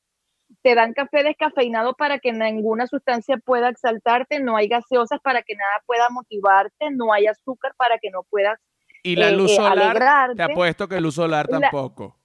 te 0.63 0.75
dan 0.75 0.93
café 0.93 1.23
descafeinado 1.23 1.95
para 1.95 2.19
que 2.19 2.33
ninguna 2.33 2.87
sustancia 2.87 3.37
pueda 3.39 3.69
exaltarte, 3.69 4.41
no 4.41 4.57
hay 4.57 4.69
gaseosas 4.69 5.21
para 5.21 5.43
que 5.43 5.55
nada 5.55 5.83
pueda 5.87 6.09
motivarte, 6.11 6.91
no 6.91 7.13
hay 7.13 7.27
azúcar 7.27 7.75
para 7.77 7.99
que 7.99 8.11
no 8.11 8.23
puedas 8.25 8.59
y 9.03 9.17
la 9.17 9.29
eh, 9.29 9.37
luz 9.37 9.53
eh, 9.53 9.57
solar, 9.57 9.79
alegrarte. 9.79 10.37
te 10.37 10.43
apuesto 10.43 10.89
que 10.89 11.01
luz 11.01 11.15
solar 11.15 11.47
La- 11.51 11.61
tampoco. 11.61 12.19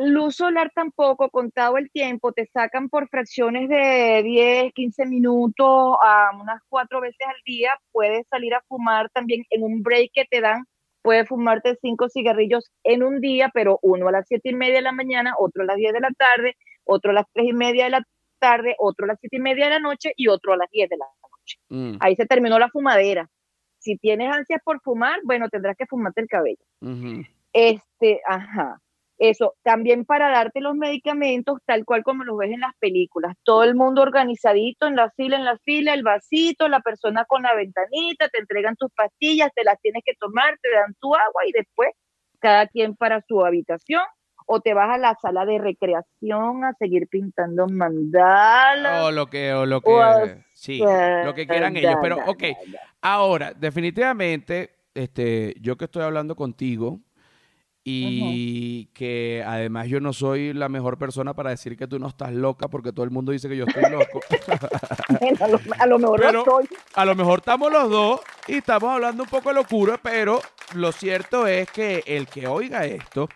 Luz 0.00 0.36
solar 0.36 0.70
tampoco, 0.72 1.28
contado 1.28 1.76
el 1.76 1.90
tiempo, 1.90 2.30
te 2.30 2.46
sacan 2.46 2.88
por 2.88 3.08
fracciones 3.08 3.68
de 3.68 4.22
10, 4.22 4.72
15 4.72 5.04
minutos 5.06 5.96
a 6.00 6.30
unas 6.40 6.62
cuatro 6.68 7.00
veces 7.00 7.26
al 7.26 7.42
día. 7.44 7.72
Puedes 7.90 8.28
salir 8.28 8.54
a 8.54 8.62
fumar 8.68 9.10
también 9.10 9.44
en 9.50 9.64
un 9.64 9.82
break 9.82 10.12
que 10.14 10.24
te 10.24 10.40
dan. 10.40 10.66
Puedes 11.02 11.26
fumarte 11.26 11.76
cinco 11.82 12.08
cigarrillos 12.08 12.70
en 12.84 13.02
un 13.02 13.20
día, 13.20 13.50
pero 13.52 13.80
uno 13.82 14.06
a 14.06 14.12
las 14.12 14.28
siete 14.28 14.50
y 14.50 14.54
media 14.54 14.76
de 14.76 14.82
la 14.82 14.92
mañana, 14.92 15.34
otro 15.36 15.64
a 15.64 15.66
las 15.66 15.76
10 15.76 15.92
de 15.92 16.00
la 16.00 16.10
tarde, 16.16 16.56
otro 16.88 17.10
a 17.10 17.14
las 17.14 17.26
tres 17.32 17.46
y 17.48 17.52
media 17.52 17.84
de 17.84 17.90
la 17.90 18.02
tarde, 18.38 18.74
otro 18.78 19.04
a 19.04 19.08
las 19.08 19.18
siete 19.20 19.36
y 19.36 19.40
media 19.40 19.66
de 19.66 19.72
la 19.72 19.80
noche 19.80 20.12
y 20.16 20.28
otro 20.28 20.52
a 20.52 20.56
las 20.56 20.70
10 20.70 20.88
de 20.88 20.96
la 20.96 21.06
noche. 21.06 21.58
Mm, 21.68 21.96
Ahí 22.00 22.16
se 22.16 22.26
terminó 22.26 22.58
la 22.58 22.68
fumadera. 22.68 23.28
Si 23.78 23.96
tienes 23.96 24.34
ansias 24.34 24.60
por 24.64 24.80
fumar, 24.80 25.20
bueno, 25.24 25.48
tendrás 25.48 25.76
que 25.76 25.86
fumarte 25.86 26.20
el 26.20 26.28
cabello. 26.28 26.64
Este, 27.52 28.20
ajá. 28.26 28.80
Eso, 29.18 29.54
también 29.64 30.04
para 30.04 30.30
darte 30.30 30.60
los 30.60 30.76
medicamentos 30.76 31.58
tal 31.66 31.84
cual 31.84 32.04
como 32.04 32.22
los 32.22 32.38
ves 32.38 32.52
en 32.52 32.60
las 32.60 32.74
películas. 32.78 33.34
Todo 33.42 33.64
el 33.64 33.74
mundo 33.74 34.00
organizadito 34.00 34.86
en 34.86 34.94
la 34.94 35.10
fila, 35.10 35.36
en 35.36 35.44
la 35.44 35.58
fila, 35.58 35.92
el 35.94 36.04
vasito, 36.04 36.68
la 36.68 36.80
persona 36.80 37.24
con 37.24 37.42
la 37.42 37.54
ventanita, 37.54 38.28
te 38.28 38.38
entregan 38.38 38.76
tus 38.76 38.92
pastillas, 38.92 39.50
te 39.54 39.64
las 39.64 39.80
tienes 39.80 40.04
que 40.04 40.14
tomar, 40.20 40.56
te 40.62 40.70
dan 40.70 40.94
tu 41.00 41.16
agua 41.16 41.42
y 41.46 41.52
después 41.52 41.90
cada 42.38 42.68
quien 42.68 42.94
para 42.94 43.20
su 43.26 43.44
habitación 43.44 44.02
o 44.50 44.60
te 44.60 44.72
vas 44.72 44.88
a 44.90 44.98
la 44.98 45.14
sala 45.20 45.44
de 45.44 45.58
recreación 45.58 46.64
a 46.64 46.72
seguir 46.78 47.06
pintando 47.06 47.68
mandalas. 47.68 49.04
O 49.04 49.10
lo 49.10 49.26
que, 49.26 49.52
o 49.52 49.66
lo 49.66 49.82
que, 49.82 49.90
O 49.90 50.26
sí, 50.54 50.78
lo 51.24 51.34
que 51.34 51.46
quieran 51.46 51.76
ellos. 51.76 51.96
Pero, 52.00 52.16
ok, 52.26 52.44
ahora, 53.02 53.52
definitivamente, 53.52 54.70
este, 54.94 55.54
yo 55.60 55.76
que 55.76 55.84
estoy 55.84 56.02
hablando 56.02 56.34
contigo 56.34 57.00
y 57.84 58.86
que 58.94 59.42
además 59.46 59.88
yo 59.88 60.00
no 60.00 60.12
soy 60.12 60.52
la 60.52 60.68
mejor 60.68 60.98
persona 60.98 61.34
para 61.34 61.50
decir 61.50 61.76
que 61.76 61.86
tú 61.86 61.98
no 61.98 62.08
estás 62.08 62.32
loca 62.32 62.68
porque 62.68 62.92
todo 62.92 63.04
el 63.04 63.10
mundo 63.10 63.32
dice 63.32 63.48
que 63.48 63.56
yo 63.56 63.64
estoy 63.66 63.90
loco. 63.90 64.20
Bueno, 65.20 65.38
a, 65.40 65.48
lo, 65.48 65.58
a 65.78 65.86
lo 65.86 65.98
mejor 65.98 66.20
Pero- 66.20 66.32
lo 66.32 66.44
soy. 66.44 66.68
A 66.94 67.04
lo 67.04 67.14
mejor 67.14 67.38
estamos 67.40 67.72
los 67.72 67.90
dos 67.90 68.20
y 68.46 68.56
estamos 68.56 68.90
hablando 68.92 69.22
un 69.24 69.28
poco 69.28 69.48
de 69.48 69.54
locura, 69.56 69.98
pero 70.02 70.40
lo 70.74 70.92
cierto 70.92 71.46
es 71.46 71.70
que 71.70 72.02
el 72.06 72.26
que 72.26 72.46
oiga 72.46 72.84
esto 72.84 73.28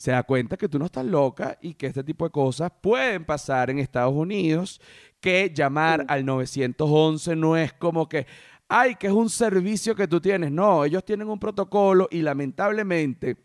se 0.00 0.12
da 0.12 0.22
cuenta 0.22 0.56
que 0.56 0.66
tú 0.66 0.78
no 0.78 0.86
estás 0.86 1.04
loca 1.04 1.58
y 1.60 1.74
que 1.74 1.86
este 1.88 2.02
tipo 2.02 2.24
de 2.24 2.30
cosas 2.30 2.72
pueden 2.80 3.26
pasar 3.26 3.68
en 3.68 3.78
Estados 3.78 4.14
Unidos, 4.14 4.80
que 5.20 5.52
llamar 5.54 6.00
Sí. 6.00 6.06
al 6.08 6.24
911 6.24 7.36
no 7.36 7.54
es 7.54 7.74
como 7.74 8.08
que, 8.08 8.26
ay, 8.66 8.94
que 8.94 9.08
es 9.08 9.12
un 9.12 9.28
servicio 9.28 9.94
que 9.94 10.08
tú 10.08 10.18
tienes. 10.18 10.50
No, 10.52 10.86
ellos 10.86 11.04
tienen 11.04 11.28
un 11.28 11.38
protocolo 11.38 12.08
y 12.10 12.22
lamentablemente 12.22 13.36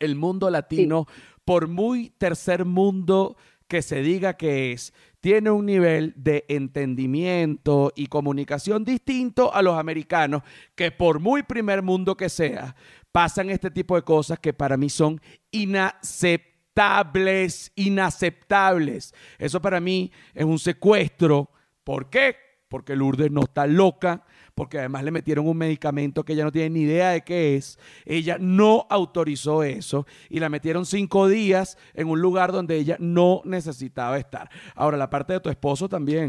el 0.00 0.16
mundo 0.16 0.48
latino, 0.48 1.06
por 1.44 1.68
muy 1.68 2.08
tercer 2.16 2.64
mundo 2.64 3.36
que 3.68 3.82
se 3.82 4.00
diga 4.00 4.38
que 4.38 4.72
es, 4.72 4.94
tiene 5.20 5.50
un 5.50 5.66
nivel 5.66 6.14
de 6.16 6.46
entendimiento 6.48 7.92
y 7.94 8.06
comunicación 8.06 8.82
distinto 8.82 9.52
a 9.54 9.60
los 9.60 9.76
americanos, 9.76 10.42
que 10.74 10.90
por 10.90 11.20
muy 11.20 11.42
primer 11.42 11.82
mundo 11.82 12.16
que 12.16 12.30
sea, 12.30 12.76
pasan 13.12 13.50
este 13.50 13.70
tipo 13.70 13.94
de 13.94 14.02
cosas 14.02 14.40
que 14.40 14.54
para 14.54 14.76
mí 14.76 14.90
son 14.90 15.20
inaceptables, 15.50 17.72
inaceptables. 17.76 19.14
Eso 19.38 19.60
para 19.60 19.78
mí 19.80 20.10
es 20.34 20.44
un 20.44 20.58
secuestro. 20.58 21.50
¿Por 21.84 22.10
qué? 22.10 22.34
Porque 22.68 22.96
Lourdes 22.96 23.30
no 23.30 23.42
está 23.42 23.66
loca, 23.66 24.24
porque 24.54 24.78
además 24.78 25.04
le 25.04 25.10
metieron 25.10 25.46
un 25.46 25.58
medicamento 25.58 26.24
que 26.24 26.32
ella 26.32 26.44
no 26.44 26.52
tiene 26.52 26.70
ni 26.70 26.80
idea 26.80 27.10
de 27.10 27.20
qué 27.20 27.56
es. 27.56 27.78
Ella 28.06 28.38
no 28.40 28.86
autorizó 28.88 29.62
eso 29.62 30.06
y 30.30 30.40
la 30.40 30.48
metieron 30.48 30.86
cinco 30.86 31.28
días 31.28 31.76
en 31.92 32.08
un 32.08 32.22
lugar 32.22 32.50
donde 32.50 32.76
ella 32.76 32.96
no 32.98 33.42
necesitaba 33.44 34.16
estar. 34.16 34.48
Ahora, 34.74 34.96
la 34.96 35.10
parte 35.10 35.34
de 35.34 35.40
tu 35.40 35.50
esposo 35.50 35.86
también. 35.86 36.28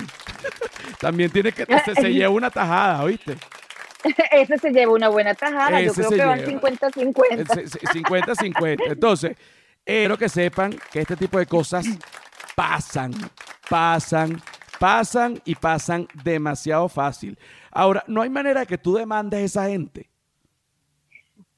también 0.99 1.31
tiene 1.31 1.53
que 1.53 1.65
se, 1.85 1.95
se 1.95 2.09
lleva 2.13 2.29
una 2.29 2.49
tajada, 2.49 3.01
¿oíste? 3.03 3.37
Ese 4.31 4.57
se 4.57 4.71
lleva 4.71 4.93
una 4.93 5.09
buena 5.09 5.33
tajada. 5.33 5.81
Yo 5.81 5.91
Ese 5.91 6.01
creo 6.01 6.09
se 6.09 6.15
que 6.17 6.25
van 6.25 6.39
lleva. 6.39 6.61
50-50. 6.61 7.45
50-50. 7.93 8.77
Entonces, 8.87 9.31
eh, 9.85 9.99
quiero 10.01 10.17
que 10.17 10.29
sepan 10.29 10.75
que 10.91 11.01
este 11.01 11.15
tipo 11.15 11.37
de 11.39 11.45
cosas 11.45 11.85
pasan, 12.55 13.11
pasan, 13.69 14.41
pasan 14.79 15.41
y 15.45 15.55
pasan 15.55 16.07
demasiado 16.23 16.87
fácil. 16.89 17.37
Ahora, 17.71 18.03
no 18.07 18.21
hay 18.21 18.29
manera 18.29 18.61
de 18.61 18.65
que 18.67 18.77
tú 18.77 18.93
demandes 18.95 19.39
a 19.39 19.43
esa 19.43 19.69
gente. 19.69 20.09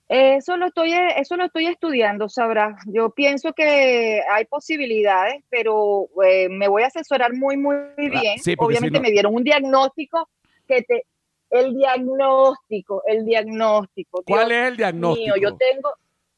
Eso 0.08 0.56
lo 0.56 0.68
estoy, 0.68 0.94
eso 1.18 1.36
lo 1.36 1.46
estoy 1.46 1.66
estudiando, 1.66 2.30
sabrás. 2.30 2.76
Yo 2.86 3.10
pienso 3.10 3.54
que 3.54 4.22
hay 4.32 4.46
posibilidades, 4.46 5.44
pero 5.50 6.08
eh, 6.24 6.48
me 6.48 6.68
voy 6.68 6.84
a 6.84 6.88
asesorar 6.88 7.34
muy, 7.34 7.58
muy 7.58 7.76
bien. 7.98 8.38
Sí, 8.38 8.54
Obviamente 8.60 8.98
si 9.00 9.02
no- 9.02 9.08
me 9.08 9.12
dieron 9.12 9.34
un 9.34 9.44
diagnóstico 9.44 10.30
que 10.68 10.84
te, 10.84 11.06
el 11.50 11.74
diagnóstico, 11.76 13.02
el 13.06 13.26
diagnóstico. 13.26 14.24
¿Cuál 14.26 14.50
Dios 14.50 14.60
es 14.62 14.68
el 14.68 14.78
diagnóstico? 14.78 15.36
mío, 15.36 15.36
yo 15.42 15.56
tengo, 15.58 15.94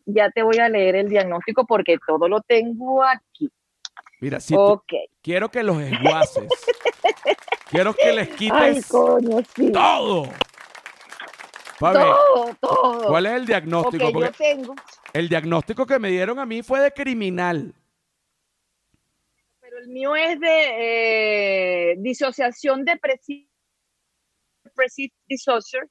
ya 0.05 0.29
te 0.31 0.43
voy 0.43 0.57
a 0.57 0.69
leer 0.69 0.95
el 0.95 1.09
diagnóstico 1.09 1.65
porque 1.65 1.97
todo 2.05 2.27
lo 2.27 2.41
tengo 2.41 3.03
aquí. 3.03 3.49
Mira, 4.19 4.39
si 4.39 4.53
tú- 4.55 4.81
quiero 5.21 5.49
que 5.49 5.63
los 5.63 5.79
esguaces. 5.81 6.47
quiero 7.69 7.93
que 7.93 8.11
les 8.13 8.29
Ay, 8.29 8.35
quites 8.35 8.87
coño, 8.87 9.37
sí. 9.55 9.71
todo. 9.71 10.29
Todo, 11.79 12.55
todo. 12.59 13.07
¿Cuál 13.07 13.25
es 13.27 13.33
el 13.33 13.45
diagnóstico? 13.45 14.05
yo 14.05 14.11
Porque 14.11 14.31
tengo, 14.31 14.73
el 15.13 15.29
diagnóstico 15.29 15.85
que 15.85 15.99
me 15.99 16.09
dieron 16.09 16.39
a 16.39 16.45
mí 16.45 16.63
fue 16.63 16.79
de 16.81 16.91
criminal. 16.91 17.73
pero 19.61 19.77
el 19.77 19.87
mío 19.89 20.15
es 20.15 20.39
de 20.39 21.91
eh, 21.91 21.95
disociación 21.99 22.83
depresiva, 22.83 23.47
depressive 24.77 25.13
disorder, 25.27 25.89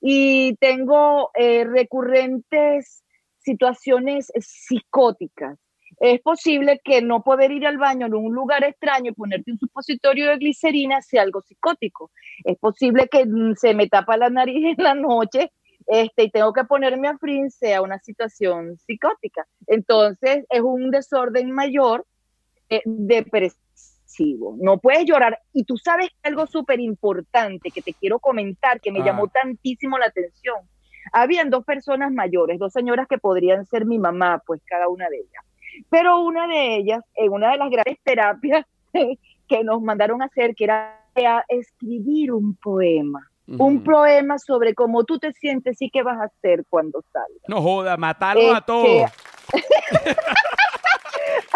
y 0.00 0.54
tengo 0.56 1.30
eh, 1.34 1.64
recurrentes 1.64 3.02
situaciones 3.38 4.30
psicóticas. 4.38 5.58
Es 6.00 6.20
posible 6.20 6.80
que 6.84 7.02
no 7.02 7.22
poder 7.22 7.50
ir 7.50 7.66
al 7.66 7.78
baño 7.78 8.06
en 8.06 8.14
un 8.14 8.32
lugar 8.32 8.62
extraño 8.62 9.10
y 9.10 9.14
ponerte 9.14 9.50
un 9.50 9.58
supositorio 9.58 10.28
de 10.28 10.36
glicerina 10.36 11.02
sea 11.02 11.22
algo 11.22 11.42
psicótico. 11.42 12.10
Es 12.44 12.56
posible 12.58 13.08
que 13.08 13.24
mm, 13.26 13.54
se 13.56 13.74
me 13.74 13.88
tapa 13.88 14.16
la 14.16 14.30
nariz 14.30 14.76
en 14.76 14.84
la 14.84 14.94
noche 14.94 15.50
este, 15.86 16.24
y 16.24 16.30
tengo 16.30 16.52
que 16.52 16.64
ponerme 16.64 17.08
a 17.08 17.18
frin 17.18 17.50
sea 17.50 17.82
una 17.82 17.98
situación 17.98 18.76
psicótica. 18.78 19.46
Entonces 19.66 20.44
es 20.50 20.60
un 20.60 20.90
desorden 20.90 21.50
mayor 21.50 22.06
eh, 22.68 22.82
depresivo. 22.84 23.67
No 24.60 24.78
puedes 24.78 25.04
llorar. 25.04 25.38
Y 25.52 25.64
tú 25.64 25.76
sabes 25.76 26.08
algo 26.22 26.46
súper 26.46 26.80
importante 26.80 27.70
que 27.70 27.82
te 27.82 27.94
quiero 27.94 28.18
comentar, 28.18 28.80
que 28.80 28.90
me 28.92 29.00
Ah. 29.00 29.04
llamó 29.06 29.28
tantísimo 29.28 29.98
la 29.98 30.06
atención. 30.06 30.56
Habían 31.12 31.50
dos 31.50 31.64
personas 31.64 32.12
mayores, 32.12 32.58
dos 32.58 32.72
señoras 32.72 33.06
que 33.08 33.18
podrían 33.18 33.64
ser 33.66 33.86
mi 33.86 33.98
mamá, 33.98 34.42
pues 34.46 34.60
cada 34.66 34.88
una 34.88 35.08
de 35.08 35.16
ellas. 35.18 35.44
Pero 35.90 36.20
una 36.20 36.46
de 36.48 36.76
ellas, 36.76 37.02
en 37.14 37.32
una 37.32 37.52
de 37.52 37.58
las 37.58 37.70
grandes 37.70 37.98
terapias 38.02 38.66
que 39.48 39.64
nos 39.64 39.80
mandaron 39.80 40.20
a 40.22 40.26
hacer, 40.26 40.54
que 40.54 40.64
era 40.64 40.94
escribir 41.48 42.32
un 42.32 42.54
poema. 42.56 43.20
Un 43.46 43.82
poema 43.82 44.38
sobre 44.38 44.74
cómo 44.74 45.04
tú 45.04 45.18
te 45.18 45.32
sientes 45.32 45.80
y 45.80 45.88
qué 45.88 46.02
vas 46.02 46.18
a 46.20 46.24
hacer 46.24 46.64
cuando 46.68 47.02
salgas. 47.10 47.42
No 47.48 47.62
joda, 47.62 47.96
matarlos 47.96 48.54
a 48.54 48.60
todos. 48.60 49.10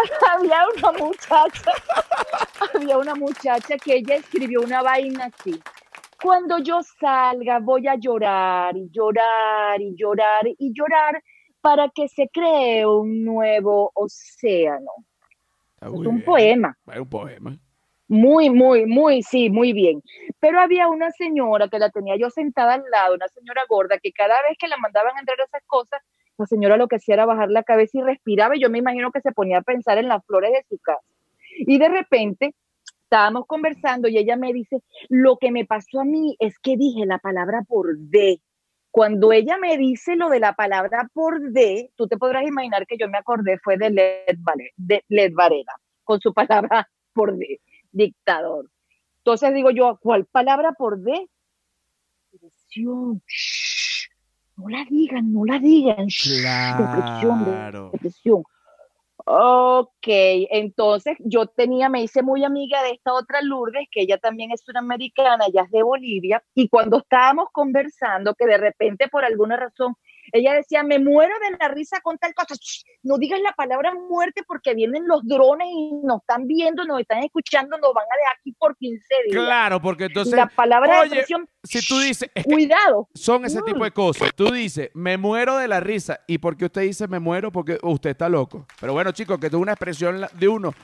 había 0.31 0.65
una 0.77 0.99
muchacha, 0.99 1.73
había 2.75 2.99
una 2.99 3.15
muchacha 3.15 3.77
que 3.77 3.97
ella 3.97 4.17
escribió 4.17 4.61
una 4.61 4.83
vaina 4.83 5.27
así. 5.27 5.61
Cuando 6.23 6.59
yo 6.59 6.81
salga 7.01 7.59
voy 7.59 7.89
a 7.89 7.97
llorar 7.97 8.77
y 8.77 8.89
llorar 8.91 9.81
y 9.81 9.95
llorar 9.97 10.47
y 10.47 10.73
llorar 10.73 11.23
para 11.61 11.89
que 11.89 12.09
se 12.09 12.29
cree 12.33 12.87
un 12.87 13.25
nuevo 13.25 13.91
océano. 13.95 14.91
Es 15.81 15.89
un 15.89 16.03
bien. 16.03 16.25
poema. 16.25 16.79
Es 16.93 16.99
un 16.99 17.09
poema. 17.09 17.59
Muy, 18.09 18.51
muy, 18.51 18.87
muy, 18.87 19.23
sí, 19.23 19.49
muy 19.49 19.73
bien. 19.73 20.03
Pero 20.39 20.61
había 20.61 20.89
una 20.89 21.11
señora 21.13 21.69
que 21.69 21.79
la 21.79 21.91
tenía 21.91 22.17
yo 22.17 22.31
sentada 22.31 22.75
al 22.75 22.85
lado, 22.91 23.15
una 23.15 23.29
señora 23.29 23.63
gorda, 23.69 23.99
que 23.99 24.13
cada 24.13 24.35
vez 24.43 24.57
que 24.59 24.69
la 24.69 24.77
mandaban 24.77 25.17
a 25.17 25.21
entrar 25.21 25.39
esas 25.41 25.63
cosas, 25.67 26.03
señora 26.47 26.77
lo 26.77 26.89
que 26.89 26.97
hacía 26.97 27.15
era 27.15 27.27
bajar 27.27 27.51
la 27.51 27.63
cabeza 27.63 27.99
y 27.99 28.03
respiraba, 28.03 28.57
y 28.57 28.61
yo 28.61 28.71
me 28.71 28.79
imagino 28.79 29.11
que 29.13 29.21
se 29.21 29.33
ponía 29.33 29.59
a 29.59 29.63
pensar 29.63 29.99
en 29.99 30.09
las 30.09 30.25
flores 30.27 30.53
de 30.53 30.65
su 30.69 30.79
casa. 30.79 31.07
Y 31.59 31.79
de 31.79 31.89
repente 31.89 32.55
estábamos 33.13 33.47
conversando 33.47 34.09
y 34.09 34.17
ella 34.17 34.37
me 34.37 34.53
dice, 34.55 34.83
lo 35.11 35.37
que 35.37 35.51
me 35.51 35.67
pasó 35.67 36.01
a 36.01 36.05
mí 36.05 36.35
es 36.39 36.59
que 36.59 36.79
dije 36.79 37.05
la 37.05 37.19
palabra 37.19 37.63
por 37.69 37.99
D. 37.99 38.41
Cuando 38.91 39.33
ella 39.33 39.59
me 39.59 39.77
dice 39.77 40.17
lo 40.17 40.31
de 40.31 40.41
la 40.41 40.55
palabra 40.55 41.11
por 41.13 41.53
D, 41.53 41.91
tú 41.97 42.09
te 42.09 42.17
podrás 42.17 42.47
imaginar 42.47 42.87
que 42.87 42.97
yo 42.97 43.09
me 43.09 43.19
acordé 43.19 43.59
fue 43.59 43.77
de 43.77 43.91
Led, 43.91 45.33
Varela, 45.35 45.73
con 46.05 46.21
su 46.21 46.33
palabra 46.35 46.89
por 47.13 47.37
D, 47.37 47.61
dictador. 47.91 48.71
Entonces 49.19 49.55
digo 49.55 49.71
yo, 49.71 49.99
¿cuál 50.01 50.25
palabra 50.27 50.73
por 50.73 50.99
D? 50.99 51.29
No 54.63 54.69
la 54.69 54.85
digan, 54.89 55.33
no 55.33 55.45
la 55.45 55.59
digan. 55.59 56.07
Claro. 56.07 56.85
Depresión, 56.85 57.91
depresión. 57.93 58.45
Ok, 59.25 60.07
entonces 60.51 61.17
yo 61.21 61.47
tenía, 61.47 61.89
me 61.89 62.03
hice 62.03 62.23
muy 62.23 62.45
amiga 62.45 62.83
de 62.83 62.91
esta 62.91 63.13
otra 63.13 63.41
Lourdes, 63.41 63.87
que 63.91 64.03
ella 64.03 64.19
también 64.19 64.51
es 64.51 64.63
suramericana, 64.63 65.45
ella 65.47 65.63
es 65.63 65.71
de 65.71 65.83
Bolivia, 65.83 66.43
y 66.55 66.69
cuando 66.69 66.99
estábamos 66.99 67.47
conversando, 67.53 68.35
que 68.35 68.47
de 68.47 68.59
repente 68.59 69.07
por 69.09 69.25
alguna 69.25 69.57
razón 69.57 69.95
ella 70.33 70.55
decía, 70.55 70.83
me 70.83 70.99
muero 70.99 71.35
de 71.41 71.57
la 71.59 71.69
risa 71.69 72.01
con 72.01 72.19
tal 72.19 72.35
cosa. 72.35 72.55
No 73.03 73.19
digas 73.19 73.41
la 73.41 73.53
palabra 73.53 73.93
muerte 73.95 74.43
porque 74.47 74.75
vienen 74.75 75.07
los 75.07 75.27
drones 75.27 75.69
y 75.71 75.93
nos 76.05 76.21
están 76.21 76.47
viendo, 76.47 76.85
nos 76.85 77.01
están 77.01 77.25
escuchando, 77.25 77.77
nos 77.79 77.93
van 77.93 78.05
a 78.05 78.17
dejar 78.17 78.37
aquí 78.39 78.53
por 78.53 78.77
15 78.77 79.05
días. 79.27 79.45
Claro, 79.45 79.81
porque 79.83 80.05
entonces... 80.05 80.35
La 80.35 80.47
palabra 80.47 81.01
oye, 81.01 81.25
si 81.65 81.87
tú 81.87 81.99
dices... 81.99 82.31
Cuidado. 82.45 83.09
Son 83.15 83.45
ese 83.45 83.61
tipo 83.63 83.85
de 83.85 83.91
cosas. 83.91 84.31
Tú 84.35 84.51
dices, 84.53 84.91
me 84.95 85.17
muero 85.17 85.57
de 85.57 85.69
la 85.69 85.81
risa. 85.81 86.21
¿Y 86.27 86.39
por 86.39 86.57
qué 86.57 86.67
usted 86.67 86.83
dice 86.83 87.09
me 87.09 87.19
muero? 87.19 87.51
Porque 87.51 87.79
usted 87.83 88.11
está 88.11 88.29
loco. 88.29 88.67
Pero 88.81 88.93
bueno, 88.93 89.13
chicos, 89.13 89.39
que 89.39 89.47
es 89.47 89.53
una 89.53 89.73
expresión 89.73 90.27
de 90.35 90.49
uno. 90.49 90.75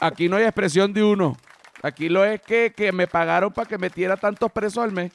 Aquí 0.00 0.28
no 0.28 0.36
hay 0.36 0.44
expresión 0.44 0.92
de 0.92 1.02
uno. 1.02 1.36
Aquí 1.82 2.08
lo 2.08 2.24
es 2.24 2.40
que, 2.40 2.72
que 2.76 2.90
me 2.92 3.06
pagaron 3.06 3.52
para 3.52 3.68
que 3.68 3.78
metiera 3.78 4.16
tantos 4.16 4.50
presos 4.50 4.82
al 4.82 4.92
mes. 4.92 5.12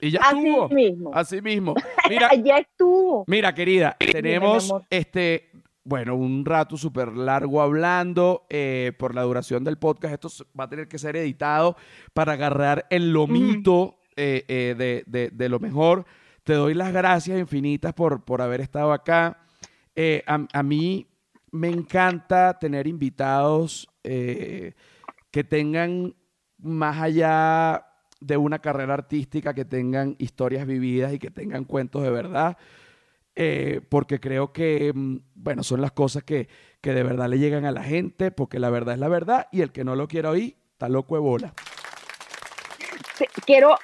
Y 0.00 0.10
ya 0.10 0.20
Así 0.20 0.38
estuvo. 0.38 0.68
Mismo. 0.68 1.10
Así 1.12 1.42
mismo. 1.42 1.74
Mira, 2.08 2.30
ya 2.44 2.58
estuvo. 2.58 3.24
Mira, 3.26 3.54
querida, 3.54 3.96
tenemos 3.98 4.72
este, 4.90 5.50
bueno, 5.84 6.16
un 6.16 6.44
rato 6.44 6.76
súper 6.76 7.12
largo 7.14 7.60
hablando 7.60 8.46
eh, 8.48 8.92
por 8.98 9.14
la 9.14 9.22
duración 9.22 9.64
del 9.64 9.78
podcast. 9.78 10.14
Esto 10.14 10.44
va 10.58 10.64
a 10.64 10.68
tener 10.68 10.86
que 10.88 10.98
ser 10.98 11.16
editado 11.16 11.76
para 12.12 12.34
agarrar 12.34 12.86
el 12.90 13.12
lomito 13.12 13.98
eh, 14.16 14.44
eh, 14.48 14.74
de, 14.76 15.04
de, 15.06 15.30
de, 15.30 15.48
lo 15.48 15.58
mejor. 15.58 16.04
Te 16.44 16.54
doy 16.54 16.74
las 16.74 16.92
gracias 16.92 17.38
infinitas 17.38 17.92
por, 17.94 18.24
por 18.24 18.42
haber 18.42 18.60
estado 18.60 18.92
acá. 18.92 19.38
A, 20.26 20.46
a, 20.52 20.62
mí 20.62 21.08
me 21.50 21.68
encanta 21.68 22.56
tener 22.58 22.86
invitados 22.86 23.88
que 24.02 25.44
tengan 25.48 26.14
más 26.58 27.00
allá 27.00 27.87
de 28.20 28.36
una 28.36 28.58
carrera 28.60 28.94
artística 28.94 29.54
que 29.54 29.64
tengan 29.64 30.16
historias 30.18 30.66
vividas 30.66 31.12
y 31.12 31.18
que 31.18 31.30
tengan 31.30 31.64
cuentos 31.64 32.02
de 32.02 32.10
verdad, 32.10 32.56
eh, 33.36 33.80
porque 33.88 34.18
creo 34.18 34.52
que, 34.52 34.92
mm, 34.94 35.18
bueno, 35.34 35.62
son 35.62 35.80
las 35.80 35.92
cosas 35.92 36.24
que, 36.24 36.48
que 36.80 36.92
de 36.92 37.02
verdad 37.02 37.28
le 37.28 37.38
llegan 37.38 37.64
a 37.64 37.72
la 37.72 37.82
gente, 37.82 38.30
porque 38.30 38.58
la 38.58 38.70
verdad 38.70 38.94
es 38.94 39.00
la 39.00 39.08
verdad 39.08 39.46
y 39.52 39.60
el 39.60 39.70
que 39.70 39.84
no 39.84 39.94
lo 39.94 40.08
quiera 40.08 40.30
oír, 40.30 40.56
está 40.72 40.88
loco 40.88 41.14
de 41.14 41.20
bola. 41.20 41.54
Quiero 43.46 43.76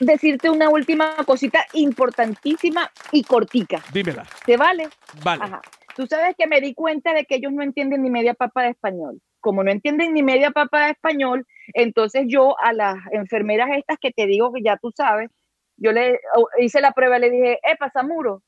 decirte 0.00 0.50
una 0.50 0.68
última 0.68 1.16
cosita 1.24 1.64
importantísima 1.72 2.90
y 3.12 3.22
cortica. 3.24 3.82
Dímela. 3.92 4.26
¿Te 4.44 4.56
vale? 4.56 4.88
Vale. 5.22 5.44
Ajá. 5.44 5.62
Tú 5.96 6.06
sabes 6.06 6.34
que 6.36 6.46
me 6.46 6.60
di 6.60 6.74
cuenta 6.74 7.12
de 7.12 7.24
que 7.24 7.36
ellos 7.36 7.52
no 7.52 7.62
entienden 7.62 8.02
ni 8.02 8.10
media 8.10 8.34
papa 8.34 8.62
de 8.62 8.70
español 8.70 9.20
como 9.42 9.62
no 9.62 9.70
entienden 9.70 10.14
ni 10.14 10.22
media 10.22 10.50
papa 10.50 10.86
de 10.86 10.92
español, 10.92 11.46
entonces 11.74 12.24
yo 12.28 12.58
a 12.60 12.72
las 12.72 12.96
enfermeras 13.12 13.68
estas 13.76 13.98
que 13.98 14.12
te 14.12 14.26
digo 14.26 14.52
que 14.52 14.62
ya 14.62 14.78
tú 14.78 14.90
sabes, 14.96 15.30
yo 15.76 15.92
le 15.92 16.18
hice 16.58 16.80
la 16.80 16.92
prueba, 16.92 17.18
le 17.18 17.30
dije, 17.30 17.52
eh, 17.54 17.76
pasa 17.78 18.02
muro. 18.02 18.42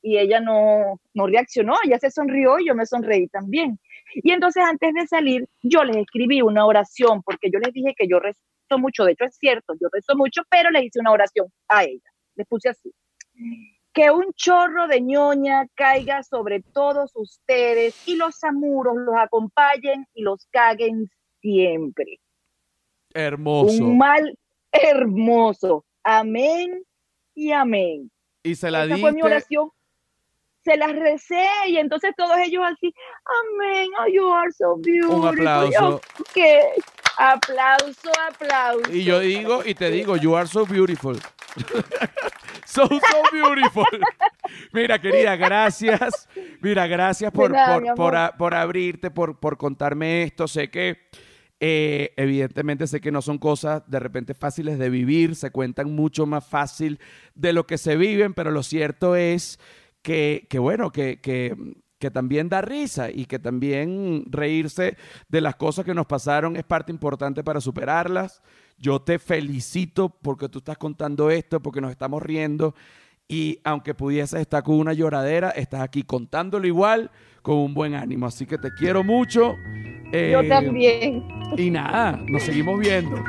Y 0.00 0.16
ella 0.16 0.40
no, 0.40 1.00
no 1.12 1.26
reaccionó, 1.26 1.74
ella 1.84 1.98
se 1.98 2.10
sonrió 2.10 2.58
y 2.60 2.68
yo 2.68 2.74
me 2.74 2.86
sonreí 2.86 3.28
también. 3.28 3.80
Y 4.14 4.30
entonces 4.30 4.62
antes 4.64 4.94
de 4.94 5.06
salir, 5.08 5.48
yo 5.62 5.84
les 5.84 5.96
escribí 5.96 6.40
una 6.40 6.64
oración, 6.66 7.22
porque 7.22 7.50
yo 7.52 7.58
les 7.58 7.72
dije 7.74 7.94
que 7.96 8.06
yo 8.08 8.20
rezo 8.20 8.38
mucho, 8.78 9.04
de 9.04 9.12
hecho 9.12 9.24
es 9.24 9.36
cierto, 9.36 9.74
yo 9.80 9.88
rezo 9.92 10.16
mucho, 10.16 10.42
pero 10.48 10.70
les 10.70 10.84
hice 10.84 11.00
una 11.00 11.12
oración 11.12 11.48
a 11.68 11.84
ella. 11.84 12.10
Les 12.36 12.46
puse 12.46 12.68
así 12.68 12.92
que 13.98 14.12
un 14.12 14.32
chorro 14.34 14.86
de 14.86 15.00
ñoña 15.00 15.66
caiga 15.74 16.22
sobre 16.22 16.62
todos 16.62 17.10
ustedes 17.16 17.96
y 18.06 18.14
los 18.14 18.44
amuros 18.44 18.94
los 18.96 19.16
acompañen 19.16 20.06
y 20.14 20.22
los 20.22 20.46
caguen 20.52 21.10
siempre. 21.40 22.20
Hermoso. 23.12 23.84
Un 23.84 23.98
mal 23.98 24.38
hermoso. 24.70 25.84
Amén 26.04 26.84
y 27.34 27.50
amén. 27.50 28.08
Y 28.44 28.54
se 28.54 28.70
la 28.70 28.84
Esa 28.84 28.98
fue 28.98 29.10
mi 29.10 29.22
oración. 29.22 29.70
Se 30.62 30.76
las 30.76 30.94
recé 30.94 31.48
y 31.66 31.78
entonces 31.78 32.12
todos 32.16 32.36
ellos 32.38 32.62
así, 32.64 32.94
amén, 33.24 33.90
oh, 34.00 34.06
you 34.06 34.32
are 34.32 34.52
so 34.52 34.76
beautiful. 34.76 35.20
Un 35.22 35.26
aplauso. 35.26 36.00
¿Qué? 36.32 36.60
Aplauso, 37.18 38.12
aplauso. 38.30 38.92
Y 38.92 39.02
yo 39.02 39.18
digo, 39.18 39.62
y 39.64 39.74
te 39.74 39.90
digo, 39.90 40.16
you 40.16 40.36
are 40.36 40.46
so 40.46 40.64
beautiful. 40.64 41.18
so, 42.64 42.86
so 42.86 43.22
beautiful. 43.32 43.84
Mira, 44.72 45.00
querida, 45.00 45.34
gracias. 45.34 46.28
Mira, 46.60 46.86
gracias 46.86 47.32
por, 47.32 47.52
por, 47.96 48.54
abrirte, 48.54 49.10
por, 49.10 49.40
por 49.40 49.56
contarme 49.56 50.22
esto. 50.22 50.46
Sé 50.46 50.70
que, 50.70 51.08
eh, 51.58 52.12
evidentemente, 52.16 52.86
sé 52.86 53.00
que 53.00 53.10
no 53.10 53.20
son 53.20 53.38
cosas 53.38 53.82
de 53.88 53.98
repente 53.98 54.34
fáciles 54.34 54.78
de 54.78 54.88
vivir, 54.88 55.34
se 55.34 55.50
cuentan 55.50 55.92
mucho 55.92 56.24
más 56.24 56.46
fácil 56.46 57.00
de 57.34 57.52
lo 57.52 57.66
que 57.66 57.78
se 57.78 57.96
viven, 57.96 58.32
pero 58.32 58.52
lo 58.52 58.62
cierto 58.62 59.16
es 59.16 59.58
que, 60.02 60.46
que 60.48 60.60
bueno, 60.60 60.92
que, 60.92 61.20
que 61.20 61.56
que 61.98 62.10
también 62.10 62.48
da 62.48 62.60
risa 62.60 63.10
y 63.10 63.26
que 63.26 63.38
también 63.38 64.24
reírse 64.30 64.96
de 65.28 65.40
las 65.40 65.56
cosas 65.56 65.84
que 65.84 65.94
nos 65.94 66.06
pasaron 66.06 66.56
es 66.56 66.64
parte 66.64 66.92
importante 66.92 67.42
para 67.42 67.60
superarlas. 67.60 68.42
Yo 68.78 69.00
te 69.00 69.18
felicito 69.18 70.08
porque 70.08 70.48
tú 70.48 70.58
estás 70.58 70.78
contando 70.78 71.30
esto, 71.30 71.60
porque 71.60 71.80
nos 71.80 71.90
estamos 71.90 72.22
riendo 72.22 72.74
y 73.28 73.60
aunque 73.62 73.94
pudieses 73.94 74.40
estar 74.40 74.62
con 74.62 74.76
una 74.76 74.94
lloradera, 74.94 75.50
estás 75.50 75.82
aquí 75.82 76.02
contándolo 76.02 76.66
igual 76.66 77.10
con 77.42 77.56
un 77.56 77.74
buen 77.74 77.94
ánimo. 77.94 78.26
Así 78.26 78.46
que 78.46 78.56
te 78.56 78.70
quiero 78.72 79.04
mucho. 79.04 79.54
Yo 80.12 80.40
eh, 80.40 80.48
también. 80.48 81.28
Y 81.56 81.70
nada, 81.70 82.18
nos 82.26 82.42
seguimos 82.42 82.80
viendo. 82.80 83.22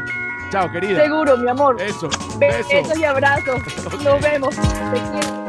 Chao, 0.51 0.72
querida. 0.72 1.03
Seguro, 1.03 1.38
mi 1.38 1.49
amor. 1.49 1.82
Eso. 1.82 2.09
Besos 2.39 2.97
y 2.97 3.03
abrazos. 3.03 3.61
Nos 4.03 4.22
vemos. 4.22 4.55
Te 4.55 4.99
quiero. 5.11 5.49